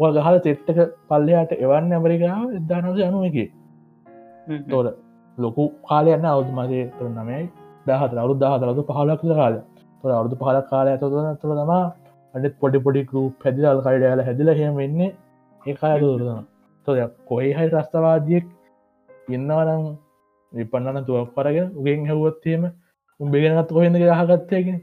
[0.00, 0.78] ඔ ගහල තෙට්ටක
[1.08, 3.48] පල්ලයාට එවන්න ඇමරිකාව එදදානමසේ අනු එකේ
[4.70, 4.86] තෝර
[5.38, 7.42] ලොකු කාලයන්න අවුදු මසේ තුර නමයි
[7.86, 9.54] දහත අවුදු දහතරතු පහලක් කාල
[10.04, 11.72] තොර අවුදු පහල කාලය ඇතතුන තුළ තම
[12.34, 15.10] අඩත් පොඩි පොඩි ගරු පැදිල් කයිඩයාල හැදිල හෙම වෙන්නේ.
[15.62, 16.44] ඒකාය දුරදන
[16.86, 18.46] තොද කොයි හයි රස්තවාදියෙක්
[19.28, 19.82] ඉන්නවනම්
[20.52, 22.62] විපන්නන තුවක් පරගෙන උගෙන් හැවොත්තේම
[23.20, 24.78] උඹගෙනත් කොහෙද හගත්තයගෙන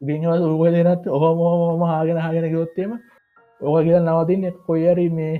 [0.00, 2.90] ගෙන්වල උගදනත් ඔහොම හොම හාගෙන හගෙන ගොත්තේම
[3.60, 5.34] ඕක කියල නවතින් කොයිරි මේ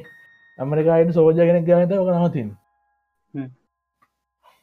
[0.58, 2.48] ඇමරිකායට සෝජගෙන ගනත ඕක නවතින්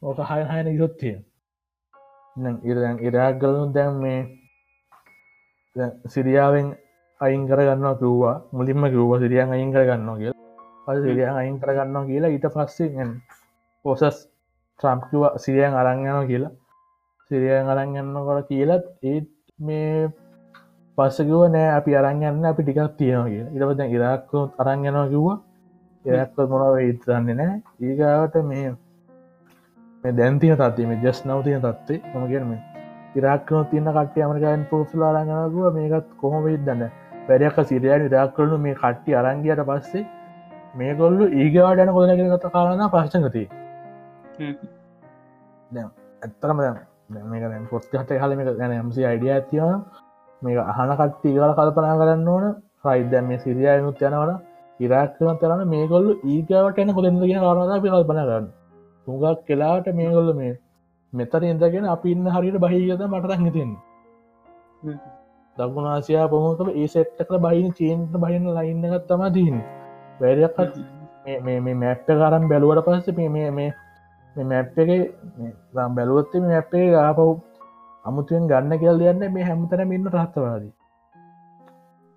[0.02, 1.16] ඕක හය හයන යොත්තිය
[2.64, 4.20] ඉරදැන් ඉරක් ගලනු දැන් මේ
[6.08, 6.68] සිරියාවෙන්
[7.22, 8.36] අයින් කරගන්නවා කිව්වා.
[8.52, 10.34] මුලින්ම කිව්ව සිරියන් අයින් කරගන්නවා කියල.
[11.06, 13.08] සිරියන් අයින් කරගන්නවා කියලා ඊට පස්සේ
[13.88, 14.18] පොසස්
[14.80, 16.54] ට්‍රම්ප්කිව සිරියන් අරංයනවා කියලා.
[17.32, 19.28] සිරියන් අරංගන්නකොට කියලත් ඒත්
[19.60, 20.08] මේ
[20.98, 25.38] පස්සකිව නෑ අපි අරංගන්න අපි ටිකක් තියෙනවා කිය ඉරපද ඉරක්කොත් අරංගනවා කිව්වා.
[26.06, 27.56] එයක්ව මොනව ඉතරන්නේ නෑ.
[27.82, 28.70] ඒගාවට මේ
[30.04, 32.52] මේ දැන්තිය තත්ේ මේ ජස් නවතිය තත්වේ මගේම
[33.16, 36.84] ඉරක්කන තින්න කට්ටේ අමරිකයන් පෝසලා අරංගනකුව මේකත් කොහොම ඉදන්න
[37.28, 40.06] වැඩක් සිරයන් ඉරක් කරනු මේ කට්ටි අරංගියට පස්සේ
[40.76, 43.44] මේ ගොල්ලු ඒගවාට යන කොදනගෙන ගත කාලන පශ්චගති
[46.22, 46.58] ඇත්තරම
[47.26, 49.64] මේක පොත් හට හල මේ ගැන මසි අයිඩිය ඇතිව
[50.42, 52.46] මේ අහන කට්ටි ගල කල්පනා කරන්න ඕන.
[52.86, 54.32] රයිදැ මේ සිරියයනුත් යනවන
[54.80, 58.48] ඉරක්කන තරන්න මේගොල්ල ඒගවට එන කොදෙන්ද කියෙන කාරණා පිකල්පන කරන්න.
[59.08, 60.54] තුගක් කෙලාට මේගොල්ල මේ
[61.14, 63.72] මෙතර ඉදගෙන අපි ඉන්න හරිට බහිගත මටරක් හිතෙන්
[65.58, 69.58] දකුණාසියා පොහොතම ඒ සෙට්ටක බහින චීන්ට බහින්න ලයින්නගත් තම දීන්
[70.20, 70.80] වැරයක්ත්
[71.42, 73.70] මේ මැප්ට කරම් බැලුවට පස්ස මේ මේ
[74.44, 74.90] මැප් එක
[75.92, 77.20] බැලුවත්තේ මැප්ේ ගාපව්
[78.06, 80.74] අමුතුවෙන් ගන්න කෙල් දෙයන්න මේ හැමතන ඉන්න රහත්තවාදී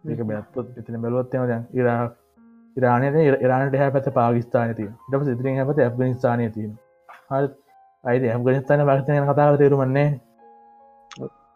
[0.05, 2.13] ඒක බැත්තුත් එතින බැලුවත්තම දැන් ඉරාක්
[2.77, 6.73] ඉරානයට ඉරානට හැ පැත පාකිස්ාන ති ට සිතිරින් හැපත ඇ්ගනිස්ථානය තිීම
[7.29, 7.33] හ
[8.05, 10.09] අයිද ඇම්ගනිස්ථාන පක්ෂය කතාව තේරුමන්නේ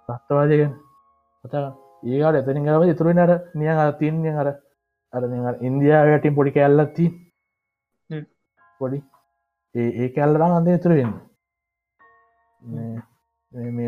[0.09, 0.61] සත්තවාදය
[1.45, 1.67] කතා
[2.05, 4.49] ඒකට එතනින් ගව ඉතුරුනට නිය තින්නේ අර
[5.13, 7.05] අර ඉන්දයා වැටින් පොඩි කැල්ලත්ති.
[8.81, 8.99] පොඩි
[9.75, 11.15] ඒ ඒ කැල්ලරම් අන්දේ තුර වෙන්න.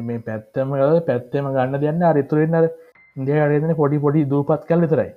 [0.04, 2.66] මේ පැත්තම කල පැත්තම ගන්න දෙන්න අරිතුරෙන්න්න
[3.16, 5.12] ඉන්දිය අරදන පොඩි පොඩි දූපත් කල් විතරයි.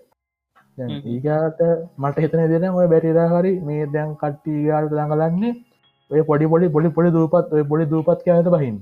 [0.78, 1.00] හ්ම්.
[1.08, 1.60] ඒකාට
[1.98, 5.54] මට හිතන දෙන ඔය බැරිරා හරි මේ දැන් කට්ටිගාට දඟලන්නේ
[6.12, 8.80] ඔය පොඩි පොඩි පොඩි පොඩි දූපත් ඔය පොඩි දූපත් කෑත බහින්න.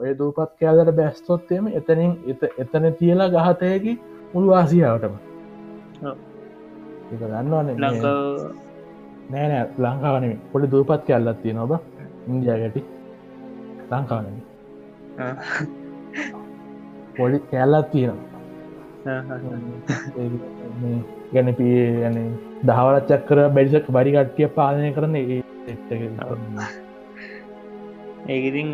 [0.00, 3.94] ඔය දූපත් කෑලට බැස්තොත්තේම එතනින් එත එතන තියලා ගහතයකි
[4.34, 5.14] මුළු ආසියාවටම.
[6.02, 6.18] ඔව්.
[7.12, 8.71] එක දන්නවන ලංකාව
[9.32, 11.72] නෑනෑ ලංකාවන පොඩි දූපත් කැල්ලත් තිය නොබ
[12.28, 12.82] ඉන්දියා ගැටි
[13.90, 14.36] ලංකාවන.
[17.16, 18.30] පොඩි කැල්ලත් තියෙනවා.
[21.32, 21.78] ගැන පී
[22.08, 22.16] යන
[22.68, 26.02] දහවලච්චක් කර බැරිසක් බරි කට්ටිය පාලනය කරන ඒ සෙට් එක.
[28.28, 28.70] ඒකඉතින්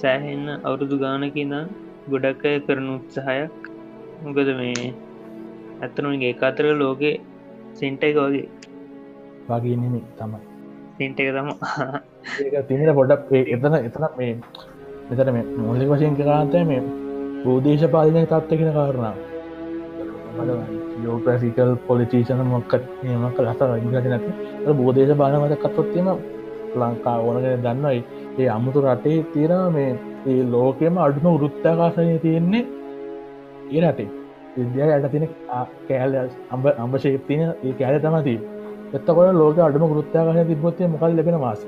[0.00, 1.56] සෑහෙන්න අවුරුදු ගානකින්න
[2.12, 3.54] ගොඩක් අය කරන උත්සාහයක්.
[4.22, 4.88] මොකද මේ
[5.82, 7.12] ඇත්තනුගේ අතර ලෝකෙ
[7.74, 8.48] සෙන්ට එක වගේ
[9.50, 10.40] වගේ නෙමේ තමයි.
[10.96, 11.48] සෙන්ට එක තම
[12.68, 14.32] තිනට පොඩක් එතන එතන මේ
[15.10, 16.82] මෙතන මේ මුලික වශයෙන් කරාන්තය මේ
[17.44, 19.14] බෝදේශ පාලනය තත්වකෙන කාරණා
[21.04, 26.12] යෝපසිකල් පොලිචීෂන මොක්කත් නියමක ලස ඉගට නැත බෝදේශ බානමත කත්තොත්තිම
[26.76, 28.04] ලංකා ඕනගෙන දන්නයි
[28.38, 29.90] ඒ අමුතු රටේ තියෙන මේ
[30.26, 32.64] ඒ ලෝකෙම අඩුම වෘත්තාකාසනය තියෙන්නේ
[33.72, 34.08] ඒ රටේ.
[34.56, 35.28] විද්‍යා යට තින
[35.88, 36.16] කෑල්
[36.50, 38.34] අම්බ අම්බ ශේපතින ඒ කෑල තමති
[38.90, 41.60] එත්තකොට ලෝක අඩුම ගෘත්තාකාශය තිබොත්තේ මොකල් ලැබෙන මාස?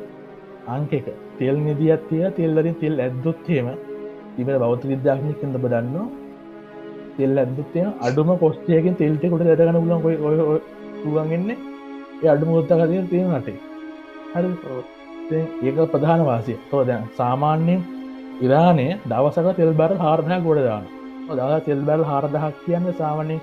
[0.68, 1.06] අංකක
[1.38, 3.68] තෙල් නිදියත් තිය තෙල්ලරින් තෙල් ඇද්දොත්තේම
[4.34, 6.08] තිබ බෞත විද්‍යාඥය කඳ බදන්නවා
[7.16, 10.58] තෙල් ඇදත්තය අඩුම කොස්ටයකින් තෙල්ටෙකොට දැටගන පුලන් ඔය ඔය
[10.98, 11.58] පුුවන්ගන්නේ
[12.22, 13.58] ඒ අඩුම ගොත්තකතිය තියෙන නටේ
[14.32, 14.50] හරි.
[15.62, 16.58] ඒක ප්‍රධාන වාසිය.
[16.70, 17.80] තෝ දැන් සාමාන්‍යයෙන්
[18.40, 20.84] ඉරානය දවසක තෙල් බැර හාරදහ ගොඩදාන
[21.30, 23.36] දව තෙල් බැල් හාරදහක් කියන්න සාමනය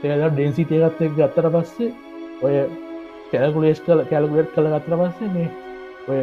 [0.00, 1.90] තේල ඩෙන්සි තේගත් එක් ගත්තර පස්සේ
[2.42, 2.54] ඔය
[3.30, 5.48] කැලකුලේස් කල කැලකුලෙට් කළ ගත්තර පස්සේ මේ
[6.08, 6.20] ඔය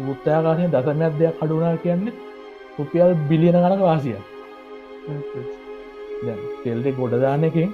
[0.00, 2.14] මුත්තාකාශය දසමයක් දෙයක් අඩුනා කියන්නේ
[2.76, 4.16] රුපියල් බිලියන කනක වාසිය
[6.62, 7.70] තෙල්ටෙ ගොඩදාන එකින්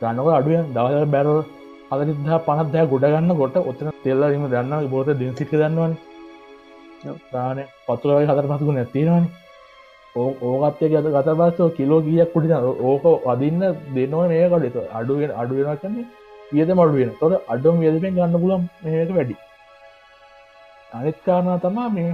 [0.00, 1.42] ගන්නක අඩුව දවස බැරල්
[1.90, 5.94] අදනිදා පනත්දෑ ගොඩගන්න කොට ඔත්තන තෙල්ලරීම දන්න බෝත දිසික දන්නවන.
[7.24, 9.28] ප්‍රාණ පතුරවයි හතර පසකු නැතිරවනි
[10.14, 12.54] ඕකත්තය ගත ගත පස්සෝ කිලෝ ගියක් කුටින
[12.84, 16.06] ඕක අදින්න දෙනවා මේකඩෙත අඩුවෙන් අඩුවෙන කන්නේ
[16.52, 19.36] වියද මඩුවෙන තොට අඩුම් වියදපෙන් ගන්න පුලම් මේක වැඩි.
[20.92, 22.12] අනිත් කාරණා තමා මේ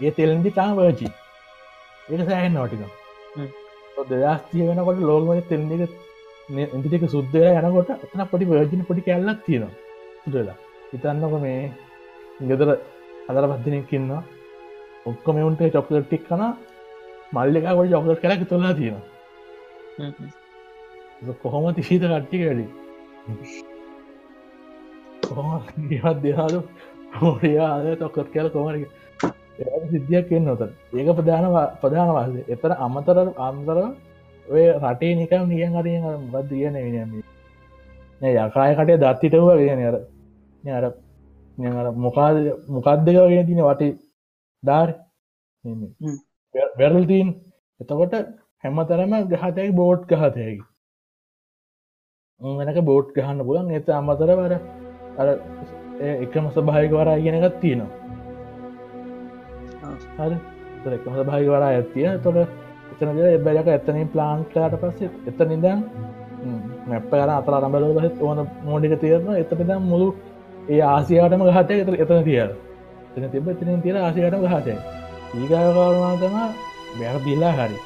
[0.00, 1.08] ඒ තෙල්දි තාම වචි
[2.08, 2.82] ඒක සෑහෙන් නොටික
[4.10, 5.82] දෙදස්තිය වෙනකොට ලෝකමට තෙල්දික
[6.86, 9.74] ඉදික සුද්දය යනකොට එතන පොඩි වර්ජින පොඩි කැල්ලක් තියෙනවා.
[10.22, 10.56] සුදලා
[10.90, 11.60] හිතන්නක මේ
[12.48, 12.68] ගෙදර
[13.28, 14.10] අදර පත්දිනෙක්කින්න
[15.06, 16.42] ඔක්කො මෙවුන්ට චොක්ලටික් කන
[17.34, 19.06] මල්ලිකාවට චොකලට කැලක් තුොල්ලා තියෙනවා.
[21.42, 22.66] කොහොම තිශීත කට්ටික වැඩි
[25.22, 25.62] කොහොම
[26.22, 26.60] දෙහාලු
[27.14, 28.86] හෝරයාද තොක්කත් කියල කොමරි
[29.88, 30.62] සිද්ධියක් එන්න නොත
[30.94, 31.46] ඒක ප්‍රධාන
[31.80, 33.78] ප්‍රධාන වාසේ එතර අමතර අම්දර
[34.46, 35.98] ඔය රටේ නිකම් නියන් හරිය
[36.28, 37.12] බද කියන වෙනම
[38.36, 39.96] යකාය කටේ දත්තිටව ගෙන අර
[40.78, 40.84] අර
[41.80, 42.36] අර මොකාද
[42.68, 43.92] මොකක්දක ගෙන තින වටේ
[44.62, 44.88] ධාර
[46.76, 47.28] වැරල්තීන්
[47.80, 48.14] එතකොට
[48.64, 50.58] හැමතරම ගහතැයි බෝඩ් ගහතයකි
[52.40, 54.52] වෙනක බෝඩ් ගහන්න පුලන් එත අමතර වර
[55.18, 55.28] අර
[56.24, 57.90] එකම සභායක වරා ඉගෙනගත් තියෙනවා.
[60.18, 60.36] හරි.
[60.88, 62.38] එකම සභායක වරා ඇත්තිය තොට
[62.92, 65.82] එතනද එබැලක එතනින් ප්ලාන්ට්ලාට පස්සේ එත නිදන්
[66.86, 70.08] මැප්ප කර අතර අරම්බල පහත් ඕන මෝඩික තේරන එතනිද මුළු
[70.68, 72.54] ඒ ආසියාටම ගහතය එත එතන තියර
[73.08, 74.78] එතන තිබ එතනින් තිර ආසිකටම ගහතය
[75.34, 76.38] ඒකාකාරනාතම
[77.00, 77.78] වැරදිල්ලා හරි.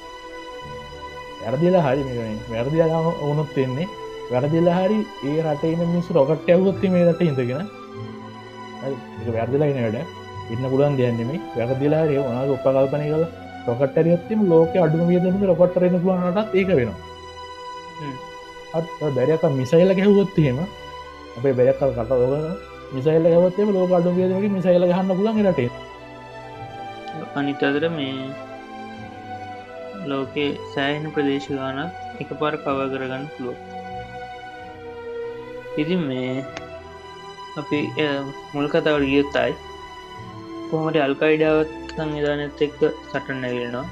[1.43, 3.91] වැරදිලා හරි මේ වැරදිලාම ඕනුත් වෙන්නේ
[4.33, 4.99] වැරදිල්ලා හරි
[5.29, 7.69] ඒ රටේන මිනිස් රොකට් ඇවුත්ති මේ රට ඉඳගෙන
[9.35, 9.99] වැරදිලාගෙන වැඩ.
[10.53, 13.25] ඉන්න පුලන් දෙයන්නෙමේ වැරදිලා රේ වනා උපකල්පනය කල
[13.69, 17.01] රොකටරියත්තිම ලෝක අඩුම වියදම රොකට්ටරෙන පුලනටත් ඒක වෙනවා.
[19.17, 20.59] බැරක මිසයිල ගැහුවොත්හෙම
[21.39, 22.35] අපේ බැරකල් කට ලෝක
[22.95, 25.71] මිසයිල ගවත්තේ ලෝක අඩු වියදමගේ මිසයිල ගහන්න පුලන් රටේ.
[27.37, 28.17] අනිතදර මේ
[30.11, 33.82] ලෝකේ සෑහන ප්‍රදේශ ගානක් එක පාර කව කරගන්න පුළුව
[35.75, 36.33] ඉතින් මේ
[37.57, 37.79] අපි
[38.53, 39.53] මුල් කතාවට ගියොත්තයි
[40.69, 43.87] කොහමට අල්කයිඩාවත් සංවිධානත් එක්ක සටන් නැගෙනවා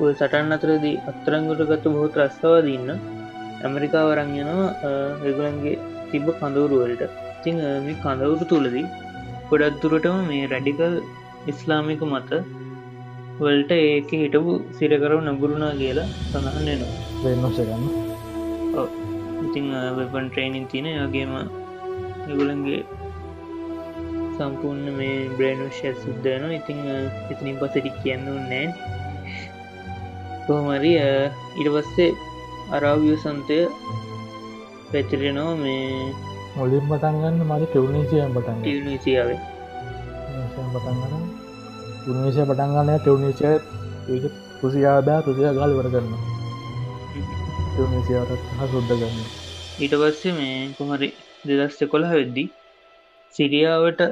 [0.00, 2.90] ඔය සටන් අතරදී අත්තරංගුට ගත්තු බොහොත් රස්සවාදන්න
[3.62, 4.94] ඇමරිකා වරං යනවා
[5.24, 5.76] රගුලන්ගේ
[6.10, 7.04] තිබ කඳවරුවලට
[7.42, 8.86] තිං මේ කඳවුරු තුළදී
[9.50, 10.96] ගොඩත් දුරටම මේ රැඩිකල්
[11.46, 12.42] ඉස්ලාමික මත
[13.38, 16.92] වලට ඒක හිටපු සිරකරව නගුරුණා කියලා සඳහන් වෙනවා.
[17.22, 18.13] වෙන්නසගන්න
[19.54, 21.32] ඉතිං වෙපන් ට්‍රේනින් තියෙන වගේම
[22.26, 22.82] එගුලන්ගේ
[24.34, 26.78] සම්පූර්ණ මේ බ්‍රේනුෂය සිද්ධයන ඉතිං
[27.30, 28.64] ඉතිනින් පසටි කියන්න නෑ
[30.46, 30.92] කොහමරි
[31.56, 32.10] ඉට පස්සේ
[32.70, 33.58] අරාවිය සන්තය
[34.90, 35.86] පැතිරෙනවා මේ
[36.56, 39.40] මුලින් පටන්ගන්න මට ටවනීසියම් පටන් ටියනිසියාවේ
[40.74, 41.24] පටන්ගන්න
[42.10, 43.54] උනිසිය පටන්ගන්න ටවනීසිය
[44.58, 46.20] කුසියාදා තුසිය ගල් වර කරන්න
[47.70, 49.43] ටවනීසියාට සුද්ද ගන්න
[49.76, 51.08] ඊට පස්සේ මේ කොහරි
[51.44, 52.44] දෙදස්ස කොළ වෙද්දි
[53.34, 54.02] සිරියාවට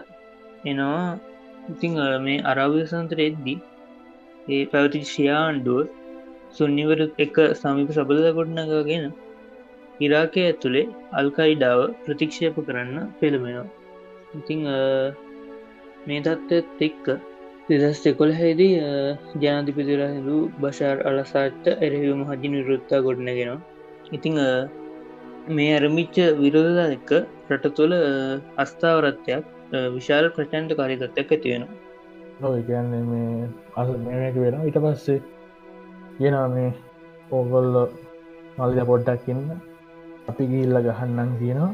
[0.65, 1.03] එනවා.
[1.73, 1.93] ඉතිං
[2.25, 3.55] මේ අරාවිය සන්තර එද්දි
[4.49, 5.81] ඒ පැවති ශියාන්ඩුව
[6.53, 9.07] සුන්නිවර එක සමීප සබලද ගොඩනගගෙන
[10.01, 13.69] ඉරාකය ඇතුළේ අල්කයිඩාව ප්‍රතික්ෂේප කරන්න පෙළමෙනවා
[14.35, 14.61] ඉතිං
[16.07, 17.07] මේ තත්ත්වත් එක්ක
[17.71, 18.75] දෙදස් එකොළ හැදී
[19.37, 23.61] ජනාධිපතිරහිදු බශාර් අලසාට්ට එරහිව මහජි නිරුත්තා ගොඩනගෙනවා.
[24.13, 24.35] ඉතිං
[25.49, 27.11] මේ අරමිච්ච විරෝධදා එක්ක
[27.51, 27.95] රට තුළ
[28.57, 29.45] අස්ථාවරත්වයක්
[29.93, 31.81] විශාල ප්‍රචන්ට කාරිතත්වයක් ඇතිවෙනවා
[32.43, 35.21] නො කියන්නේ මේ අස මේක වෙන ඉට පස්සේ
[36.17, 36.71] කියනවා මේ
[37.31, 37.71] ඕගොල්ල
[38.59, 39.47] මල්ද පොඩ්ඩක් ඉන්න
[40.29, 41.73] අපි ගිල්ල ගහන්නම් කියනවා.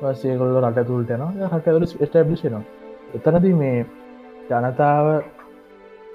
[0.00, 2.62] පස්සේකොල්ල රට තුල්ටනවා හටවල ස්ටබ්ලිෂනවා
[3.16, 3.78] එතනද මේ
[4.50, 5.06] ජනතාව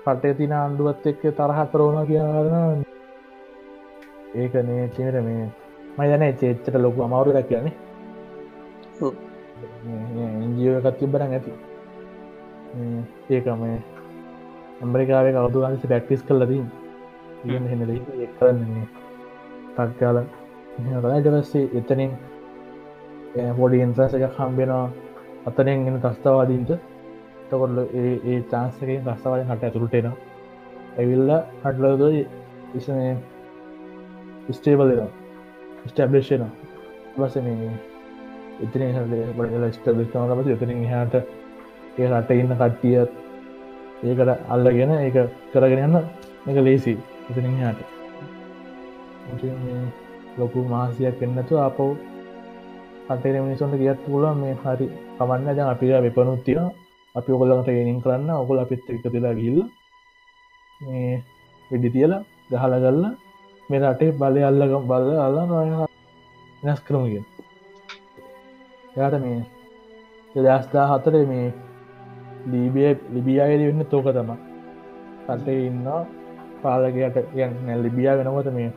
[0.06, 2.84] පටේ තින අන්ඩුවත් එක්ක තරහ කරෝන කියන්න
[4.36, 5.46] ඒකනේ චිනට මේ
[5.98, 7.74] මයන චේච්චට ලොකු අමවරු ැක් කියන්නේ.
[10.46, 11.52] එජියකත් තිබරන් ඇති.
[13.30, 13.78] ඒක මේ
[14.82, 16.64] ඇම්බරිකාවේ කවුතු අනිස පැක්ටිස් කල්ලදී
[17.46, 18.86] හෙනද එක්කරන්නේ
[19.76, 20.18] තක්කාල
[20.78, 22.12] කලාටවස්සේ එතනින්
[23.56, 24.86] පොඩි ඉන්සස එක හම්බෙනවා
[25.46, 26.72] අතනෙන් ගෙන තස්ථවාදීන්ට
[27.50, 30.10] තකොල්ල ඒ චාන්සකෙන් තස්ථවාද හට ඇතුළටෙන
[30.98, 31.32] ඇවිල්ල
[31.64, 32.04] හටලද
[32.76, 32.88] ඉස
[34.52, 34.92] ස්ටේබල
[35.88, 36.44] ස්ටබ්ලේෂන
[37.16, 37.72] බස මේ
[38.60, 38.82] එතන
[39.36, 41.16] බඩල ස්ටබිස්නම පස එතනින් හට
[41.98, 43.12] ඒ රට ඉන්න කට්ටියත්
[44.04, 45.18] ඒකට අල්ලගෙන ඒක
[45.52, 45.98] කරගෙන යන්න
[46.48, 46.94] එක ලේසි
[47.30, 47.80] එතනින් හට
[50.38, 51.78] ලොකු මාසියක් එන්නතු අප
[53.10, 54.88] අටේ මිනිසොන්ට කියත් පුල මේ හරි
[55.18, 56.60] කමන්න ජ අපිට වෙපනුත්තිය
[57.16, 59.60] අපි ඔකොල්ලට ඒනින් කරන්න ඔකොල අපිත් එකතිලා ගිල්ල
[60.82, 61.14] මේ
[61.72, 63.04] වෙඩි තියලා ගහල ගල්ල
[63.70, 65.88] මේ රටේ බලය අල්ලගම් බල්ල අල්ලා
[66.64, 67.26] වෙනස් කරමගෙන්
[68.96, 69.40] යාට මේ
[70.36, 71.48] දෙදස්දා හතරේ මේ
[72.48, 74.32] ලීබිය ලිබියායද වෙන්න තෝක තම
[75.30, 75.86] රටේ ඉන්න
[76.62, 77.18] පාලකයට
[77.66, 78.72] නැ ලිබියා වෙනකොට මේ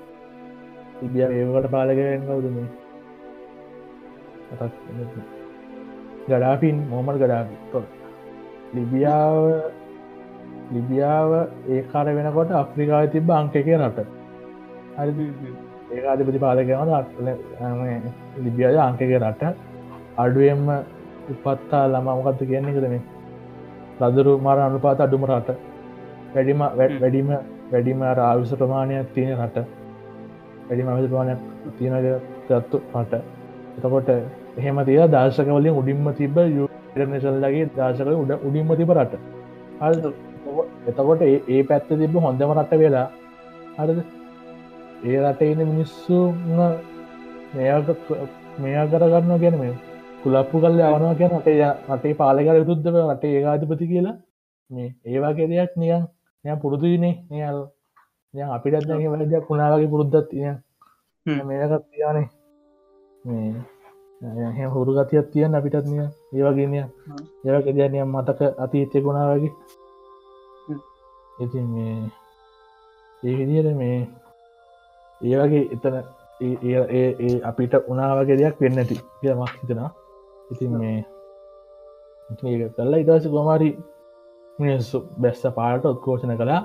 [1.02, 2.68] ලිබිය ඒකට පාලකෙන් කවුද මේ.
[6.28, 7.54] ගඩාපින් මොමල් ගඩාපි
[8.74, 9.36] ලිබියාව
[10.72, 11.30] ලිබියාව
[11.68, 13.98] ඒ කාර වෙනකොට අප්‍රිකාව තිබ අංක එක රට.
[13.98, 14.19] හරි
[15.00, 16.90] ඒකාධපති පාලකවන
[18.44, 19.42] ලිබියාද අංකක රට
[20.18, 20.68] අඩුවෙන්ම
[21.32, 22.94] උපත්තා ළමා මොකක්ද කියන්නේ කරම
[24.02, 25.50] ලදරු මර අනුපාත අඩුම රට.
[26.34, 26.60] වැඩිම
[27.00, 27.28] වැඩිම
[27.72, 29.58] වැඩිම ආවිස ප්‍රමාණයක් තියෙන රට.
[30.68, 31.40] වැඩිම අවිස ප්‍රමාණයක්
[31.78, 31.96] තියෙනග
[32.48, 33.14] ගත්තු රට.
[33.78, 34.08] එතකොට
[34.58, 36.36] එහෙම තිය දර්ශකවලින් උඩින්ම තිබ
[36.96, 39.14] යනශල්ලගේ දර්ශකල උඩ උඩින්ම තිබ රට.
[40.88, 43.08] එතකොට ඒ පැත්ත තිබ හොඳම රට වෙලා
[43.78, 43.98] හරද
[45.02, 46.16] ඒ රට එන මිනිස්සු
[47.54, 49.74] මෙයා කරගන්න ගැන මේ
[50.22, 54.16] කුලප්පු කල්ල අවනවා කියන රටේ රටේ පාලකර යුතුද්ධව රටේ ඒකාධිපති කියලා.
[54.70, 56.02] මේ ඒවාගේ දෙයක් නියන්
[56.44, 57.58] ය පුරුදුනේ නියල්
[58.34, 58.40] ය.
[58.56, 60.46] අපිටත් නැගේ වැදයක් කුණාවගේ පුරුද්ධත් තිය
[61.46, 62.28] මේකත් තියානේ
[63.24, 66.04] මේ හුරු ගතියක් තියන් අපිටත් නිය
[66.36, 66.76] ඒවගේනය
[67.46, 69.52] ඒවක දයනය මතක අතීතෙකුණා වගේ.
[71.38, 71.96] ඉති මේ
[73.22, 73.98] ඒ විදියට මේ
[75.20, 75.96] ඒ වගේ එතන
[76.40, 79.90] ඒ අපිට උනාවගේ දෙයක් වෙන්නති කියමක් හිතෙනවා.
[80.52, 80.98] ඉතින් මේ
[82.76, 83.70] කල්ලා ඉදස ගොමාරි
[84.58, 86.62] මිනිස්සු බැස්ස පාට උත්කෝෂණ කළා.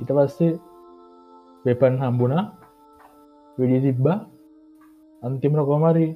[0.00, 0.52] ඉට පස්සේ
[1.64, 2.44] වෙපන් හම්බුණා.
[3.58, 4.18] විඩි තිබ්බා.
[5.22, 6.06] අන්තිමන කොමරි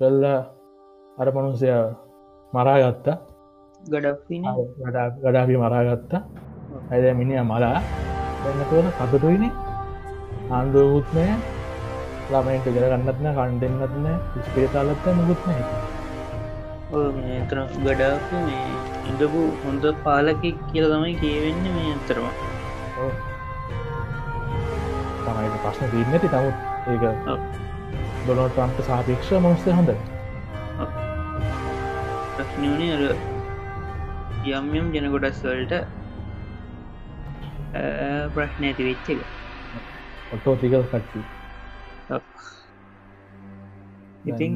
[0.00, 0.24] කල්ල
[1.18, 1.68] අර මනුසය
[2.52, 3.16] මරාගත්තා
[5.22, 6.22] ගඩාපි මරාගත්තා
[6.90, 7.78] ඇද මිනිිය මලා.
[8.42, 9.65] දැන්නතුවන සතුටුයිනේ
[10.48, 11.26] ආන්දුවකුත්නය
[12.28, 14.06] ළමයිට ජර ගන්නත්න කණ්ඩෙන්න්නත්න
[14.44, 15.50] ස්පේතාලත්ත මුකුත්න
[17.48, 22.32] තර ගඩාප මේ ඉඳපු හොඳ පාලකෙක් කියල තමයි කියවෙන්න මේ අතරවා
[25.24, 26.56] තමයිට ප්‍රශ්න දීන්නති තමුත්
[26.88, 27.04] ඒක
[28.26, 29.90] දොනොට ට්‍රම්ප සාපේක්ෂ මොස්ත හොඳ.
[32.36, 33.04] ප්‍රශ්නවනේ අර
[34.52, 35.74] යම් යම් ජනකොටස් වලට
[38.34, 39.35] ප්‍රශ්නය ඇති වෙච්ච එක
[40.32, 41.20] ඔටෝ තිකල් කට්ටි
[44.26, 44.54] ඉතිං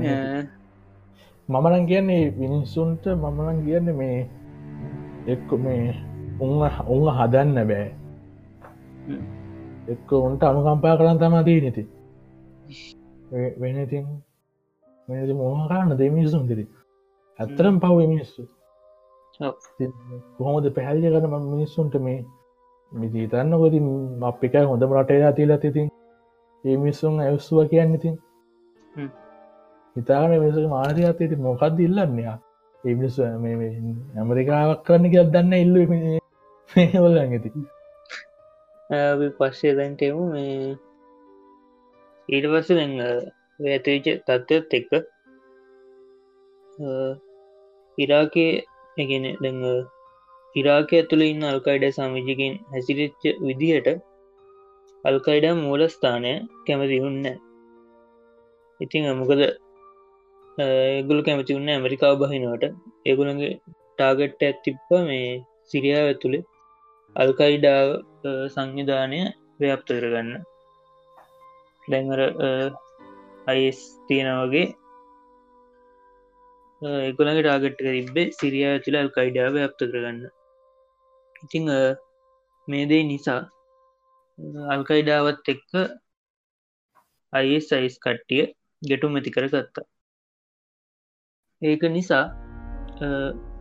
[1.49, 4.19] මමනන් කියන්නේ මිනිස්සුන්ට මමනන් කියන්න මේ
[5.27, 5.95] එක්ක මේ
[6.41, 6.53] උන්
[6.89, 7.89] උන් හදන්න බෑ.
[9.89, 11.83] එක්ක උන්ට අනුකම්පා කරන්න තමා දී නති
[13.61, 14.07] වෙන ඉතින්
[15.37, 16.65] මොහකාරන්න දෙමිනිසුන් දිරි
[17.39, 18.43] ඇත්තරම් පව් මිනිස්සු.
[20.37, 22.19] කොහොමද පැහැදිලි කරන මිනිස්සුන්ට මේ
[22.93, 23.81] මිදිතන්න ගොති
[24.25, 25.89] අප එක හොඳම රටේ තිීල තිතින්
[26.65, 28.17] ඒ මිස්සුන් ඇවස්සුව කියන්න ඉතින්.
[29.97, 32.37] හිතාන මිස මානතියත් ඇති මොකක්ද ඉල්ලන්නයා
[32.85, 33.21] ඒ මිනිස්සු
[34.17, 35.77] ඇමරිකාවක් කරන්න කියත් දන්න ඉල්ල
[36.97, 37.51] වල ඇති
[39.37, 40.55] පස්සේ දැන්ටෙමු මේ
[42.29, 42.71] ඊට පස්ස
[43.67, 44.93] ඇතිවිච තත්ත්වත් එක්ක
[47.99, 48.53] ඉරාකේ
[48.97, 49.65] එකන දැඟ
[50.55, 53.89] ඉරාක ඇතුළ ඉන්න අල්කයිඩ සමිජිකින් හැසිරිච්ච විදිහට
[55.05, 56.33] අල්කයිඩ මූලස්ථානය
[56.67, 57.27] කැමති උන්න
[58.81, 59.43] ඉතිං අමකද
[60.59, 62.65] ඒගුල කැමති උන්න ඇමරිකාව බහිනවට.
[63.09, 63.53] ඒගුලගේ
[63.93, 65.29] ටාගට්ට ඇත්තිප්ප මේ
[65.71, 66.47] සිරියාව ඇතුළේ.
[67.17, 67.81] අල්කයිඩා
[68.55, 69.21] සංවිධානය
[69.61, 70.31] ව්‍යප්ත කරගන්න.
[71.83, 72.21] දැඟර
[73.47, 74.67] අයිස් තියෙනවගේ
[77.09, 80.21] එකුලගේ ටාගට්ක තිබේ සිරියා තුළ අල්කයිඩාව ඇප්ත කරගන්න.
[81.45, 81.67] ඉතිං
[82.69, 83.41] මේ දේ නිසා.
[84.75, 85.73] අල්කයිඩාවත් එක්ක
[87.33, 88.45] අයිස් අයිස් කට්ටිය
[88.83, 89.87] ගෙටුම් ඇති කර ගත්තා
[91.63, 92.25] ඒක නිසා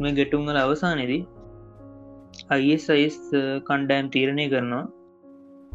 [0.01, 1.23] මේ ගෙටුම්ගල අවසානයේදී
[2.55, 3.19] අයිස් අයිස්
[3.67, 4.85] කණ්ඩෑම් තීරණය කරනවා.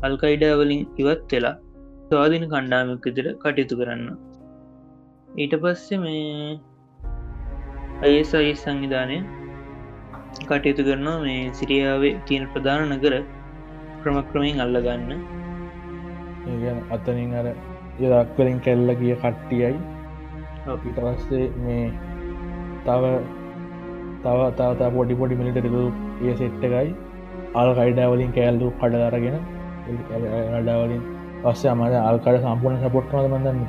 [0.07, 1.57] අල්කයිඩා වලින් ඉවත් වෙලා
[2.09, 4.09] ස්වාධීන කණ්ඩාමක් ඉදිර කටයුතු කරන්න
[5.43, 6.59] ඊට පස්සේ මේ
[8.07, 9.19] අයිස් අයිස් සංවිධානය
[10.41, 13.15] කටයුතු කරනවා මේ සිරියාවේ තියෙන ප්‍රධාන නගර
[14.03, 15.13] ක්‍රමක්‍රමයෙන් අල්ලගන්න
[16.91, 17.47] අතනින් අර
[18.01, 19.73] යදක්වලින් කැල්ල ගිය කට්ටියයි.
[20.67, 21.87] ඊට පස්සේ මේ
[22.87, 23.03] තව
[24.25, 25.83] තව තාතා පොඩි පොඩි මිලිටරිකු
[26.23, 26.91] ඒ සෙට්ටකයි
[27.55, 29.37] අල් කයිඩාවලින් කෑල්ලු කඩලාරගෙන
[30.59, 31.03] අඩාවලින්
[31.43, 33.61] පස්සේ අමට අල්කඩ සම්පූර්ණ සපොට්මද මඳන්න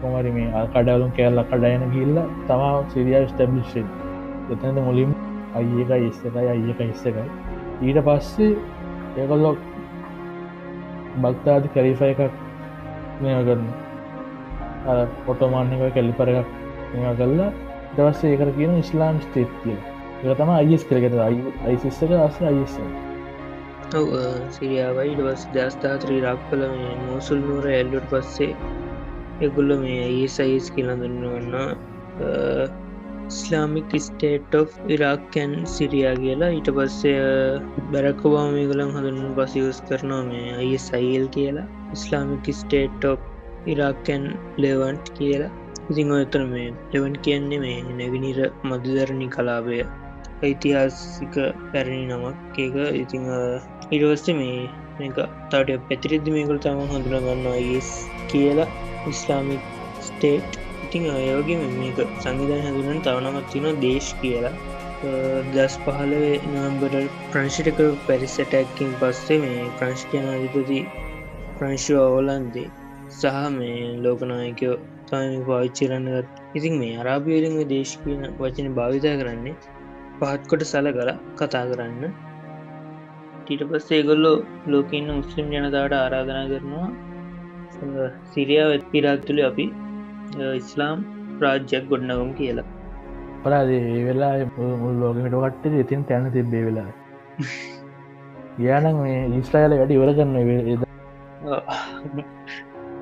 [0.00, 2.18] කොමරි මේ අල්කඩවලුම් කෑල්ල කඩයන ගිල්ල
[2.48, 3.76] තමා සිරිය ස්ටබ්ලිෂ්
[4.52, 5.14] එතනද මුලින්
[5.56, 7.24] අයක ඉස්සකයි අයක ඉස්සකයි
[7.82, 8.52] ඊට පස්සේ
[9.16, 9.56] ඒකොල්ලො
[11.22, 12.22] බක්තාති කරීෆ එකක්
[13.22, 13.66] මෙගන්න
[15.26, 16.54] පොටෝමාන්ක කෙල්ලිපර එකක්
[17.16, 17.50] කල්ලා
[17.96, 19.76] දවස්සේ ඒකට කියන ඉස්ලාම් ස්තේත්තිය
[20.22, 21.18] එක තම අයිස් කරකට
[21.64, 22.78] අයිසිස්සක අස අයිස්ස
[24.50, 28.54] සිරියාවයි ඩවස් දස්ථාත්‍රී රක් කල මේ මෝසුල් නුවර එල්ලුට පස්සේ
[29.40, 30.72] එගුල්ල මේ ඒ සයිස්
[33.30, 36.48] කියල දුන්නවන්න ස්ලාමික් ස්ටේට් of ඉරාක්කැන් සිරියා කියලා.
[36.48, 37.60] ඊට පස්සේ
[37.92, 41.64] බැරක්කවා මේ ගලම් හඳුන්න පසිවස් කරනවා මේ අයි සයිල් කියලා.
[41.92, 43.18] ඉස්ලාමික් ස්ටේට් of
[43.66, 45.50] ඉරාක්කැන් ලෙවන්ට් කියලා.
[45.90, 49.86] ඉතිං ඔයතන මේ ලෙවන් කියන්නේ මේ නැගිනිර මධදරණි කලාපය
[50.42, 51.34] ඓතිහාසික
[51.72, 52.58] පැරණි නමක්.
[52.58, 53.22] ඒක ඉතිං
[53.90, 55.14] ඉරවස්ස මේ මේක
[55.50, 58.68] තට පැතිරිදදි මේකල් තම හඳුන ගන්න ඒස් කියලා.
[59.08, 59.60] ඉස්ලාමික්
[60.00, 64.56] ස්ටේට් ඉතිං අයෝගේ මේක සංවිධාන හැඳුනන් තවනමත් තින දේශ් කියලා.
[65.54, 66.94] දස් පහලවේ නම්බර
[67.32, 70.78] ප්‍රංශිටක පැරිසටැක්කින් පස්සේ මේ ප්‍රංශ්කයන අධිපති
[71.58, 72.68] ප්‍රංශෝ අවලන්දේ
[73.12, 74.76] සහ මේ ලෝකනායකයෝ
[75.08, 79.56] තම පාවිච්චිරන්නගත් ඉතින් මේ අරාභියලින් දේශකීන වචන භාවිතා කරන්නේ
[80.20, 82.04] පහත්කොට සල කර කතා කරන්න.
[83.40, 84.36] ටීට පස් ඒගොල්ලෝ
[84.66, 86.88] ලෝකඉන්න මුස්ලිම් ජනතාවට ආරාධනා කරනවා.
[88.32, 89.66] සිරියාව ඉරාක් තුළ අපි
[90.34, 90.98] ඉස්ලාම්
[91.40, 92.66] රාජ්‍යයක් ගොඩනගම් කියලා
[93.42, 94.34] පරාද ඒ වෙලා
[94.80, 96.90] මුල් ලෝකමට කට්ට ඉතින් තැන තිබේ වෙලා
[98.58, 100.82] යානන් මේ ඉස්ලාල වැඩි ඉවර කරන්න ඒද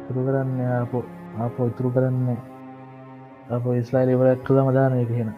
[0.08, 1.04] කරන්න අපෝ
[1.40, 2.28] අප ඉතුරු කරන්න
[3.50, 5.30] අප ඉස්ලාල් ඉවරක් කළ මදානය කියෙන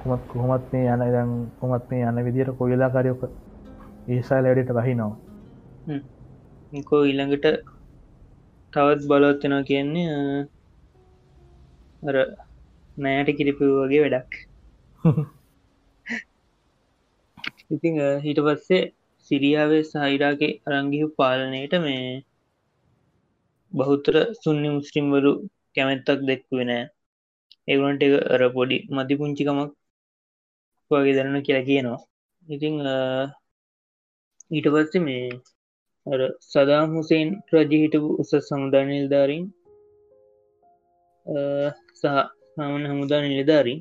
[0.00, 3.22] කොමත් කොහොමත් මේ යන දම් කොමත් මේ යන විදියට කොයිලා කරයක
[4.08, 7.71] ඒසාල් වැඩට බහි නවා කෝ ඊළඟට
[8.72, 10.46] තවත් බලොත්වෙනවා කියන්නේ
[12.02, 12.16] අර
[12.96, 14.32] නෑට කිරිපි වගේ වැඩක්.
[17.74, 17.94] ඉතිං
[18.24, 18.92] හිට පස්සේ
[19.26, 22.24] සිරියාවේ සහිරාගේ අරංගිහු පාලනයට මේ
[23.72, 26.90] බහුතර සුන්නි මුස්ලිම්වරු කැමැත්තක් දෙක්වෙනෑ
[27.68, 28.02] ඒගුණට
[28.34, 29.72] අර පොඩි මති පුංචිකමක්
[30.90, 32.00] වගේ දරන්න කියලා කියනවා.
[32.46, 32.74] ඉතිං
[34.50, 35.30] ඊට පස්ස මේ
[36.46, 39.44] සදාම් හුසේන් රජ හිටපු උස සමුදා නිල්ධාරින්
[41.96, 42.06] සහ
[42.56, 43.80] සාමන හමුදා නිලධාරින්.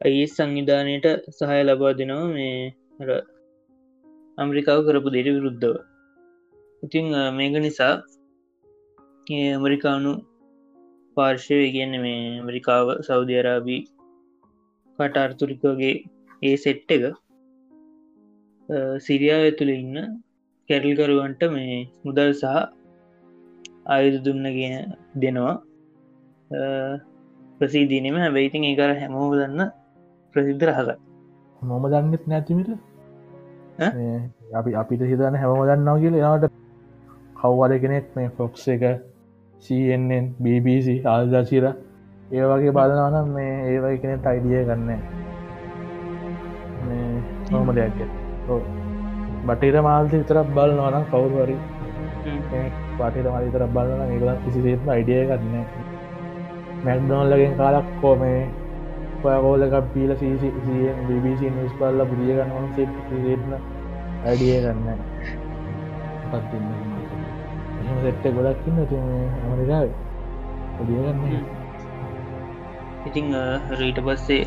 [0.00, 1.06] අයි සංවිධානයට
[1.36, 2.56] සහය ලබා දෙනවා මේ
[3.00, 3.08] අර
[4.38, 5.76] අම්රිකාව කරපු දෙට විරුද්ධව.
[6.82, 7.06] ඉතිං
[7.36, 7.94] මේක නිසා
[9.30, 10.12] ඇමරිකානු
[11.16, 13.80] පාර්ශවය කියන්න මේ ඇමරිකාව සෞධ අරාබී
[14.98, 15.94] කට අර්තුරිකගේ
[16.42, 17.04] ඒ සෙට් එක
[19.00, 19.96] සිරියාව තුළ ඉන්න
[20.72, 22.46] කැරල්කරුවන්ට මේ මුදල් සහ
[23.92, 24.76] ආයුධ දුන්න කියන
[25.22, 25.56] දෙනවා.
[27.60, 29.60] ප්‍රසිදීනීම හැබැයිතින් ඒකර හැමෝ දන්න
[30.34, 30.98] ප්‍රසිද්ධ රහක
[31.62, 32.70] මොම දන්නෙත් නැතිමිට
[34.58, 36.44] අපි අපිට හිතන්න හැම දන්නාව කියල යාට
[37.40, 38.84] කව්වල කෙනෙක් මේ ෆොක්ස් එක
[39.64, 44.90] CNN BBC ආල්ජාචීර ඒ වගේ බලනවනම් මේ ඒවයි කෙනෙට අයිඩිය ගන්න.
[47.50, 48.81] නොම දෙයක්
[49.44, 51.56] බටේර මාල්ත විතරක් බලනවනම් කවුරුවරි
[52.98, 55.64] පාටට මලිතර බලන ඒකලත් කිසිදේම අයිඩිය ගන්න
[56.84, 58.40] මැක්්ඩෝන්ලගෙන් කාලක් කෝමේ
[59.20, 63.52] පයකෝලක පීල සිසින් BBC නිස් පල්ල පුදිය ගන්නවන සේටන
[64.26, 65.00] අඩිය ගන්න
[66.30, 66.50] පත්
[68.02, 69.88] සෙට්ට ගොඩක්කින්න ති ඇමරිකාව
[70.76, 71.34] පුදිය ගන්න
[73.06, 73.34] ඉතිං
[73.76, 74.44] රීට පස්සේ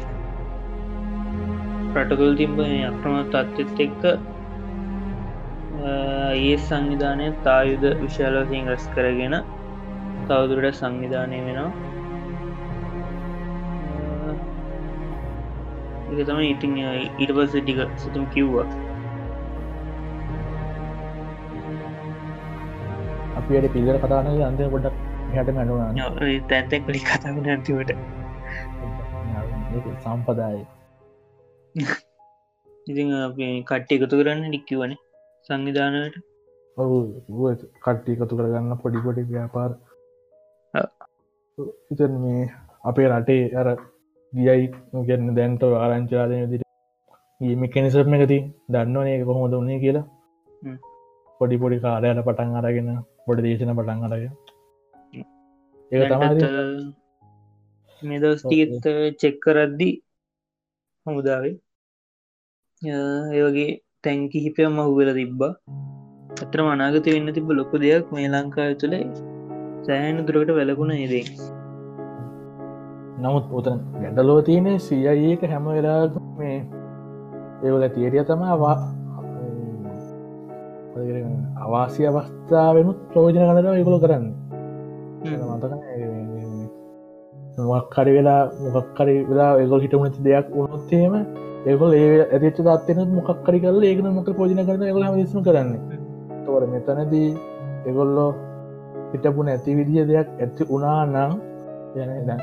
[1.91, 4.33] ප්‍රටකොල් තිම්බ අක්‍රම තත්ත්ත් එක්ක
[5.85, 9.35] ඒ සංවිධානය තායුද විශාලසින් රැස් කරගෙන
[10.27, 11.71] තවදුරට සංවිධානය වෙනවා
[16.11, 18.67] එක තම ඉතින් ඊට පස්ස ටික සිතුම් කිව්වා
[23.37, 25.01] අපියට පිල්ලර කතාන අන්ද ගොඩක්
[25.33, 26.11] හට මැඩුනා
[26.49, 27.91] තැන්තැක් කලි කතාව නැතිවට
[30.01, 30.63] සම්පදායි
[32.87, 33.11] ඉතින්
[33.65, 34.95] කට්ටි එකතු කරන්න ඩික්කිවන
[35.49, 36.15] සංවිධානයට
[36.77, 36.97] ඔහු
[37.83, 39.71] කට්ටි එකතු කරගන්න පොඩිපොඩි ව්‍යාපාර.
[41.91, 42.41] ඉත මේ
[42.83, 43.67] අපේ රටේ අර
[44.33, 44.65] ගියයි.
[45.07, 46.63] ගන්න දැන්ට ආරංචාලය දිට
[47.61, 48.39] මිකනිසරම එකති
[48.69, 50.05] දන්නවන කොහොමද උන්නේ කියලා.
[51.41, 52.89] පොඩි පොඩි කාරයට පටන් අරගෙන
[53.25, 54.23] පොඩි දේශන පටන් අරග
[55.91, 56.45] ඒ තමයි
[58.01, 58.85] මෙදස්ටිගත්
[59.21, 59.89] චෙක්කරද්දි
[61.05, 61.55] හමුදාවේ
[63.31, 63.71] ඒවගේ
[64.05, 65.53] තැන්කි හිපය මහුවෙල තිබ්බා.
[66.35, 69.05] අතර මනාගත වෙන්න තිබ ලොකු දෙයක් මේ ලංකාව තුළේ
[69.85, 71.23] සෑහන දුරකට වැලකුණ ඒදේ
[73.17, 76.01] නමුත් උතන ගැඩලෝ තියන සියඒක හැම වෙලා
[76.39, 76.57] මේ
[77.63, 78.75] ඒවල තේරිය තමවා
[81.65, 84.25] අවාසි අවස්ථාවනුත් ප්‍රෝජන කනර ඒකුල කරන්න
[87.57, 91.13] මක්කරි වෙලා මොකක්කරි වෙලා ඒගොල් හිටමනති දෙයක් උනොත්තේම
[91.69, 95.69] ඒගොල් ඒ ඇතිච දත්වන මොක්කරි කල ඒකන මොක පෝජන කරන ඒගල විසම කරන්න.
[96.45, 97.29] තොර මෙතනදී
[97.89, 98.29] එගොල්ලෝ
[99.11, 101.31] හිටපු නැති විදිිය දෙයක් ඇති උනා නම්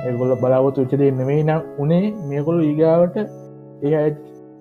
[0.06, 3.16] ඒගොල්ල බලාවතු විච්චදේ නෙමෙයි නම් උනේ මේකොළු ඊගාවට
[3.86, 4.04] ඒ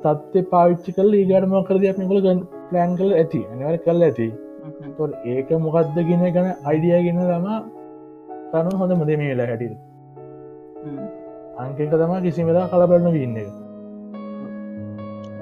[0.03, 4.27] තත්ත පාවිච්චි කල ඒගටම කරදයක් මේකොළ ගන් ප්ලෑන් කල ඇති අනිවර කල් ඇති.
[5.31, 7.61] ඒක මොකක්ද ගෙන ගැන අයිඩියගෙන තමා
[8.51, 9.90] තනු හොඳ මද මේ වෙලා හැටිය
[11.59, 13.49] අංකක තමා කිසි වෙලා කලබරන්න වන්න එක.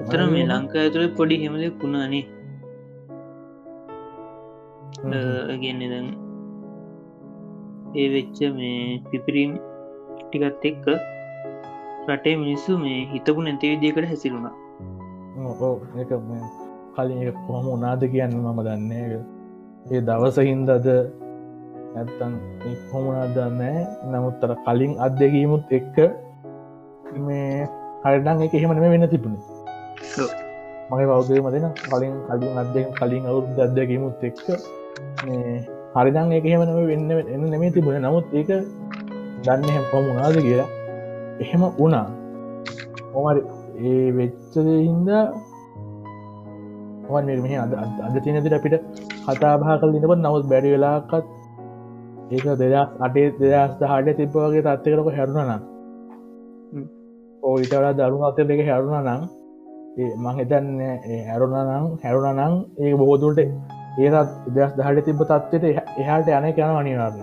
[0.02, 2.24] එතර මේ ලංකා ඇතුළ පොඩි හෙමලෙක් වුණානේ
[5.60, 6.08] ගන්න දැන්
[7.94, 9.52] ඒ වෙච්ච මේ පිපිරීම්
[10.20, 10.86] ටිකත් එක්ක
[12.08, 14.54] රටේ මිනිස්සු මේ හිතපු නැති විදිකට හැසිරුණා.
[16.94, 19.20] කලින් කොහොම උනාද කියන්න මම දන්නේ
[19.90, 20.70] ඒ දවස හින්දද
[21.98, 22.34] ඇත්තන්
[22.90, 23.62] කොමුණත් දන්න
[24.12, 25.96] නමුත්තර කලින් අත්දැකීමුත් එක්ක
[27.26, 27.66] මේ
[28.04, 29.42] හරිඩන් එක එහෙමනම වෙන්න තිබුණේ.
[30.90, 34.44] මගේ බෞද්ධය මදන කලින් කලින් අත්දෙන් කලින් අවුත් අත්දැකීමුත් එක්ක
[35.96, 37.98] හරිදන් එක එහෙමනම වෙන්න එන්න නෙමේ තිබුණ.
[38.06, 38.50] නමුත් ඒක
[39.44, 40.70] දන්න හැම් කොමුණාද කියලා.
[41.42, 42.06] එහෙම වනා
[43.18, 43.40] ඔමරි
[43.82, 45.24] ඒ වෙච්චදේ හින්දා
[47.44, 47.72] මෙ අද
[48.06, 48.74] අද තිනතිට අපිට
[49.26, 51.39] කතා භා කල දිනපත් නවත් බැඩි වෙලාකත්
[52.30, 55.60] ඒක දෙදස් අටේ දෙදස් හට තිබ්බවගේ තත්වකරක හැරුණනා
[57.42, 59.22] ඕයිටලා දරුණු අතර දෙක හැරුණ නම්
[60.18, 60.68] මං හිතන්න
[61.26, 64.14] හැරුණ නම් හැරුණ නම් ඒ බෝදුට ඒත්
[64.54, 65.64] දෙස් දහට තිබ තත්වයට
[65.98, 67.22] එහාට යන කන අනිවාර්ය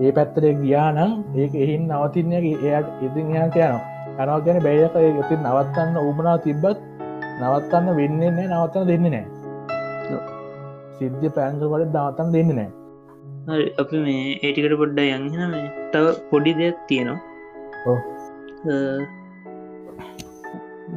[0.00, 3.82] ඒ පැත්තරේ ගියා නම් ඒක එහින් නවතින්නගේ එයට ඉතින් හට යනවා.
[4.14, 6.78] යනවා ගැන බැයක ඉතින් නවත්තන්න උමනාව තිබ්බත්
[7.40, 9.24] නවත්තන්න වෙන්නන්නේ නවත්තන දෙන්න නෑ
[10.98, 12.70] සිද්ධ පැන්සකට දවතන් දෙන්න නෑ
[13.80, 17.18] අපි මේ ඒටිකට පොඩ්ඩ යංහෙන මේ තව පොඩි දෙයක් තියෙනවා.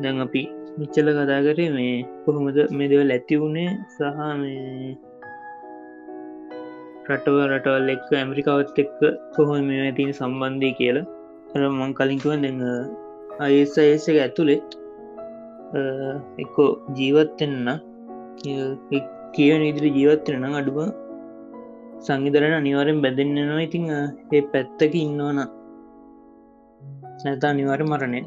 [0.03, 0.41] දැන් අපි
[0.79, 1.91] මිච්චල කතා කරේ මේ
[2.23, 4.01] කොහොමද මේ දෙවල් ඇති වුණේ සහ
[4.41, 4.95] මේ
[7.09, 8.97] රටව රටවල් එක් ඇමරිකාවත් එක්ක
[9.35, 11.05] කොහොම මේ ඇතින සම්බන්ධය කියලා.
[11.53, 12.63] අර මං කලින්කුව දෙන්න
[13.45, 14.69] අයසයස එක ඇතුළෙත්
[16.43, 17.69] එක්කෝ ජීවත්වෙන්න
[19.35, 20.79] කියවන ඉදිරි ජීවත්වෙන නම් අඩුව
[22.07, 25.39] සංවිධරන අනිවාරෙන් බැඳෙන්න්නවා ඉතිං ඒ පැත්තක ඉන්නවන
[27.23, 28.21] නැතා අනිවාර මරණය.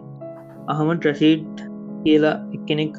[0.73, 1.57] අහම ට්‍රශීට්
[2.05, 2.97] කියලා එක්කෙනෙක්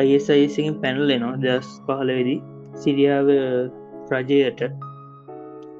[0.00, 1.36] අයිසයිසිෙන් පැනල් එනවා.
[1.44, 2.36] දස් පහලවෙදි
[2.82, 3.28] සිරියාව
[4.12, 4.60] රජයට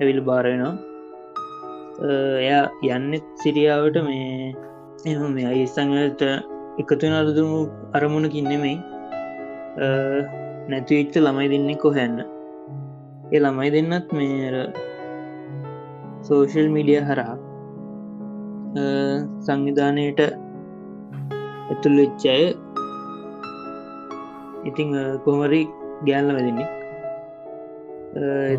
[0.01, 0.74] ඇවිල් බාරයනවා
[2.44, 2.65] එයා
[2.97, 3.12] යන්න
[3.43, 4.55] සිරියාවට මේ
[5.11, 6.23] එම මේ අයිස්සංට
[6.82, 7.61] එකතු අරදුමු
[7.97, 8.78] අරමුණකින් නෙමෙයි.
[10.70, 12.16] නැතිවෙච්ච ළමයි දෙන්නේ කොහැන්න
[13.35, 14.62] ඒ ළමයි දෙන්නත් මේ
[16.27, 17.35] සෝෂල් මිඩිය හරා
[19.47, 20.20] සංවිධානයට
[21.70, 22.36] ඇතුළ වෙච්චය
[24.69, 24.90] ඉතිං
[25.24, 25.62] කොහමරි
[26.07, 26.69] ගෑල්ල වැදන්නේ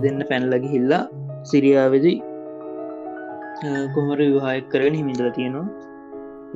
[0.04, 1.04] දෙන්න පැන්ලගි හිල්ලා
[1.50, 2.14] සිරියාවෙදි
[3.94, 5.68] කොහමර විවාහයක් කරගෙන හිමිදල තියෙනවා.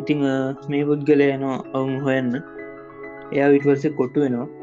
[0.02, 0.20] ඉතිං
[0.72, 2.34] මේ පුද්ගල යනවා අවුම් හොයන්න.
[3.34, 4.61] එයා විටවර්ස කොට්ටු වෙනවා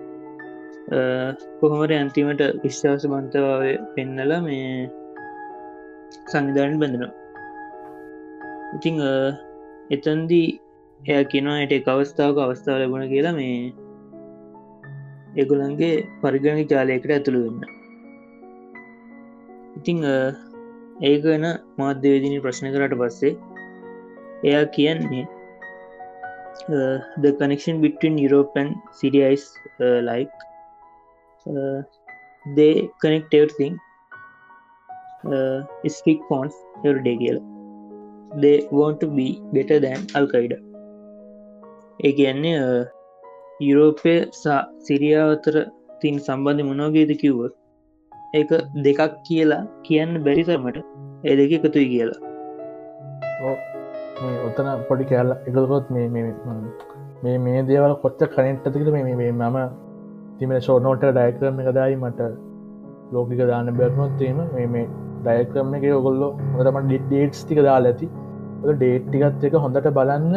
[1.61, 3.63] කොහොමර අන්තිමට විශ්වාස බන්තවාව
[3.95, 4.69] පෙන්නල මේ
[6.33, 7.13] සංවිධාන බඳනවා.
[8.77, 8.97] ඉතිං
[9.97, 10.49] එතන්දී
[11.01, 13.59] එය කිනවායට එක අවස්ථාවක අවස්ථාව ලැබුණ කියලා මේ
[15.43, 17.63] එගුලන්ගේ පරිගණක ජාලයකට ඇතුළු වෙන්න.
[19.79, 19.99] ඉතිං
[21.09, 21.47] ඒක වෙන
[21.81, 23.35] මාධ්‍යවේදිනි ප්‍රශ්න කරට පස්සේ
[24.49, 25.25] එයා කියන්නේ
[26.77, 29.45] uh, the connection between Europe and Syria is
[29.81, 30.35] uh, like
[31.57, 31.79] uh,
[32.57, 32.73] they
[33.03, 33.75] connect everything
[35.37, 35.59] uh,
[35.99, 37.45] speak phones every day කියලා.
[38.45, 40.59] They want to be better than Al-Qaeda
[42.01, 42.85] ඒ කියන්නේ uh,
[43.61, 44.59] යුරෝපය සා
[44.89, 45.55] සිරියාව අතර
[46.03, 47.41] තින් සම්බන්ධ මොනෝගේද කිව්ව
[48.35, 48.51] ඒක
[48.87, 50.79] දෙකක් කියලා කියන්න බැරිතරමට
[51.25, 52.21] ඒ දෙක එකතුයි කියලා.
[54.47, 59.59] ඔත්තන පොඩි කෑල්ල එකකොත් මේ මේ මේ දේවල් කොච්ච කනෙන්ට්තිකට මේ මේ මම
[60.39, 62.31] තිම ෂෝනෝට ඩයිකරම එක දයි මට
[63.15, 64.87] ලෝකික දාන්න බැරනොත්වීම මේ
[65.25, 68.09] ඩයක්‍රම එක ඔගොල්ලො හොටම ඩේට්ස් ටික දාලා ඇති.
[68.73, 70.35] ඩේට් ටිකත් එක හොඳට බලන්න.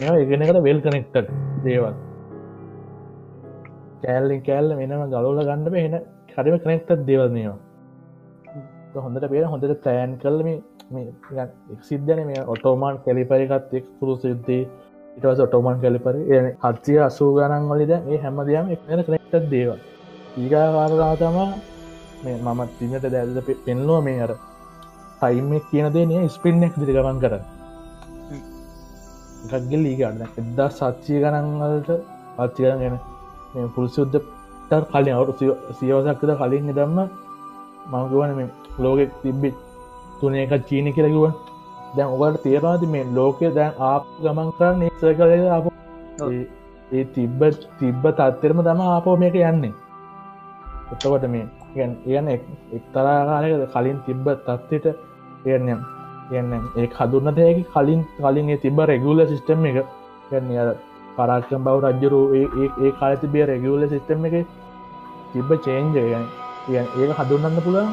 [0.00, 1.32] මෙ එකනකට වෙල් කනෙක්ට
[1.64, 1.94] දේවල්.
[4.02, 5.94] කෑල්ලින් කෑල්ල වෙනම ගලෝල ගන්න වෙන
[6.34, 7.56] හරිම කනෙක්ට දේවල්නවා
[8.96, 10.48] හොඳට පේන හොඳට තෑන් කල්ම
[11.88, 14.62] සිද්ධන මේ ඔටෝමාන් කැලිපරිකත් එක් පුරු සිද්ධී
[15.18, 16.20] ඉටවස ඔටෝමන් කැලිපරි
[16.62, 19.70] හත්සිය අසූ ගණන් වලිද ඒ හැමදයම් එක්න කනෙක්ට දේව
[20.38, 21.48] ඒකාකාරලා තමා
[22.22, 24.32] මේ මම තිනට දැල්ද පෙන්ලුව මේ අර
[25.20, 27.34] ටයිමක් කියන දේනේ ස්පින්නෙක් දිරිගමන් කර
[29.44, 31.90] ගක්ගල් ලීගන්න එදදා සච්චිය ගණන්වලට
[32.36, 32.96] පච්චිකරන ගැන
[33.74, 34.18] පුල්සුද්ධ
[34.86, 35.32] කලින් අවු
[35.78, 36.98] සියවසක්කද කලින් දම්ම
[37.92, 39.50] මංගුවන මේ ලෝකෙක් තිබ්බි
[40.20, 41.24] තුනේ එක චීනි කියලකිව
[41.96, 45.66] දැන් ඔකට තේරවාති මේ ලෝකය දැන් ආප ගමන් කරන්න නිස කලද අප
[46.90, 47.40] ඒ තිබ්බ
[47.78, 49.72] තිබ්බ තත්තරම තම ආපෝ මේක යන්නේ.
[50.92, 51.46] එතකොට මේ
[52.10, 52.28] යන
[52.76, 54.86] එක්තරාකාරයකද කලින් තිබ්බ තත්වට
[55.46, 55.80] එයනම්
[56.32, 59.80] යන්න ඒ හදුන්නතයකි කලින් කලින් ඒ තිබ රෙගුල සිිස්ටම් එක
[60.32, 60.70] යන්න අද
[61.16, 64.38] පරාක්ෂම් බව රජ්ජරු ඒ කාලති බිය රෙගුල සිිස්ටම් එක
[65.32, 66.06] තිබ්බ චේන්ජය
[66.68, 67.92] ගැන ඒක හදුන්නන්න පුළුවන්.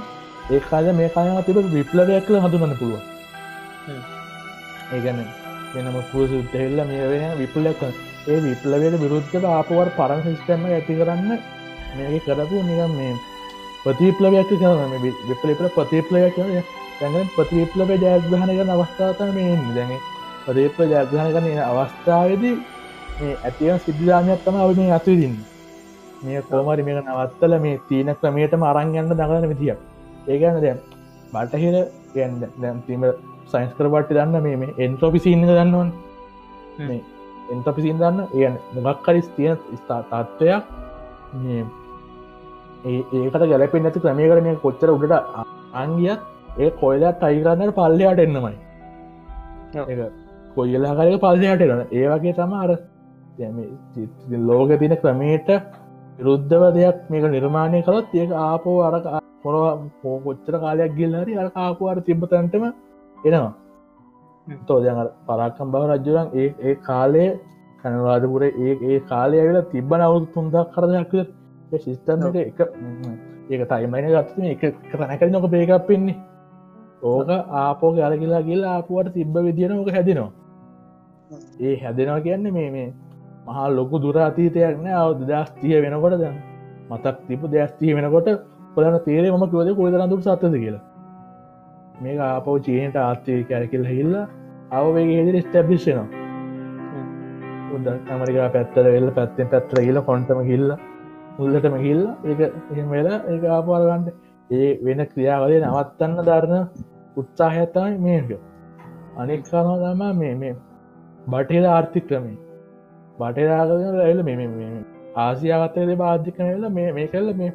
[0.51, 3.14] ඒ කාල මේ කාය තිබ විප්ලවයක් කළ හඳුනන්න පුළුව
[4.91, 5.19] ඒගැන
[5.73, 7.81] වෙනම පුරුස උත්තහෙල්ල මේ වෙන විපුලක්
[8.27, 11.31] ඒ විප්ලවයට විරුද්ධ ආපුවර් පරණ සිිස්ටම ඇති කරන්න
[11.95, 13.15] මේ කරපු නිකම් මේ
[13.83, 14.93] ප්‍රතිප්ලවයක් කරන
[15.27, 16.47] විපලිපල ප්‍රතිප්ලයක් කර
[16.99, 19.91] දැඟ ප්‍රතිප්ලව ජයග්‍රහණක අවස්ථාවතන මේ දැන
[20.45, 22.55] ප්‍රදේප ජයග්‍රහණ කරන අවස්ථාවදී
[23.17, 25.37] ඇතිව සිද්ධානයක් තම අව මේ අතුවිදින්න
[26.23, 29.79] මේ කෝමරි මේ නවත්තල මේ තීන ක්‍රමයටම අරංගන්න දඟන විදිියක්.
[30.27, 30.79] ඒගැන දැම්
[31.33, 31.75] බටහිර
[32.61, 33.03] දැම් තිීම
[33.47, 35.89] සයින්ස් කරබට්ට දන්න මේ එන්ට්‍රොපිසින්න දන්නවන්.
[37.51, 40.63] එන්ට්‍රපිසින් දන්න ඒ මොගක්කරිස් තියෙන ස්ථා තත්ත්වයක්
[42.85, 45.13] ඒකට ගැලපෙන් නැති ක්‍රමය කරනය කොච්චර උඩට
[45.75, 46.21] අංගියත්
[46.59, 48.55] ඒ කොයිලත් අයිකරන්නට පල්ලයාට එන්නමයි.
[50.55, 52.71] කොයිලා කරක පල්ලයාට එන ඒවගේ තම අර
[54.41, 55.49] ලෝක තින ක්‍රමේට
[56.17, 58.95] විරුද්ධව දෙයක් මේක නිර්මාණය කළොත් ඒක ආපෝ අර
[59.43, 62.63] පොරවා පෝ කොච්චර කාලයක් ගිල්හරි අර ආපුවාර තිබ්බතන්ටම
[63.25, 63.53] එනවා.
[64.63, 67.29] තෝදන පරාකම් බව රජ්ජුරන් ඒ ඒ කාලේ
[67.81, 71.13] කනවාදපුර ඒ ඒ කාලය වෙලා තිබ්බන අවුදු තුන්දක් කරදයක්
[71.75, 72.59] සිිස්ටන්ට එක
[73.49, 76.17] ඒක තයිමයින ගත්ම එක කරනැකර නොක බේකක් පෙන්නේ
[77.03, 80.31] ඕක ආපෝ ගලකිලා ගිල්ලා ආපුුවට තිබ්බ විදින ඕක හැදෙනවා.
[81.59, 82.89] ඒ හැදෙනවා කියන්න මේ මේ
[83.45, 84.95] මහා ලොකු දුර අතීතයක් නෑ.
[84.95, 86.35] අව දස්තිය වෙනකොට දැන්
[86.89, 88.27] මතක් තිබ දස්තිය වෙනකොට
[88.75, 90.94] පලන තේරේ ම කිවද කොයිදරඳුර සත්තද කියලා
[92.01, 94.13] මේ ආපව චීනයට ආත්තය කැරකිල් හිල්ල
[94.71, 96.07] අවගේ හෙදිර ස්ටැබිෂනවා
[97.75, 100.69] උද ඇමරිකා පැත්තර වෙල්ල පැත්තෙන් පැත්තර කියල කොන්ටම හිල්ල
[101.37, 102.35] මුල්ලටම ගිල්ල ඒ
[102.71, 104.09] එහෙම වෙලා ඒ ආපාරගන්ට
[104.49, 106.63] ඒ වෙන ක්‍රියාවලේ නවත්තන්න දරණ
[107.17, 108.29] උත්සාහයත්තයි මේක.
[109.17, 110.55] අනෙක් කරනවා තම මේ මේ
[111.27, 112.37] බටහිර ආර්ථික ක්‍රමේ
[113.17, 114.35] බටරාගල ඇල මෙ
[115.17, 117.51] ආසියාගත්තේ බාධිකනල මේ මේ කල්ල මේ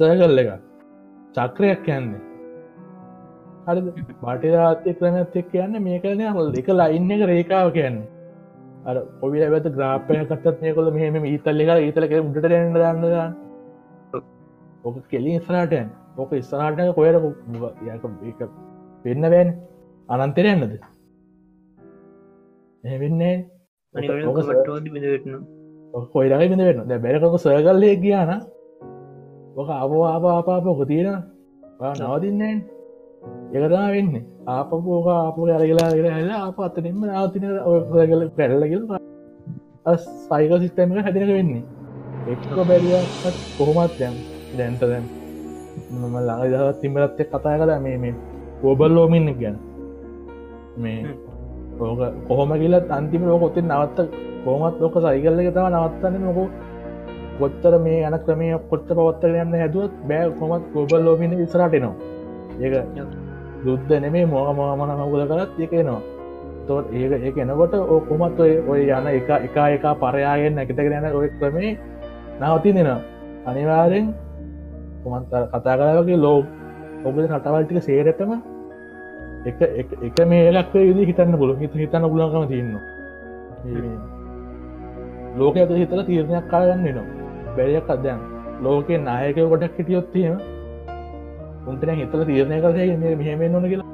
[0.00, 0.50] සෑගල්ල එක
[1.36, 2.22] චක්‍රයක් යන්නේ.
[3.66, 8.06] හරි බටරාත්ය ක්‍රමත් එක් කියන්න මේ කරන හොල් එක ලයින්න එක රේකාව කියන්නේ.
[8.88, 13.04] අර ඔබි ඇත ග්‍රාපය කතත් මේකොල මෙහම ඊතල්ල එක ඊතලක උට රන්න දන්න
[14.84, 17.16] ඕක කෙලි ඉස්රාටයන් ඕක ඉස්සරාට කොයට
[18.30, 18.42] යක
[19.04, 19.48] පෙන්න්න බෑන්.
[20.08, 20.74] අනන්තරය යන්නද?
[22.84, 23.34] එවෙන්නේ
[26.14, 28.32] කොයිරග බිඳ වෙන්න දැ බැරකොක සයකල්ලය කියන්න
[29.56, 31.18] ඕක අපෝ ආප ආපාපක තියෙන
[31.98, 32.54] නවතින්නේ
[33.48, 34.14] එකතා වෙන්න
[34.48, 35.90] ආපපෝක ආපු අරගලා
[36.20, 38.82] ල ආප අතනෙම ආතින ඔයගල පැරලගල
[39.96, 41.64] සයික සිිස්ටමක හැදිනක වෙන්නේ.
[42.26, 44.14] එක්ක බැරිියත් කොහොමත් යම්
[44.58, 45.04] දැන්ත දැන්.
[45.92, 48.14] මම ළඟ දවත් තිමරත්ය කතා කලා මේ මේ
[48.62, 49.56] ගෝබල් ලෝමින්න ගැන.
[50.76, 50.98] මේ
[51.80, 53.98] ඕක කොහොම කියලත් අන්තිම ලෝක ඔත්තෙන් නවත්ත
[54.44, 56.38] කොහොමත් ලෝක සයිකල්ල එක තම නවත්තන්න නොක
[57.38, 61.94] කොත්තර මේ යන ක්‍රමය කොත්ත පවත්තර යන්න හැදුවත් බෑ කොමත් ගෝබල් ලෝමින ඉස්රටනවා
[62.60, 63.25] ඒක
[63.64, 66.00] යුද්ධ නෙමේ මොහ මොහමන මකුද කරත් එකනවා
[66.66, 71.06] තොත් ඒක ඒක එනකොට ඕ කොමත් ඔය ඔය යන එක එක එක පරයාගෙන් නැකිතක යන
[71.12, 71.72] ඔය ක්‍රමේ
[72.40, 72.90] නවති දෙෙන
[73.46, 74.06] අනිවාරෙන්
[75.04, 76.40] කොමත් කතා කරවගේ ලෝ
[77.04, 78.32] ඔබ රටවල්ටික සේරටම
[79.46, 79.60] එක
[80.02, 82.72] එක මේ ලක් යුද හිතන්න පුල හිත හිතන්න පුලකම තියන්න
[85.36, 87.06] ලෝක ඇත හිතල තීරණයක් කාගන්න නවා
[87.56, 88.20] බැරියක් අදයන්
[88.60, 90.36] ලෝකෙ නායක ගොඩක් හිටියොත්තිීම
[91.66, 92.84] උන්ටන හිතල තීරණය කරය
[93.16, 93.86] මෙහෙම නොන කියලා.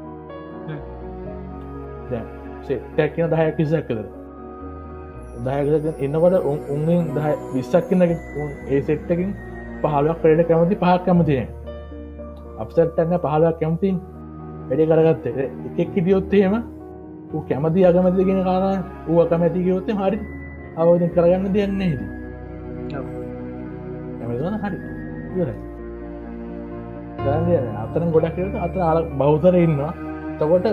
[2.67, 4.01] සෙට්ටැක් කියන දහයක් කිසක් කළ
[5.45, 6.37] දහක එන්නකොට
[6.75, 8.03] උන්ෙන් දහ විස්සක් කියන්න
[8.69, 9.31] ඒ සෙට්ටකින්
[9.83, 11.43] පහලක් පෙඩ කැමති පහක් කැමතිය
[12.59, 13.97] අපසටන්න පහලක් කැමතින්
[14.69, 15.25] වැඩි කරගත්ත.
[15.69, 16.55] එකෙක් හිටියොත්තේම
[17.49, 18.65] කැමති අගමතිගෙන කාර
[19.09, 20.19] ඌ කමැති ගයොත්තේ හරි
[20.77, 21.83] අවධ කරගන්න දෙයන්න
[24.23, 24.77] ඇමතුන හරි.
[25.35, 25.72] ඉරයි
[27.79, 29.93] අතරන ගොඩක් අත අල බෞතර ඉන්නවා.
[30.39, 30.67] තකොට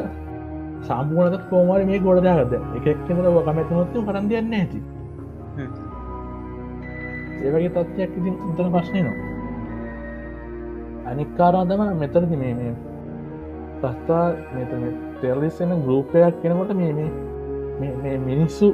[0.81, 4.79] සම්පූනත කෝමර මේ ගොඩදාගද එකක් කෙනර කමැතිනොත්ත කරන් දෙයන්න ඇති
[7.41, 9.17] ඒවගේ තත්ත්යක් ඉතින් ඉතන ප්‍රශ්නය නවා
[11.05, 12.73] අනික්කාරාදම මෙතරදි මේ මේ
[13.81, 14.83] ප්‍රස්ථා මෙතන
[15.21, 17.09] තෙරලිස්සෙන ගරූපයක් කෙනකොට මේ
[17.97, 18.67] මේ මිනිස්සු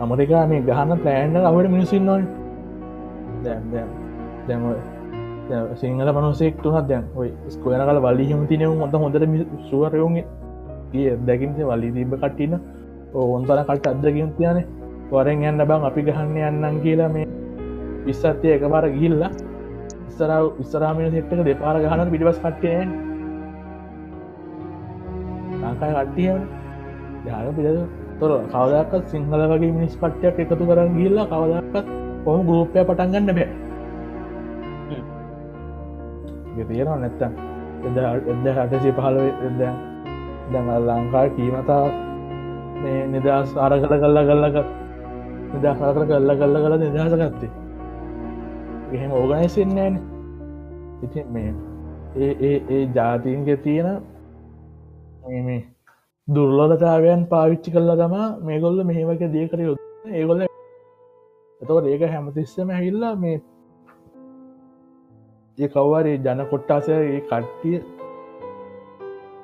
[0.00, 2.22] අමරිකා මේ ගහන්න පලෑන්ඩ අවට මිනිසින් නොන්
[3.44, 3.64] දැම්
[4.48, 4.72] දැම
[5.74, 9.24] සිංහල පනසෙක් තුහත් දැන් ඔයි ස්කොයන කල වලි හිමතිනව හොඳ හොඳට
[9.70, 10.26] සුවරයුන්ගේ
[10.92, 12.52] ගිය දැකින්සේ වලි තිබ කට්ටින
[13.14, 14.58] ඔොන්තන කට අදකින් තියන.
[15.10, 17.26] වරෙන් යන්න බං අපි ගහන්න යන්නන් කියලා මේ
[18.04, 19.30] විස්සත්ය එකබර ගිල්ලා
[20.10, 22.92] ඉස්සරාව ඉස්සරාමය සෙට්ක දෙපාර ගහන පිටිබස් කට්ටයෙන්
[25.62, 26.30] ලංකාය කට්ටිය
[27.26, 27.80] යාග පිට
[28.20, 31.84] තොර කවදක්ත් සිංහල වගේ මිනිස් පට්ටයක් එකතු කරන්න ගිල්ලා කවදක්ත්
[32.24, 33.69] කොහොම ගරූපය පටන්ගන්න බෑ.
[36.64, 36.98] තියෙනවා.
[36.98, 37.32] නැත්තම්
[37.82, 37.96] එද
[38.28, 39.16] එද හටසි පහල
[39.46, 39.62] එද
[40.52, 41.84] දැම ලංකා කීමතා
[42.76, 44.56] මේ නිදස් ආර කළ කල්ලා කල්ලක
[45.54, 47.50] නිදහසාකර කල්ල කල්ල කළ නිදහස ගත්තේ.
[48.92, 50.00] එහෙම ඕගනයිසින්නෑන
[51.02, 51.50] ඉති මේ
[52.18, 54.02] ඒ ඒ ඒ ජාතීන්ගේ තියෙන
[55.40, 55.60] මේ
[56.28, 59.78] දුර්ලධතාවයන් පාවිච්චි කල්ල තමා මේගොල්ල මෙහෙමක දේකර යුත්
[60.12, 63.36] ඒගොල්ල එතකොට ඒක හැමතිස්සම ඇහිල්ලා මේ
[65.60, 67.78] ඒ කව්වාරේ ජන කොට්ටාසය ඒ කට්ටිය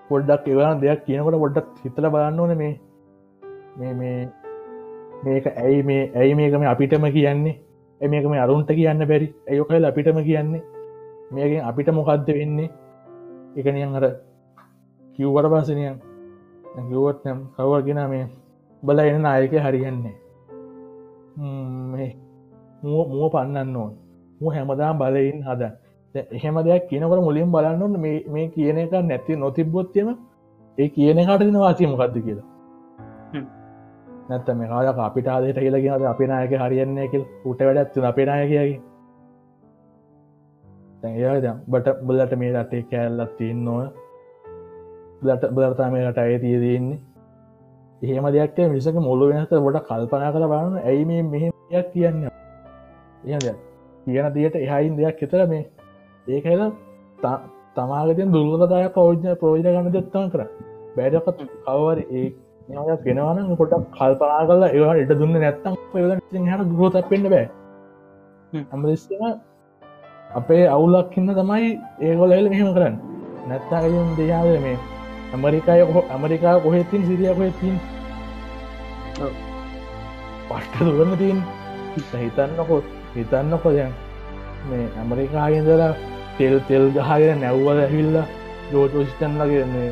[0.09, 2.75] පොඩ්ඩක් එවන දෙයක් කියනකොට පොඩ්ඩක් හිතල බලන්න ඕන මේ.
[3.77, 4.19] මේ මේ
[5.25, 7.57] මේක ඇයි මේ ඇයි මේකම අපිටම කියන්නේ?
[8.01, 9.29] මේකම අරුන්ට කියන්න බැරි?
[9.49, 10.63] ඇයොකයිල් අපිටම කියන්නේ?
[11.31, 12.71] මේකින් අපිට මොකක්ද වෙන්නේ?
[13.57, 14.05] එකනියන් අර
[15.19, 15.97] කිව්වට පාසනයන්
[16.91, 18.27] ගුවත් නම් කවගෙන මේ
[18.83, 20.17] බල එන නායක හරියන්නේ
[22.83, 23.93] මුව පන්නන්න ඕන්.
[24.41, 25.86] මු හැමදාම් බලයින් හදන්
[26.17, 27.95] එහෙම දෙයක් කියනකට මුලින් බලන්න
[28.33, 30.09] මේ කියන එක නැති නොතිබ්බොත්යම
[30.79, 32.47] ඒ කියන කට දින වාචයමකක්ද කියලා.
[34.29, 37.25] නැත්ත මේ කාද අපිට ආදයට කියලා කියනද අපි නායක හරියන්නේ කියල්.
[37.45, 38.77] උට වැඩ ඇත්තු අපේ නායකයකි
[41.27, 43.79] ඒද බට බලට මේ රටේ කෑල්ලත් තියෙන් නොව
[45.23, 46.99] ලට බලර්තා මේ රට අය තිය දෙන්නේ
[48.03, 52.29] එහෙම දෙයක් මිසක මුල්ල වෙනත බොට කල්පනා කළ බලන්න ඇයි මේ මෙහෙමයක් කියන්න?
[53.27, 53.47] එහද
[54.07, 55.65] කියන දියට එහයින් දෙයක් එතර මේ
[56.27, 56.63] ඒකල
[57.77, 60.43] තමාගතින් දුර්ලදාය පෞද්ජ ප්‍රෝජ ගන්න දෙත්තම කර
[60.97, 62.27] බෑඩකත් කවර ඒ
[62.69, 67.47] ගෙනවන කොටක් කල්පනා කල ඒවා එට දුන්න නැත්තම් හට ග්‍රෝත පෙන්න්න බෑ.
[68.53, 68.65] හ්ම්.
[68.73, 69.23] ඇමරිස්සම
[70.33, 71.69] අපේ අවුලක්කින්න තමයි
[72.01, 72.97] ඒගොලල මෙහෙම කරන්න.
[73.49, 74.79] නැත්තාගලින් දෙයාව මේ
[75.33, 77.79] ඇමරිකාය ඇමරිකා කොහෙතින් සිරිය කොහෙතින්
[79.21, 79.33] ඔව්.
[80.49, 81.39] පට්ට දුවන්න තින්
[82.17, 82.83] හිතන්නකො
[83.15, 83.97] හිතන්නකො දැන්
[84.71, 85.95] මේ ඇමරිකාගෙන්දලා
[86.39, 88.17] තෙල් තෙල් ගහගෙන නැව්වල ඇවිල්ල?
[88.73, 89.91] ජෝටෝෂිතන්ලගේ මේ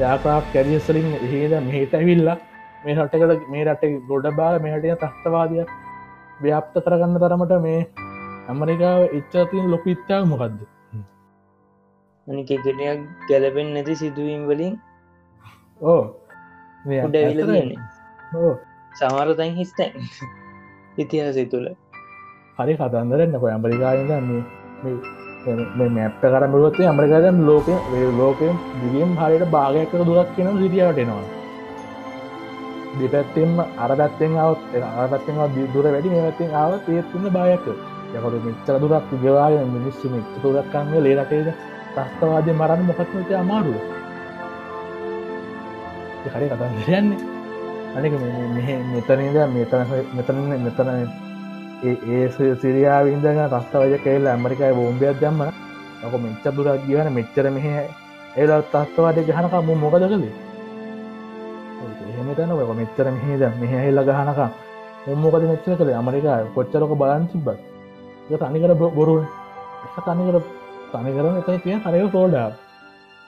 [0.00, 2.38] යාපා කැරියස්සලින් එහෙද මෙහට ඇවිල්ලා?
[2.84, 5.64] මේ රටකට මේ රට ගොඩ බාල මෙහටිය තස්තවාදය
[6.40, 7.80] ව්‍යාප්ත කරගන්න තරමට මේ
[8.48, 10.60] ඇමරිකාව එච්චාතින් ලොක ඉත්තාව මොකක්ද
[12.26, 14.74] අනික එකටයක් ගැලපෙන් නැති සිදුවීම් වලින්
[15.80, 16.02] ඕ.
[18.36, 18.54] ඕ.
[18.92, 19.92] සමාරතැන් හිස්තැන්.
[20.98, 21.68] ඉතිහාසය තුළ.
[22.58, 24.06] හරි කතන්දරන්න කො ඇමරිකාද
[25.74, 27.68] මේ මැප්ට කරමරුවත්තේ ඇමරිකාදම් ලෝක
[28.18, 31.26] ලෝකෙන් දිගම් හරියට භාගයක දුරක් කියන සිටියටෙනවා
[32.96, 34.60] දෙපැත්තෙම අරදත්තෙන් අවත්
[34.96, 35.36] අරපත්තෙන්
[35.74, 37.64] දුර වැඩි මේවත්තෙන් ආවත් ඒත්තුන්න බායක
[38.10, 41.48] යකොට මෙච්චර දුරක් ගවාය මිනිස්සු මෙච්ච තුරක්කන්න ලේරටේද
[41.94, 43.78] තස්තවාදය මරන්න මොකක්නට අමාරුව?
[46.26, 47.20] හරි කතන්දරයන්නේ
[47.96, 48.12] අනික
[48.56, 49.80] මෙහ මෙතනද මෙතන
[50.14, 51.27] මෙතන මෙතන
[51.80, 55.42] ඒ සිරියාවින්දග තස්තවජ කේල ඇමරිකායි බෝම්බයක් දම්ම.
[56.02, 57.66] ලක මෙච්ච දුරක් ගවන මෙච්චර මෙහ
[58.36, 60.34] ඒල තස්තවාදය ගහනක මු මොකද කළේ?
[62.08, 64.40] එහෙමතන ඔක මෙච්චර මෙහේද මෙහහිල්ල ගහනක
[65.06, 65.90] උම්මොකද මෙච්චර කළ?
[65.92, 67.48] ඇමරිකා කොච්චරක බලන් තිබ්බ
[68.30, 69.22] ඒ තනිකර බොරුව
[70.06, 70.36] තනිකර
[70.92, 72.50] තනිකරන එතන තිය හරය තෝඩා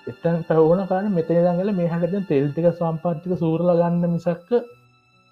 [0.07, 4.51] එතන් පැවන කාන මෙතන දඟල මේ හට තෙල්ටික සම්පාතික සූරල ගන්න මිසක්ක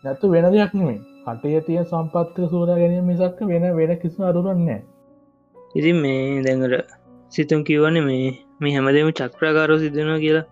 [0.05, 0.99] නැතු වෙන දෙයක් නෙමේ
[1.31, 4.81] කටේ තිය සම්පත්තික සූර ගැනීම මිසක්ක වෙන වෙන කිසි අරුරන්නේ
[5.75, 6.95] ඉතින් මේ දැඟට
[7.33, 8.29] සිතුම් කිවන මේ
[8.61, 10.47] මේ හැමදම චක්‍රාකාරෝ සිදනවා කියලා.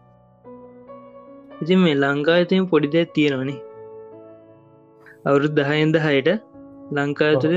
[1.62, 3.58] ඉතින් මේ ලංකා ඇතිම පොඩි දෙයක් තියෙනවනේ.
[5.26, 6.28] අවුරුද් දහයෙන්ද හයට
[6.92, 7.56] ලංකා තුළ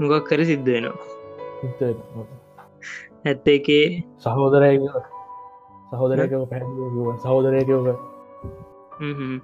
[0.00, 2.26] මොකක් කර සිද්ධ වෙනවා.
[3.24, 3.84] ඇත්ත එකේ
[4.18, 4.72] සහෝදරය
[5.90, 6.62] සහෝදරයක පැ
[7.22, 7.88] සහෝදරයකෝක.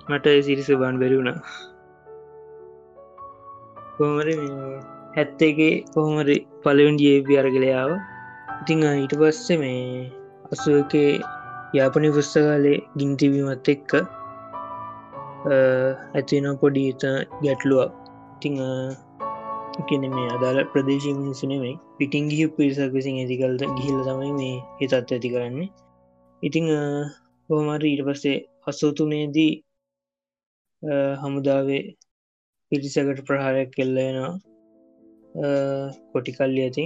[0.08, 1.38] මට සිරිස බන් බැරිවුණා
[3.96, 4.28] කොහමර
[5.16, 7.90] හැත්තේගේ කොහොමරි පලවන් ජේපි අරගලයාව
[8.60, 9.80] ඉතිං ඊට පස්සේ මේ
[10.52, 11.10] අසුවකේ
[11.74, 13.90] යාපනි පුස්තකාලේ ගින්තිවීමත් එක්ක
[15.46, 16.84] ඇතින පොඩි
[17.42, 17.92] ගැටලුවක්.
[18.36, 18.56] ඉතිං
[19.88, 25.28] කියන මේ අදාල ප්‍රදේශ මිනිසුනේ පිටිං ගිහි පිරිසක් විසින් ඇතිකල්ද ගිහිල්ල තමයි මේ හිතත් ඇති
[25.34, 25.68] කරන්නේ.
[26.42, 26.66] ඉතිං
[27.48, 29.52] හෝමර ඊට පස්සේ අසෝතුනේදී
[31.22, 31.82] හමුදාවේ
[32.72, 34.32] පිරිසකට ප්‍රහාරයක් කෙල්ලෙනවා
[36.12, 36.84] කොටිකල්ලි ඇති.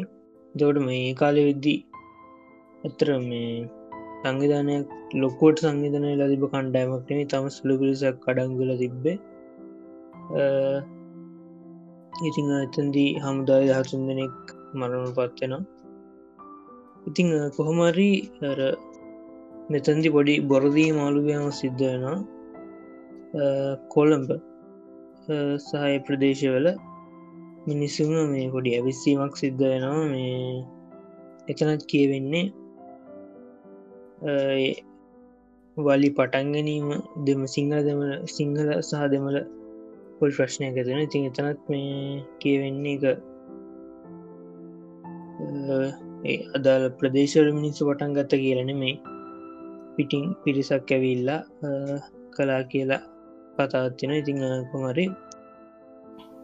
[0.54, 1.78] දවට මේ කාලෙ විද්දී
[2.84, 3.50] ඇතර මේ
[4.22, 4.86] සංවිධානයක්
[5.22, 9.16] ලොකෝට සංවිධනය ලතිබ කණ්ඩෑමක්නේ තම සුළු පිරිසක් කඩංගල තිබ්බේ.
[12.28, 14.34] ඉතිං ඇතන්දී හමුදාය දහතුන් දෙනෙක්
[14.78, 15.62] මරණු පත්වෙනවා
[17.06, 18.16] ඉතිං කොහොමරී
[19.70, 22.18] මෙතන්දි පොඩි බොරදී මාළුගයාම සිද්ධ වෙනවා.
[23.88, 24.30] කොළඹ.
[25.60, 26.66] සහය ප්‍රදේශවල
[27.66, 30.06] මිනිස්සුම මේ පොඩි ඇවිස්සීමක් සිද්ධ වෙනවා.
[30.06, 30.64] මේ
[31.48, 32.50] එතනත් කියවෙන්නේ
[35.76, 39.44] වලි පටන් ගැනීම දෙම සිංහල දෙමල සිංහල සහ දෙමල
[40.18, 43.04] පොල් ප්‍රශ්නයක් ඇතින ඉතින් එතනත් මේ කියවෙන්නේ එක
[46.54, 49.00] අදාළ ප්‍රදේශවල මිනිස්සු පටන් ගත්ත කියලන මේ
[49.96, 51.42] පිටිං පිරිසක් ඇවිල්ලා
[52.34, 53.09] කලා කියලා
[53.56, 54.40] කතාත්තින ඉතිං
[54.70, 55.06] කොමරි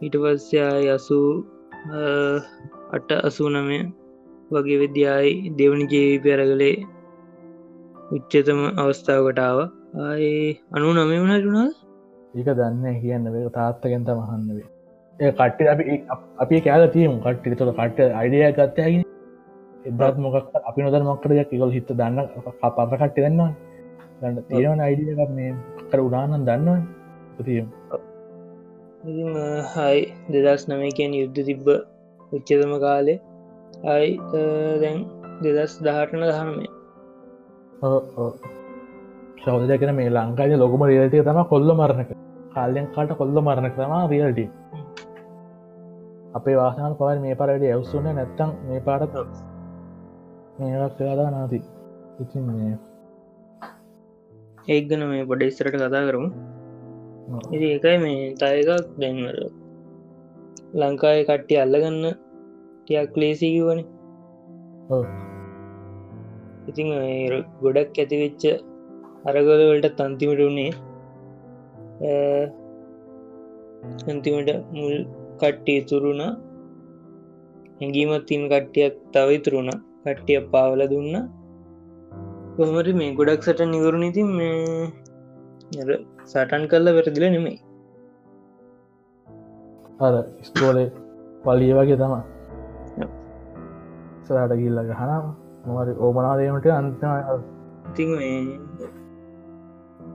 [0.01, 1.19] ඊට පස්සයා යසු
[2.91, 3.79] අට අසූ නමය
[4.51, 6.75] වගේ විද්‍යායි දෙවනි ජීවිපි අරගලේ
[8.11, 9.59] උච්චතම අවස්ථාවකටාව
[10.03, 10.31] ආය
[10.71, 11.69] අනු නමය වුණ රුණා
[12.33, 13.27] ඒක දන්න කියන්න.
[13.33, 14.67] වේ තාත්තගෙන්ත මහන්නවේ
[15.19, 15.83] ඒ කට්ටි අපි
[16.37, 17.13] අපි කෑල තියම.
[17.19, 19.03] කට්ටි තුළ කට අයිඩිය ගත්තයගෙන
[19.85, 22.19] එදත් මොකක් අපි නොදර මොක්කරයක් එකකොල් හිත දන්න
[22.61, 23.51] පප කට්ටි දන්නවා
[24.19, 25.51] ගන්න තියෙනවන අයිඩිය මේ
[25.89, 26.79] කර උඩානන් දන්නවා
[27.45, 27.67] තියම්
[29.73, 29.99] හයි
[30.35, 31.67] දෙදස් නමයකෙන් යුද්ධ තිබ්බ
[32.31, 33.17] උච්චතම කාලේ.
[33.93, 34.09] අයි
[34.83, 34.97] දැන්
[35.43, 36.69] දෙදස් දහටන දහනමේ
[39.43, 42.11] සෞදකන මේ ලංකාය ලොකම රියල්ටිය තම කොල්ල මරණක.
[42.55, 44.41] කාලයෙන් කාට කොල්ල මරණක තම රියල්ට
[46.37, 49.13] අපේ වාසන පවල් මේ පරට ඇවස්සුන්න නැත්තං මේ පාරත්
[50.59, 51.59] මේක් කලාදා නාති.
[52.21, 52.45] ඉතින්
[54.67, 56.29] ඒක්ගන මේ බොඩ ඉස්තරට කතා කරමු
[57.53, 58.69] ඉති ඒකයි මේ තයකක්
[59.01, 59.39] දැන්වල.
[60.81, 62.03] ලංකාය කට්ටි අල්ලගන්න
[62.83, 63.79] ටියක් ලේසිකිවන
[66.69, 66.89] ඉතිං
[67.63, 68.43] ගොඩක් ඇතිවෙච්ච
[69.27, 70.71] අරගල වලට තන්තිමට වුණේ
[74.11, 74.95] අන්තිමට මුල්
[75.41, 76.21] කට්ටි තුරුණ
[77.79, 79.71] හැඟීමත් තින් කට්ටියක් තව ඉතුරුණ
[80.05, 81.15] කට්ටිය පාවල දුන්න.
[82.55, 84.61] කොහමට මේ ගොඩක් සට නිවරුණ ඉතින් මේ
[85.71, 87.57] සටන් කල්ල වැරදිල නෙමෙයි.
[89.99, 90.13] අර
[90.47, 90.89] ස්කෝලේ
[91.43, 92.23] පලිය වගේ තමා
[94.25, 95.25] සට ගිල්ල ගහනම්
[95.67, 97.11] මොරි ඕමනාදීමට අන්තම
[97.89, 98.09] ඉතින්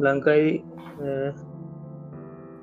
[0.01, 0.51] ලංකායි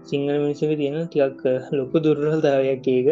[0.09, 1.41] සිංහල මිනිසක තියෙන ටියක්
[1.77, 3.07] ලොකු දුර්රහල් දාවයක් ඒක.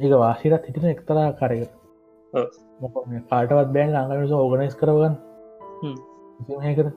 [0.00, 1.70] ඒක වාසිරත් හිටින එක්තරා කරක
[3.30, 5.14] කාටවත් බෑන් ලංඟමිස ඕගනස් කරගන්න
[6.78, 6.88] කර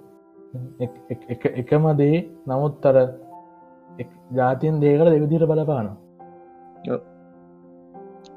[1.56, 2.18] එකම දේ
[2.48, 2.98] නමුත් අර
[4.32, 5.88] ජාතියන් දේකට දෙවිදිර බලපාන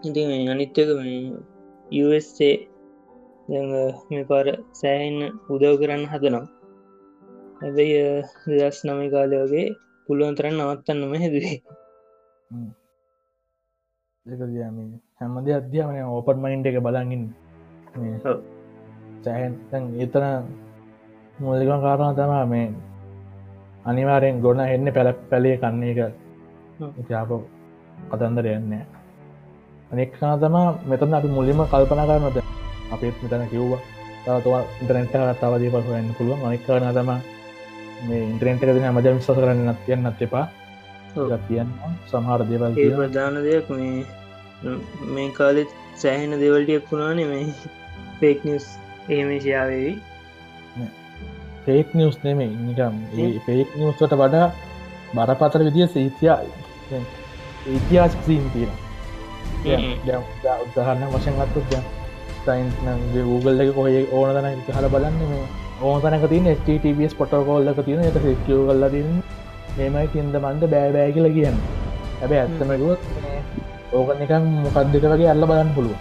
[0.04, 0.88] ඉති අනිත්‍යක
[2.00, 2.50] USA
[3.48, 5.16] මේ පාර සෑහෙන්
[5.52, 6.46] උදව් කරන්න හදනවා.
[7.60, 8.00] හැබැයි
[8.48, 9.66] දස් නමයි කාලය වගේ
[10.06, 11.58] පුළුවන් තරන්න නවත්තන්නම හැදුවේ.
[15.18, 17.24] හැමද අධ්‍යාමනය ඕපන් මයින්ඩ එක බලගින්
[19.24, 20.24] සෑහන් ඒතන
[21.38, 22.66] මුලිකන් කාරණ තමා මේ
[23.84, 26.14] අනිවාරයෙන් ගොඩ එන්න පැල පැලේ කන්නේ එක.
[27.08, 27.30] ජාප
[28.10, 28.74] කතන්දර යන්න
[29.92, 32.38] අනෙක්නා තමා මෙතන අපි මුලිම කල්පන කරනද
[32.90, 33.80] අපිත් මෙතන කිව්වා.
[34.24, 36.44] තව ඉන්ටරෙන්ට තවදී පසුවෙන්න්න පුළුවන්.
[36.44, 37.10] අනික්කාන තම
[38.02, 40.46] මේ ඉන්ටරෙන්ට දෙන මජ විශස කරන්න නත්යන්නත් එපා.
[41.14, 41.70] තියන්න
[42.08, 44.06] සමහර දේවල් ප්‍රධාන දෙයක් මේ
[45.10, 47.44] මේ කාලෙත් සෑහෙන දෙවල්ටියක් වුණානේ මේ
[48.20, 48.66] පේක් නිස්
[49.08, 49.94] ඒමේශයාවේවි
[51.66, 52.94] පේක් නිවස් නෙමේ නිකම්
[53.46, 54.46] පේක් නිවස්ට වඩා
[55.16, 56.38] බරපතර විදිිය සීතියා
[57.74, 58.72] ඉතිහාස් සීන් තියෙන
[60.62, 61.60] උදහන්න වශයෙන් අත්තු
[62.44, 62.66] සයින්
[63.14, 65.46] ගූගල් එක කොහ ඕන තන හල බලන්න මේ
[65.82, 69.10] ඕන තනක තින ස්ටබස් පොටකෝල්ලක තියෙන එක ක්ෝ කල්ල තින්න
[69.76, 71.58] මේමයි තින්ද මන්ද බෑබෑ කියල කියන්න.
[72.20, 73.00] හැබැ ඇත්තමකුවත්
[73.92, 75.98] ඕක නිකන් මොකක්දක වගේ අල්ල බලන්න පුළුව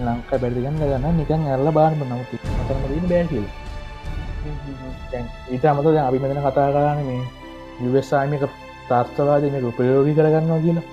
[0.00, 3.46] ලංකා බැරිගන්න ගන්න නිකන් ඇල්ල බාර්ම නවති මතරම බෑ කියල.
[5.50, 7.22] ඊට අමත අපි මෙතන කතා කරන්න මේ
[7.82, 8.44] යුවස්සාමික
[8.88, 10.84] තාර්ථවාද මේක ප්‍රයෝගි කරගන්නවා කියලා.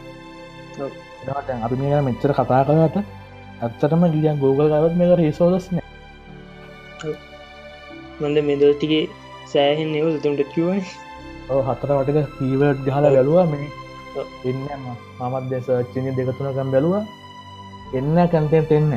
[1.60, 2.98] අපි මේ මෙච්චර කතා කරට
[3.62, 5.80] ඇත්තටම ගියන් ගෝගල් ගවත් මේක රේසෝදස්න
[8.22, 9.04] මන්ද මෙදටිගේ
[9.54, 10.82] සෑහෙන් එව තුන්ට කිවයි
[11.68, 13.70] හතර වටක කීවට් ගහල වැලවා මේ.
[14.46, 14.62] එන්න
[15.22, 17.04] මමත් දෙසච්චනය දෙකතුනකම් බැලවා.
[17.94, 18.94] එන්න කැන්තෙන්ට එන්න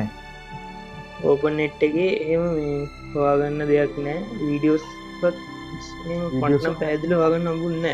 [1.23, 2.79] ඕපන් නෙට්ටගේ එහෙම මේ
[3.13, 4.17] හවාගන්න දෙයක් නෑ.
[4.47, 4.85] වීඩියෝස්
[5.21, 7.85] පටනම් පැදිල වගන්න අබුන්න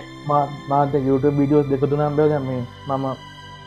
[0.71, 3.05] මාත YouTube විඩියෝස් දෙකතුනම් බැල මේ මම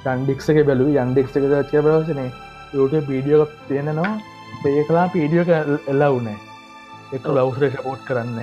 [0.05, 1.31] ටන්ඩික්ක බැලු යන්ඩෙක්ක
[1.71, 2.31] චය බවසනේ
[2.75, 4.13] YouTube වීඩියෝ තියෙනනවා
[4.65, 5.63] පේ කලා පීඩියෝ
[5.93, 6.39] එල්ලා වුනෑ
[7.17, 8.39] එක ලවස්රේෂ පෝට් කරන්න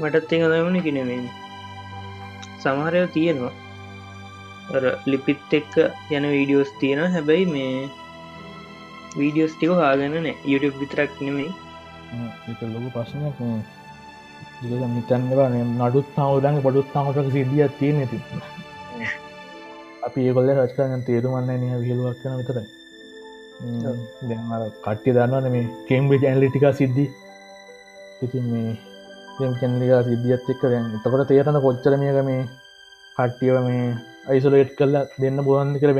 [0.00, 1.26] මටත් එක දමන කිනෙමෙන්
[2.62, 3.54] සමහරය තියෙනවා.
[5.10, 5.74] ලිපිත් එක්ක
[6.16, 7.88] යන වීඩියෝස් තියෙන හැබැයි මේ
[9.20, 10.34] වීඩියෝස් ටික හාගන්න නෑ.
[10.50, 11.50] YouTube විතරක් නෙමෙයි.
[12.74, 13.38] ලොකු ප්‍රශ්නයක්
[14.96, 18.18] මිතන්නවා නඩුත් නවදන් පොඩුත් නමට සිදිය තිය නැති
[20.06, 22.66] අපි ඒකොල්ල රචකන්න තේරුමන්න නිය වියලුවක් කන විතරයි.
[24.84, 27.06] කට්ටි දන්නවන මේ කේම්බිජ ඇන්ලිටික සිද්ධි.
[28.24, 28.72] ඉතින් මේ
[29.60, 32.42] කැන්ලිකා සිද්ධියත් එක්ක දැන් එතකොට තේරන කොච්චරමියක මේ
[33.16, 33.84] කට්ටියව මේ
[34.30, 35.92] අයිසොලේට් කල්ල දෙන්න පුුවන්දි කර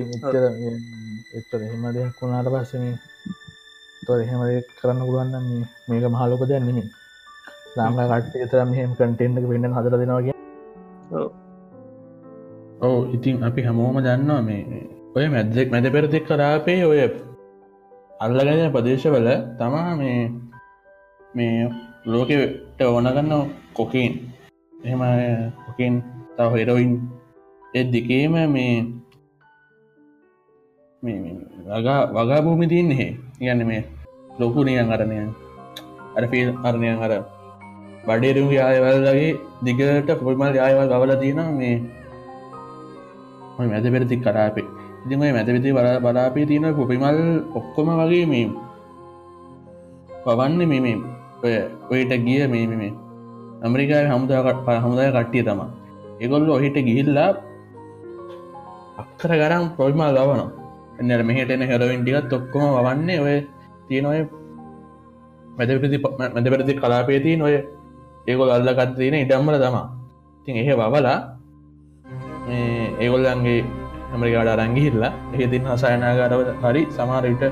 [0.00, 0.44] වෙනම එච්චර
[1.38, 2.84] එච්චර එහෙම දෙයක් වුණාට පස්සම
[4.02, 4.40] තො එහෙම
[4.78, 5.46] කරන්න පුළුවන්න
[5.88, 6.78] මේක මහලෝක දෙයන්නෙම
[7.76, 10.36] ලාම කට්ටේ තර මෙහම කටෙන්ටක වෙන්න හදර දෙෙනවාගේ
[12.80, 12.98] ඔව.
[13.16, 14.82] ඉතින් අපි හැමෝම දන්නවා මේ
[15.16, 17.00] ඔය මැද්දෙක් මැද පෙරතිෙක් කරාපේ ඔය
[18.20, 20.20] අල්ලගෙන ප්‍රදේශවල තමා මේ
[21.34, 21.56] මේ
[22.06, 23.32] ලෝකෙට ඕනගන්න
[23.76, 24.12] කොකීන්.
[24.80, 25.02] එහෙම
[25.66, 25.94] කොකින්
[26.36, 26.92] තව හෙරොයින්
[27.74, 28.74] එ දෙකේම මේ
[31.02, 33.06] වගා වගා භූමි තියන්න හෙ
[33.38, 33.82] ගන්න මේ
[34.38, 35.18] ලොකු නියන් අරණය
[36.16, 37.12] අර ෆිල් අරණයන් අර
[38.04, 39.30] බඩේරුගේ ආයවල්ලගේ
[39.62, 41.76] දිගට පොයිමල් ආයවල් ගවල තියෙන මේ
[43.60, 44.66] මැද පෙරති කරාපේ
[45.04, 47.18] ඉතිම මැතවිති බල බලාපේ තියෙන කොපිමල්
[47.54, 48.46] ඔක්කොම වගේ මේ
[50.24, 51.00] පවන්න මෙම
[51.42, 51.54] ඔය
[51.92, 52.92] ඔයට ගිය මේ මේ
[53.62, 55.60] ඇමරිකා හමුදාකට ප හමුදාය කට්ටිය තම
[56.20, 57.30] එකොල්ල ඔහිට ගිහිල්ලා
[58.98, 60.57] අක්කර ගරම් ප්‍රොයිමල් ගවන
[60.98, 63.36] එන්නට මෙහට එන හෙරවින්ටිකත් ඔක්කොම වන්නේ ඔය
[63.88, 64.20] තියෙනොය
[65.56, 65.98] මැදපති
[66.28, 67.54] මැදපරති කලාපේතිී නොය
[68.26, 69.86] ඒකොල් අල්ලකත් තියෙන ඉඩම්මල තමා.
[70.46, 71.18] තින් එහෙ බවලා
[72.98, 73.60] ඒගොල්ලන්ගේ
[74.12, 77.44] ඇමරිකාඩ අරංගිහිල්ලා එහෙතින් හසායනාගාරව හරි සමාරවිට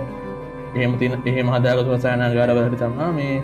[0.74, 3.36] එහෙම තින එහෙම හදාගතු වසායනාගාරව හරි තමා මේ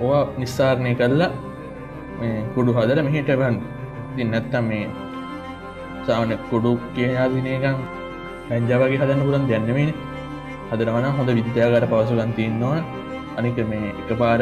[0.00, 1.30] ඕ නිස්සාරණය කරලා
[2.54, 3.56] කුඩු හදර මෙහිට බන්
[4.10, 4.84] ඉතින් නැත්තම් මේ
[6.08, 7.78] සාමන කොඩු කියයාදිනයකම්
[8.48, 9.92] පැංජාවගේ හදන්න පුරන් දැන්නවෙන
[10.70, 12.80] හදරවන හොඳ විද්‍යාගර පවසුගන් තියන්නවා
[13.38, 14.40] අනික මේ එක පාර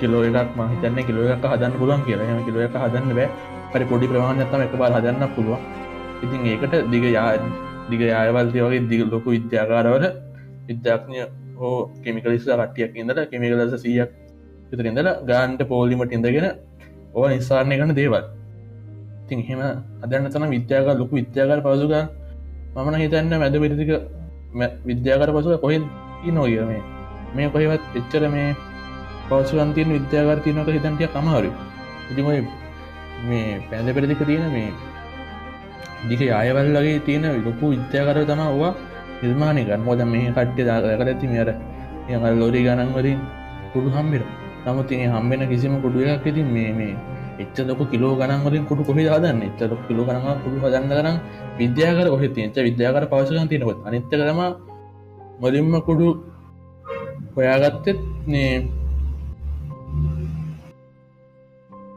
[0.00, 2.40] කිලෝ එකක් මහිතන්න කිලෝ එකක් හදන්න පුළුවන් කියලා.
[2.46, 3.28] කිලෝ එක හදන්න බෑ.
[3.72, 5.60] පරි පොඩි ප්‍රමාණයත්තම එක පාර හදන්න පුළුවන්.
[6.24, 7.30] ඉතින් ඒකට දිග යා
[7.90, 10.04] දිග යායවල්දය වගේ දිග ලොකු විද්‍යාකාරවල
[10.68, 11.24] විද්‍යාඥය
[11.58, 11.74] හෝ
[12.04, 14.10] කෙමිකලිස්ස කට්ටියක් ඉඳට කෙමිකලස සීයක්
[14.70, 16.48] විතර ඉඳල ගාන්ට පෝලිමට ඉඳගෙන
[17.14, 18.24] ඕ නිස්සාරණය කන දේවල්.
[19.28, 19.60] තින් හෙම
[20.02, 21.94] අදන්න තන විද්‍යාක ලොකු විද්‍යාකර පසුක
[22.74, 23.90] මමන හිතන්න මැද පිරිතික
[24.84, 25.78] විද්‍යාකර පසුක කොහෙ
[26.30, 26.82] නොගිය මේ.
[27.34, 28.48] මේ කොහෙවත් එච්චර මේ
[29.28, 31.50] පවසුගන්තියන විද්‍යාකර තියනක හිතන්ටිය කමහරු
[32.10, 32.26] ඉතිම
[33.24, 34.70] මේ පැඳ පෙරදික තියෙන මේ
[36.08, 38.72] දික අයවල්ලගේ තියෙන ලොකු විද්‍යාකර තම ඕවා
[39.20, 41.48] නිර්මාණයකන් මොද මේ කට්්‍ය දාකර ඇති මේර
[42.06, 43.20] යඟල් ලොරි ගණන්වරින්
[43.72, 44.22] කුඩු හම්බිර
[44.64, 46.94] නමුත් ඒ හම්බෙන කිසිම කුඩුවක් ඇති මේ මේ
[47.42, 49.42] එච්ච ලොක කිලෝ ගනන්වලින් කුඩු කොහි හදන්න?
[49.48, 51.16] එච්ච ලොක කිලෝ ගනම කුඩු හදන්න කරම්
[51.58, 54.40] විද්‍යාකර කොහෙ තියච විද්‍යාකර පවසකන් තියනකොත් අනිත්ත කරම
[55.42, 56.08] මොලින්ම කුඩු
[57.36, 58.54] හොයාගත්තෙත් නේ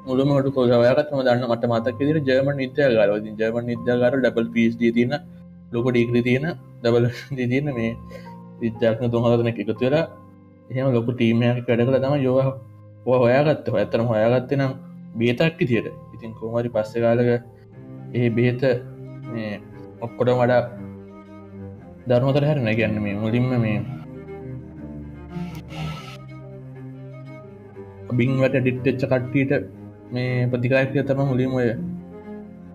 [0.05, 5.13] මුළමට කොහයාගත්ම දන්න මට මතක් දිර ජර්මන් නිත්‍යයාගර ජර්මන් නිත්‍යයාගර ඩබල් පිස් තියන
[5.73, 6.45] ලොක ඩිග්‍රී තියෙන
[6.83, 7.05] දබල
[7.51, 7.91] තියන මේ
[8.61, 10.05] විද්‍යාත්න තුහදන එකතු වෙලා
[10.69, 12.47] එහෙම ලොකු ටීමයක් වැඩ කළ තම යෝහ
[13.15, 13.67] හොයාගත්ත.
[13.73, 14.71] ඇතරම හොයාගත්ත නම්
[15.17, 17.29] බේතක්කි තියට ඉතින් කෝමරි පස්ස කාලක
[18.13, 18.61] ඒ බේත
[20.01, 20.61] ඔක්කොට වඩා
[22.07, 23.79] ධර්මතර හැරන ගැන්න මේ මුලින්ම මේ
[28.13, 29.51] බිංවට ඩිට්ටච්ච කට්ටීට
[30.11, 31.67] මේ ප්‍රතිකාරය තම මුලින් ඔය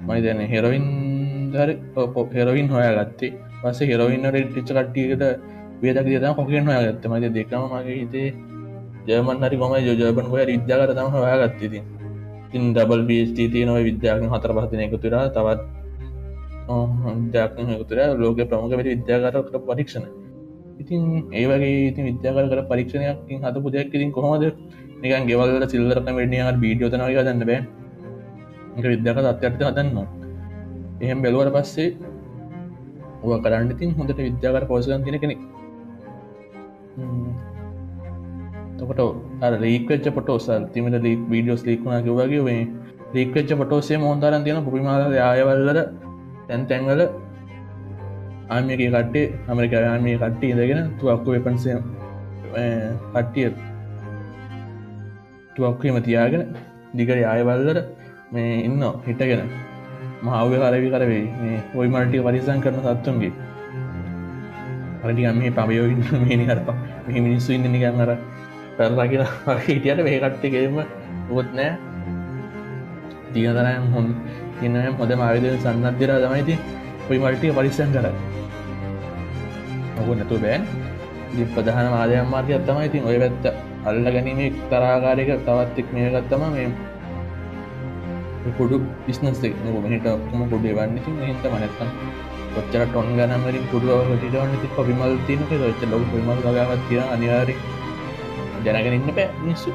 [0.03, 0.87] මයි දැන හෙරවින්
[1.53, 1.71] දර
[2.33, 5.25] හෙරවින් හොයා ගත්තේ පස හෙරවින්නට ටිච්ච කට්ටියකට
[5.83, 8.29] වේදක ද කොකෙන් හොයා ගත්ත මද දෙකම මගේ හිතේ
[9.07, 11.83] ජයමන් හරි කොම ජෝජපන් හොය විද්‍යාකර තම හොයා ගත්තති
[12.53, 15.61] ඉන් ඩබල් බස්ට තියනව විද්‍යාන හතර පහතින එකතුර තවත්
[17.35, 20.05] ජාකන හතුර ලෝක ප්‍රමුඛ වැට විද්‍යාකරකට පරීක්ෂණ.
[20.81, 21.03] ඉතින්
[21.33, 24.45] ඒවගේ ඉතින් විද්‍යාකර කර පරීක්ෂණයක්ින් හත පුදයක් ඉතින් කොහොමද?
[25.03, 27.61] නිකන් ගෙවල්ල සිල්ලරන වැඩිය බීඩියෝතනව ගන්න බෑ.
[28.79, 30.07] එක විද්‍යාක තත්වයට හදන්නවා
[31.03, 31.89] එහෙම බැලුවට පස්සේ
[33.23, 35.41] ඕ කරන්න ඉතින් හොඳට විද්‍යාකර පෝසගන් තින කෙනෙක්.
[38.83, 39.03] තකට
[39.43, 42.63] අර ලීකච්ච පොටෝසල් තිමට ලීක් වීඩියෝස් ලීක්ුණා කිවගේ වේ
[43.15, 45.79] ලීකච්ච පොටෝසේ මොන්තරන් තියෙන පුපිමාල ආයවල්ලර
[46.49, 47.03] තැන් තැන්වල
[48.51, 51.77] ආමියක කට්ටේ අමරික ආමිය කට්ටි ඉඳගෙන තුවක්කු වෙපන්සේ
[53.13, 53.49] කට්ටිය
[55.55, 56.43] තුවක්කීම තියාගෙන
[56.95, 57.79] දිගර ආයවල්ලර
[58.33, 59.43] මේ ඉන්න හිටගෙන.
[60.23, 63.33] මහාව කරවි කරවේ මේ ඔයි මල්ටි පරිසං කරන සත්තුන්ගේ.
[65.03, 66.77] අරටි මේ පමයෝ ඉන්න මේනි කරපා
[67.07, 68.01] මෙහි මිනිස්සු ඉන්න නිගන්
[68.83, 70.79] අර පැරලා කියලා හිටියට මේ කට්ටිකේම
[71.31, 71.73] ඔොත් නෑ.
[73.35, 74.07] දිගතරයම් හොන්
[74.61, 76.55] තිනම හොද මාවිද සන්නත්දිර තමයිති
[77.11, 78.07] ඔයි මල්ටිය පරිස්සන් කර
[80.01, 80.59] ඔකු නැතු බෑ.
[81.35, 83.45] දි ප්‍රධාන මාදයම් මාර්ගය අත්තමයි ඉතින් ඔය පැත්ත
[83.89, 84.41] අල්ල ගැනීම
[84.71, 86.69] තරාකාරයක තවත්ෙක් මේකත්තම මේ
[88.59, 88.77] කුඩු
[89.07, 90.07] බිස්නස් මට
[90.39, 90.97] ම කුඩේ වන්න
[91.29, 91.91] හිත මනත්තන්
[92.55, 95.51] කොච්චර ටොන් ගනමරින් පුඩුව ටවන්න ති පිමල් තියනක.
[95.71, 97.01] ොච්ච ලොක පිමල් ගත් තිය
[98.63, 99.71] අනිවාරි දැනගෙනන්න පෑ නිස්සු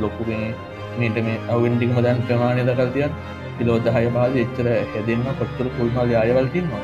[0.00, 0.54] ලොකුේ
[0.98, 3.12] මේට මේ අවුන්ටික්ම දැන් ප්‍රමාණය දකල් තියන්
[3.58, 6.82] පිලෝදහය පාද එච්චර හැදෙන්න්න කොච්චර පුල්මල් අයවල්තින්වා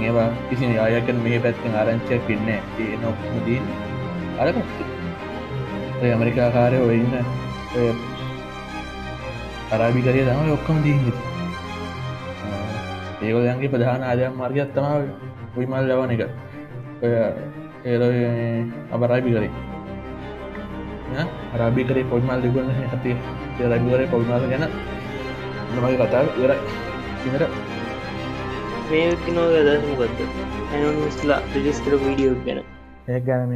[0.00, 3.60] ඒවා කිසි ආයකන මේ පැත්තිෙන් ආරංචයක් පින්න ඒ නොක්මදී
[4.38, 4.84] අරගත්තු
[6.04, 7.14] ඇමරිකාකාරය ඔයන්න
[9.70, 11.18] අරාබිකරය තම ඔක්කම දීහිත
[13.22, 14.86] ඒකදන්ගේ ප්‍රධාන ආදයම් මාර්ගයක් තම
[15.56, 16.22] විමල් ලවන එක.
[17.02, 17.98] ඒ
[18.92, 19.71] අබරාබි කරේ
[21.20, 23.12] අරාබි කරේ පොල්මල් දෙගන්න ඇති
[23.66, 24.64] රබිවරේ පොල්මාල ගැන
[25.74, 26.52] නමයි කතා ඉර
[27.28, 27.44] ඉර
[28.88, 30.20] මේ නෝ දසමගත්ත
[30.72, 32.60] ඇනස්ලා රිජිස්තර වීඩියෝ ගැන
[33.08, 33.54] ඒ ගැන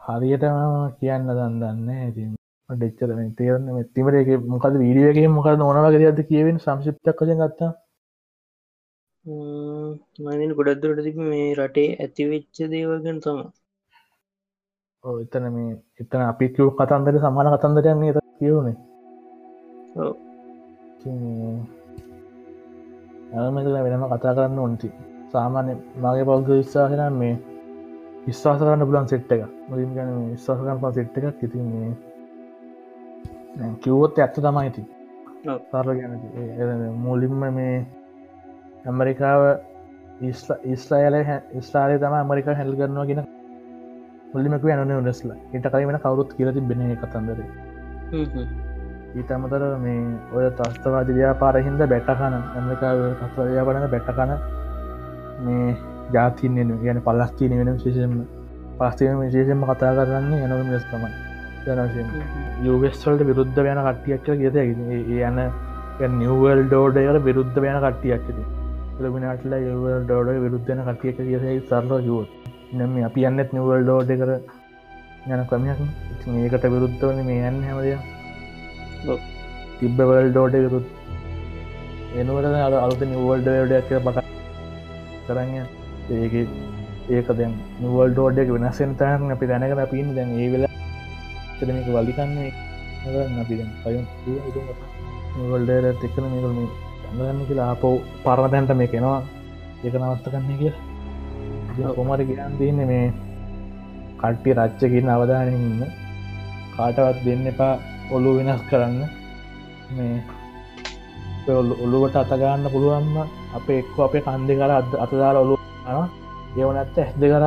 [0.00, 0.58] හරියටම
[0.98, 2.32] කියන්න දන් දන්න ඉතින්
[2.68, 3.70] ඩෙච්චර තේරන
[4.16, 7.72] එක මොකද වීඩියගේ මොකද නොනවගේ ඇද කියවෙන සංශිප්තක් කජ ගත්තා
[10.20, 13.42] මනින් ගොඩක්දුරට තිබ මේ රටේ ඇතිවෙච්ච දේවල්ගෙන් තම
[15.04, 18.76] එතන මේ එතන අපි කිව් කතන්දර සමාන කතන්දරයන්නේ එත කියවනේ.
[23.36, 24.92] ඇමතල වෙනම කතා කරන්න ඔන්ති
[25.32, 27.38] සාමාන්‍ය මගේ පෞද්ග විශ්වාසන මේ
[28.26, 31.42] විශ්වාස කරන්න පුලන් සෙට් එක මුලින් ගැන විශ්වාස කරන්න පා සෙට් එකක්.
[31.42, 31.94] ඉතින් මේ
[33.82, 34.86] කිව්වොත් ඇත්ත තමයිති
[35.68, 37.86] සාර ගැන මුලින්ම මේ
[38.86, 39.58] ඇමරිකාව
[40.70, 41.14] ඉස්ලාල
[41.60, 43.41] ස්ටාලය තම ඇමරිකා හැල් කරනවා ගෙන
[44.32, 47.40] මුල්ලිමක යන උනෙස්ලා එට කලිමෙන කවරුත් කියලති බෙන කතන්දර.
[49.14, 49.96] ඊට අමතර මේ
[50.32, 52.92] ඔය තස්තවාද ව්‍යාපාරහින්ද බැට්ටකන ඇමරිකා
[53.22, 54.32] තස්ව්‍යාපරන බැට්ටකන
[55.40, 55.74] මේ
[56.12, 58.14] ජාතින්ෙන ගැන පලස්තිීන වෙන විශේෂම
[58.78, 61.12] පස්තින විශේෂම කතා කරන්නේ යනම ලෙස් තමයි
[62.64, 64.56] යුගෙස්වල්ට විරුද්ධ යන කට්ටියක් කියත
[66.00, 68.42] යන නිවල් ඩෝඩයකට විරුද්ධ යන කට්ටියක්ද
[69.00, 74.30] ලමිනාටල යවල් ඩෝඩ විරුද්ධන කටියක කියසයි සරල යුව නම අපි යන්නත් නිවල් ඩෝඩ කර
[75.28, 75.80] යන කමයක්
[76.42, 77.90] ඒකට විරුද්ධවන මේ යන්න හැමදය
[79.78, 80.86] තිබ්බවල් ඩෝඩ විරුත්
[82.14, 84.24] එනුවට අ අලුත නිවල්ඩ ඩයක් පට
[85.26, 85.66] කරන්න
[86.12, 86.34] ඒක
[87.10, 90.70] ඒක දැන් නිවල් ඩෝඩ්ඩක් වෙනස්සෙන් තහන් අපි දැනකන පින් දැන් ඒ වෙලා
[91.70, 92.50] මේක වලිකන්නේ
[93.42, 93.60] අපි
[95.36, 95.70] නිවල්ඩ
[96.00, 96.70] එක්කන මේකල් මේ
[97.10, 97.94] ගන්න කියලා අපෝ
[98.24, 99.20] පරණතැන්ට මේ කෙනවා
[99.84, 100.74] ඒක නවස්ත කන්නේ කිය
[101.72, 103.06] කොමට කියන් තියන්නේ මේ
[104.20, 105.82] කට්ටි රච්චකින් අවධානය ඉන්න?
[106.76, 107.74] කාටවත් දෙන්න එපා
[108.14, 108.98] ඔල්ලු වෙනස් කරන්න.
[109.96, 110.16] මේ
[111.84, 113.16] ඔල්ලුවට අතගන්න පුළුවන්ම
[113.56, 114.72] අප එක්ක අපේ කන්දෙ කර
[115.04, 115.54] අතදාර ඔලු
[116.56, 117.44] ඒවනැත්ත ඇස් දෙකර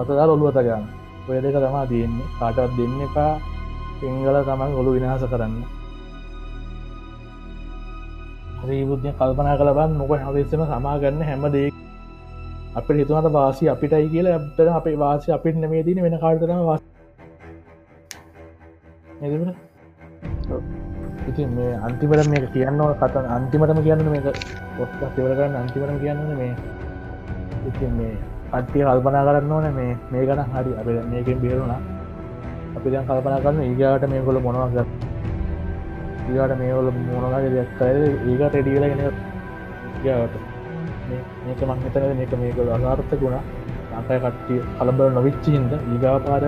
[0.00, 0.84] අතදාර ඔලු අතගන්න
[1.28, 2.30] ඔය දෙක තමා තියෙන්නේ.
[2.38, 3.32] කාටවත් දෙන්න එපා.
[4.00, 5.54] සිංහල තමන් ඔලු විනාස කරන්න.
[8.68, 11.68] රීබුද්ධය කල්පනා කලබන් නොක හදස්සම සමාගන්න හැම දේ
[12.72, 16.82] අප හිතුවට වාසි අපිටයි කියලා ඇත්තර අපේ වාසි අපිට නෙමේ තින වෙන කාල්තන වාස
[21.28, 24.26] ඉති මේ අන්තිමට මේක කියන්නවා කතන් අන්තිමටම කියන්න මේක
[24.76, 26.52] පොත් තිවරගන්න අන්තිමටම කියන්න මේ.
[27.68, 28.14] ඉති මේ
[28.52, 31.80] අත්තිය කල්පනා කරන්න ඕන මේ මේ ගන හරි අප මේකෙන් බේරුණා.
[32.76, 34.78] අපි දැන් කල්පනා කරන්න ඒගාට මේ කොල මොනවාගත්
[36.30, 39.00] ඒට මේවල මොනගේ දෙයක් කර ඒක රෙඩියලගෙන
[40.04, 40.49] යාට
[41.44, 43.36] මේක මංහිතන මේක මේකල අසාර්ථ ගුණ
[43.92, 46.44] ලංකාය කට්ටිය කළබල නොවිච්චි හින්ද ඒගාපාර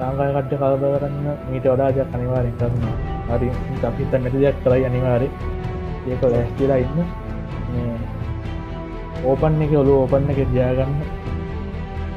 [0.00, 2.84] ලංකාය කට්ට කලබ කරන්න මීට වඩාජයක් අනිවාරෙන් කරන්න
[3.30, 3.48] හරි
[3.84, 5.28] අපිත නැති දෙයක් කරයි අනිවාරය
[6.08, 6.98] ඒක ලැස්තිලා ඉන්න.
[9.24, 10.92] ඕපන් එක ඔලු ඕපන්න එක ජයාගන්න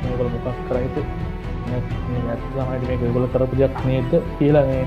[0.03, 0.95] මේකල මොකක් කරයිත
[1.69, 4.84] ඇත්මට මේ ගොල කරපු දෙයක් නේද කියලා මේ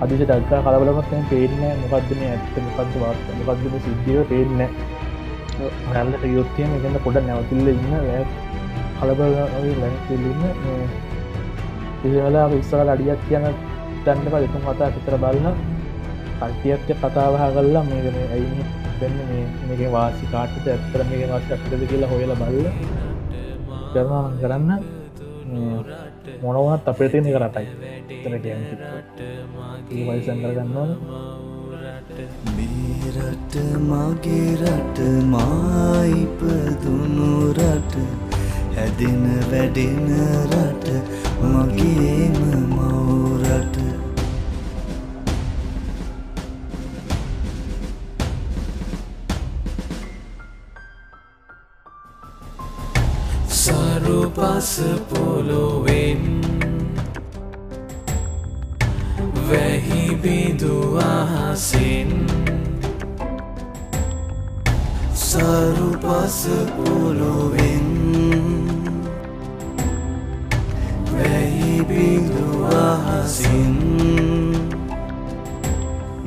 [0.00, 2.56] අදිස ඩක්කා කලබලමත් පේන්න මොකක්දම ඇත්ත?
[2.66, 3.26] මොකක්ද වාර්ත?
[3.40, 4.20] මොකක්දම සිද්ධිය?
[4.30, 4.60] පේන්න
[5.58, 7.86] ගල්ලට යොත්තියම එකන්න පොඩ නැවතිල්ල ඉන්න.
[8.98, 9.34] කලබල
[9.82, 10.42] ලැතිල්ලන්න
[12.04, 13.46] ඉවෙලා ඉස්සල අඩියක් කියන
[14.04, 15.56] තැන්ට පලතුම් කතා පිතර බලන්න
[16.40, 18.66] කට්ටියත්ය කතාවහ කල්ලා මේකන ඇයි
[19.00, 19.16] දෙන්න?
[19.68, 22.70] මේක වාසි කාටට ඇත්තර මේ වාසිකටද කියලා හොයල බල්ල
[23.92, 24.70] කරවා කරන්න.
[26.42, 27.66] මොනවත් අපේ තියෙන කරටයි
[28.22, 28.34] තර
[30.08, 30.90] වයිසන් කරගන්නවන
[32.56, 33.54] මේ රට
[33.88, 34.98] මගේ රට
[35.34, 37.94] මායිපදුනු රට.
[38.76, 40.08] හැදෙන වැඩෙන
[40.50, 40.86] රට
[41.42, 42.36] මගේම
[42.72, 43.76] මවරට
[53.60, 54.72] සරු පස
[55.10, 56.22] පොලොවෙන්
[59.50, 60.76] වැහි බිඳු
[61.08, 62.10] අහසින්
[65.38, 66.38] සරු පස
[66.76, 67.88] පොලොවෙන්
[71.10, 72.46] වැහි බිඳු
[72.78, 73.76] අහසින්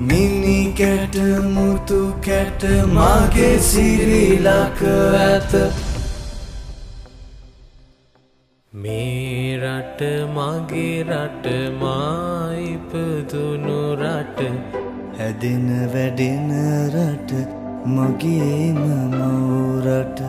[0.07, 1.17] මිනි කැට
[1.55, 2.63] මුතු කැට
[2.95, 4.81] මගේ සිරිලක
[5.27, 5.53] ඇත.
[8.73, 10.01] මේ රට
[10.35, 11.45] මගේ රට
[11.85, 14.39] මායිපදුනු රට.
[15.17, 16.47] හැදෙන වැඩෙන
[16.93, 17.60] රට.
[17.85, 18.77] මගේම
[19.09, 20.21] මවරට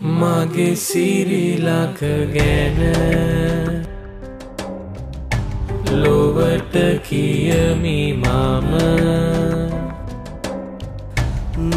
[0.00, 2.00] මගේ සිරිලක
[2.34, 2.80] ගැන
[5.92, 6.74] ලොවට
[7.08, 8.72] කියමි මම.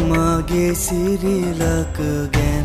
[0.08, 1.98] මගේ සිරිලක
[2.32, 2.61] ගැන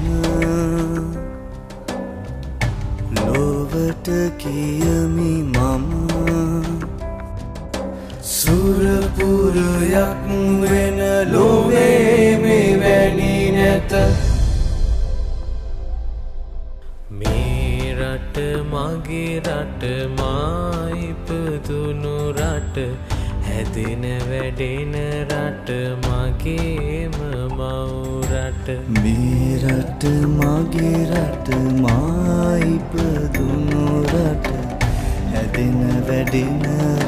[3.25, 4.07] ලොවට
[4.37, 5.85] කියමි මම.
[8.21, 10.17] සුරපුරයක්
[10.61, 10.99] වෙන
[11.33, 13.93] ලොවේ මේ වැනි නැත.
[17.11, 18.37] මේ රට
[18.71, 19.83] මගේ රට
[20.19, 22.77] මායිපදුනු රට.
[23.57, 24.93] හැදෙන වැඩෙන
[25.27, 25.69] රට
[26.05, 27.15] මගේම
[27.57, 28.67] මවරට.
[28.89, 30.03] මේ රට
[30.33, 31.47] මගේ රට
[31.81, 34.47] මායිපදුනු රට.
[35.33, 36.61] හැදෙන වැඩෙන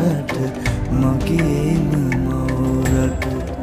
[0.08, 0.36] රට
[0.92, 1.88] මගේම
[2.26, 3.59] මවරට.